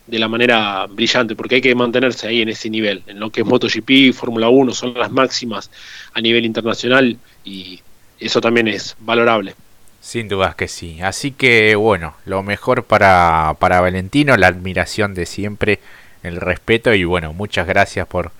de 0.05 0.19
la 0.19 0.27
manera 0.27 0.85
brillante, 0.87 1.35
porque 1.35 1.55
hay 1.55 1.61
que 1.61 1.73
mantenerse 1.73 2.27
ahí 2.27 2.41
en 2.41 2.49
ese 2.49 2.69
nivel, 2.69 3.01
en 3.07 3.19
lo 3.19 3.31
que 3.31 3.41
es 3.41 3.47
MotoGP, 3.47 4.13
Fórmula 4.13 4.49
1, 4.49 4.73
son 4.73 4.93
las 4.93 5.11
máximas 5.11 5.71
a 6.13 6.21
nivel 6.21 6.45
internacional 6.45 7.17
y 7.43 7.79
eso 8.19 8.39
también 8.39 8.67
es 8.67 8.95
valorable. 8.99 9.55
Sin 10.01 10.27
dudas 10.27 10.55
que 10.55 10.67
sí. 10.67 10.99
Así 11.01 11.31
que 11.31 11.75
bueno, 11.75 12.15
lo 12.25 12.41
mejor 12.41 12.83
para, 12.83 13.55
para 13.59 13.81
Valentino, 13.81 14.35
la 14.35 14.47
admiración 14.47 15.13
de 15.13 15.27
siempre, 15.27 15.79
el 16.23 16.37
respeto 16.37 16.93
y 16.93 17.03
bueno, 17.03 17.33
muchas 17.33 17.67
gracias 17.67 18.07
por, 18.07 18.31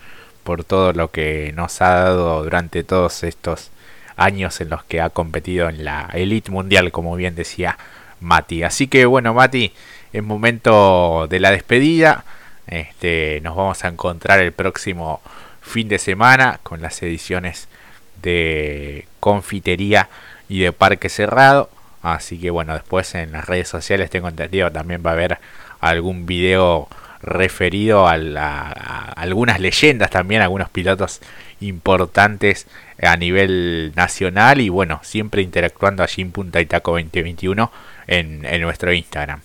por 0.44 0.64
todo 0.64 0.92
lo 0.94 1.12
que 1.12 1.54
nos 1.56 1.82
ha 1.82 1.90
dado 1.90 2.44
durante 2.44 2.84
todos 2.84 3.24
estos 3.24 3.70
años 4.18 4.60
en 4.60 4.70
los 4.70 4.84
que 4.84 5.02
ha 5.02 5.12
competido 5.12 5.70
en 5.70 5.86
la 5.86 6.10
elite 6.14 6.52
mundial, 6.52 6.92
como 6.92 7.16
bien 7.16 7.36
decía 7.36 7.78
Mati. 8.20 8.64
Así 8.64 8.88
que 8.88 9.06
bueno, 9.06 9.34
Mati, 9.36 9.72
es 10.14 10.24
momento 10.24 11.28
de 11.30 11.40
la 11.40 11.52
despedida. 11.52 12.26
Este, 12.68 13.40
nos 13.44 13.56
vamos 13.56 13.84
a 13.86 13.90
encontrar 13.90 14.40
el 14.40 14.52
próximo 14.52 15.22
fin 15.62 15.88
de 15.90 16.00
semana 16.00 16.60
con 16.64 16.82
las 16.82 17.02
ediciones 17.04 17.68
de 18.22 19.06
Confitería 19.20 20.10
y 20.52 20.60
de 20.60 20.74
Parque 20.74 21.08
Cerrado. 21.08 21.70
Así 22.02 22.38
que 22.38 22.50
bueno, 22.50 22.74
después 22.74 23.16
en 23.16 23.32
las 23.32 23.46
redes 23.46 23.70
sociales 23.70 24.10
tengo 24.10 24.28
entendido 24.28 24.70
también 24.70 25.02
va 25.06 25.12
a 25.12 25.14
haber 25.14 25.40
algún 25.80 26.26
video 26.26 26.90
referido 27.22 28.06
a, 28.08 28.16
algunas 29.16 29.62
leyendas 29.62 30.10
también, 30.10 30.42
algunos 30.42 30.70
pilotos 30.70 31.22
importantes 31.62 32.68
a 33.02 33.16
nivel 33.16 33.94
nacional 33.96 34.60
y 34.60 34.68
bueno, 34.68 35.00
siempre 35.04 35.42
interactuando 35.42 36.04
allí 36.04 36.22
en 36.22 36.32
Punta 36.32 36.60
Itaco 36.60 36.92
2021 36.92 37.72
en, 38.08 38.44
en 38.44 38.62
nuestro 38.62 38.92
Instagram. 38.92 39.40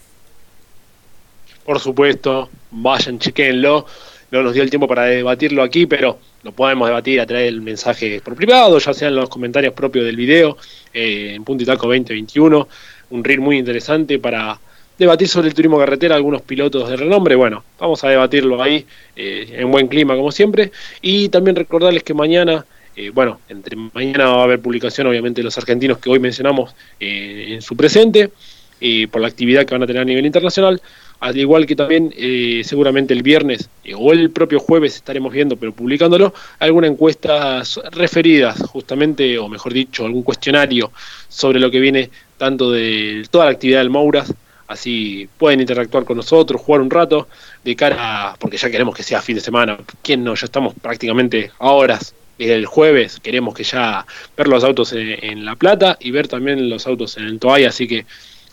Por 1.64 1.78
supuesto, 1.78 2.50
vayan, 2.72 3.20
chequenlo. 3.20 3.86
No 4.30 4.42
nos 4.42 4.54
dio 4.54 4.62
el 4.62 4.70
tiempo 4.70 4.88
para 4.88 5.04
debatirlo 5.04 5.62
aquí, 5.62 5.86
pero 5.86 6.18
lo 6.42 6.52
podemos 6.52 6.88
debatir 6.88 7.20
a 7.20 7.26
través 7.26 7.46
del 7.46 7.60
mensaje 7.60 8.20
por 8.20 8.34
privado, 8.34 8.78
ya 8.78 8.92
sea 8.92 9.08
en 9.08 9.16
los 9.16 9.28
comentarios 9.28 9.72
propios 9.72 10.04
del 10.04 10.16
video, 10.16 10.56
eh, 10.92 11.32
en 11.34 11.44
Punta 11.44 11.62
Itaco 11.62 11.86
2021. 11.86 12.68
Un 13.10 13.24
reel 13.24 13.40
muy 13.40 13.58
interesante 13.58 14.18
para 14.18 14.58
debatir 14.98 15.28
sobre 15.28 15.48
el 15.48 15.54
turismo 15.54 15.78
carretera, 15.78 16.16
algunos 16.16 16.42
pilotos 16.42 16.88
de 16.88 16.96
renombre. 16.96 17.34
Bueno, 17.34 17.64
vamos 17.78 18.02
a 18.04 18.08
debatirlo 18.08 18.62
ahí 18.62 18.86
eh, 19.14 19.56
en 19.58 19.70
buen 19.70 19.88
clima, 19.88 20.16
como 20.16 20.32
siempre. 20.32 20.72
Y 21.02 21.28
también 21.28 21.56
recordarles 21.56 22.02
que 22.02 22.14
mañana, 22.14 22.64
eh, 22.94 23.10
bueno, 23.10 23.40
entre 23.48 23.76
mañana 23.76 24.28
va 24.28 24.40
a 24.40 24.44
haber 24.44 24.60
publicación, 24.60 25.06
obviamente, 25.06 25.40
de 25.40 25.44
los 25.44 25.58
argentinos 25.58 25.98
que 25.98 26.10
hoy 26.10 26.18
mencionamos 26.18 26.74
eh, 26.98 27.46
en 27.50 27.62
su 27.62 27.76
presente, 27.76 28.30
por 29.10 29.20
la 29.20 29.28
actividad 29.28 29.64
que 29.64 29.74
van 29.74 29.82
a 29.82 29.86
tener 29.86 30.02
a 30.02 30.04
nivel 30.04 30.26
internacional. 30.26 30.80
Al 31.18 31.36
igual 31.38 31.64
que 31.64 31.74
también 31.74 32.12
seguramente 32.62 33.14
el 33.14 33.22
viernes 33.22 33.70
o 33.96 34.12
el 34.12 34.30
propio 34.30 34.60
jueves 34.60 34.96
estaremos 34.96 35.32
viendo, 35.32 35.56
pero 35.56 35.72
publicándolo, 35.72 36.34
alguna 36.58 36.88
encuesta 36.88 37.62
referidas 37.92 38.60
justamente, 38.60 39.38
o 39.38 39.48
mejor 39.48 39.72
dicho, 39.72 40.04
algún 40.04 40.22
cuestionario 40.22 40.92
sobre 41.28 41.58
lo 41.58 41.70
que 41.70 41.80
viene 41.80 42.10
tanto 42.36 42.70
de 42.70 43.26
toda 43.30 43.46
la 43.46 43.52
actividad 43.52 43.78
del 43.78 43.88
Mouras 43.88 44.30
así 44.68 45.28
pueden 45.38 45.60
interactuar 45.60 46.04
con 46.04 46.16
nosotros, 46.16 46.60
jugar 46.60 46.80
un 46.80 46.90
rato, 46.90 47.28
de 47.64 47.76
cara, 47.76 48.30
a, 48.30 48.36
porque 48.36 48.56
ya 48.56 48.70
queremos 48.70 48.94
que 48.94 49.02
sea 49.02 49.22
fin 49.22 49.36
de 49.36 49.40
semana, 49.40 49.78
¿quién 50.02 50.24
no? 50.24 50.34
Ya 50.34 50.46
estamos 50.46 50.74
prácticamente 50.74 51.50
a 51.58 51.70
horas 51.70 52.14
el 52.38 52.66
jueves, 52.66 53.18
queremos 53.20 53.54
que 53.54 53.64
ya 53.64 54.04
ver 54.36 54.48
los 54.48 54.62
autos 54.62 54.92
en, 54.92 55.44
La 55.44 55.56
Plata 55.56 55.96
y 55.98 56.10
ver 56.10 56.28
también 56.28 56.68
los 56.68 56.86
autos 56.86 57.16
en 57.16 57.24
el 57.24 57.38
Toay, 57.38 57.64
así 57.64 57.88
que 57.88 58.04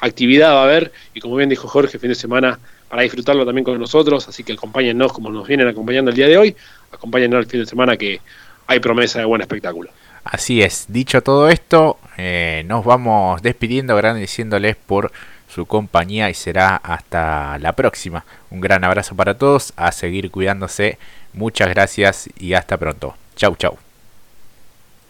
actividad 0.05 0.53
va 0.53 0.61
a 0.61 0.63
haber 0.63 0.91
y 1.13 1.19
como 1.19 1.35
bien 1.35 1.49
dijo 1.49 1.67
Jorge, 1.67 1.99
fin 1.99 2.09
de 2.09 2.15
semana 2.15 2.59
para 2.89 3.01
disfrutarlo 3.01 3.45
también 3.45 3.65
con 3.65 3.79
nosotros, 3.79 4.27
así 4.27 4.43
que 4.43 4.53
acompáñennos 4.53 5.11
como 5.13 5.31
nos 5.31 5.47
vienen 5.47 5.67
acompañando 5.67 6.11
el 6.11 6.17
día 6.17 6.27
de 6.27 6.37
hoy, 6.37 6.55
acompáñennos 6.91 7.39
el 7.39 7.45
fin 7.47 7.61
de 7.61 7.65
semana 7.65 7.97
que 7.97 8.21
hay 8.67 8.79
promesa 8.79 9.19
de 9.19 9.25
buen 9.25 9.41
espectáculo. 9.41 9.89
Así 10.23 10.61
es, 10.61 10.85
dicho 10.87 11.21
todo 11.21 11.49
esto, 11.49 11.97
eh, 12.17 12.63
nos 12.67 12.85
vamos 12.85 13.41
despidiendo 13.41 13.93
agradeciéndoles 13.93 14.75
por 14.75 15.11
su 15.53 15.65
compañía 15.65 16.29
y 16.29 16.33
será 16.33 16.75
hasta 16.77 17.57
la 17.59 17.73
próxima. 17.73 18.25
Un 18.49 18.61
gran 18.61 18.83
abrazo 18.83 19.15
para 19.15 19.37
todos, 19.37 19.73
a 19.75 19.91
seguir 19.91 20.31
cuidándose, 20.31 20.97
muchas 21.33 21.69
gracias 21.69 22.29
y 22.39 22.53
hasta 22.53 22.77
pronto. 22.77 23.15
Chau, 23.35 23.55
chau. 23.55 23.92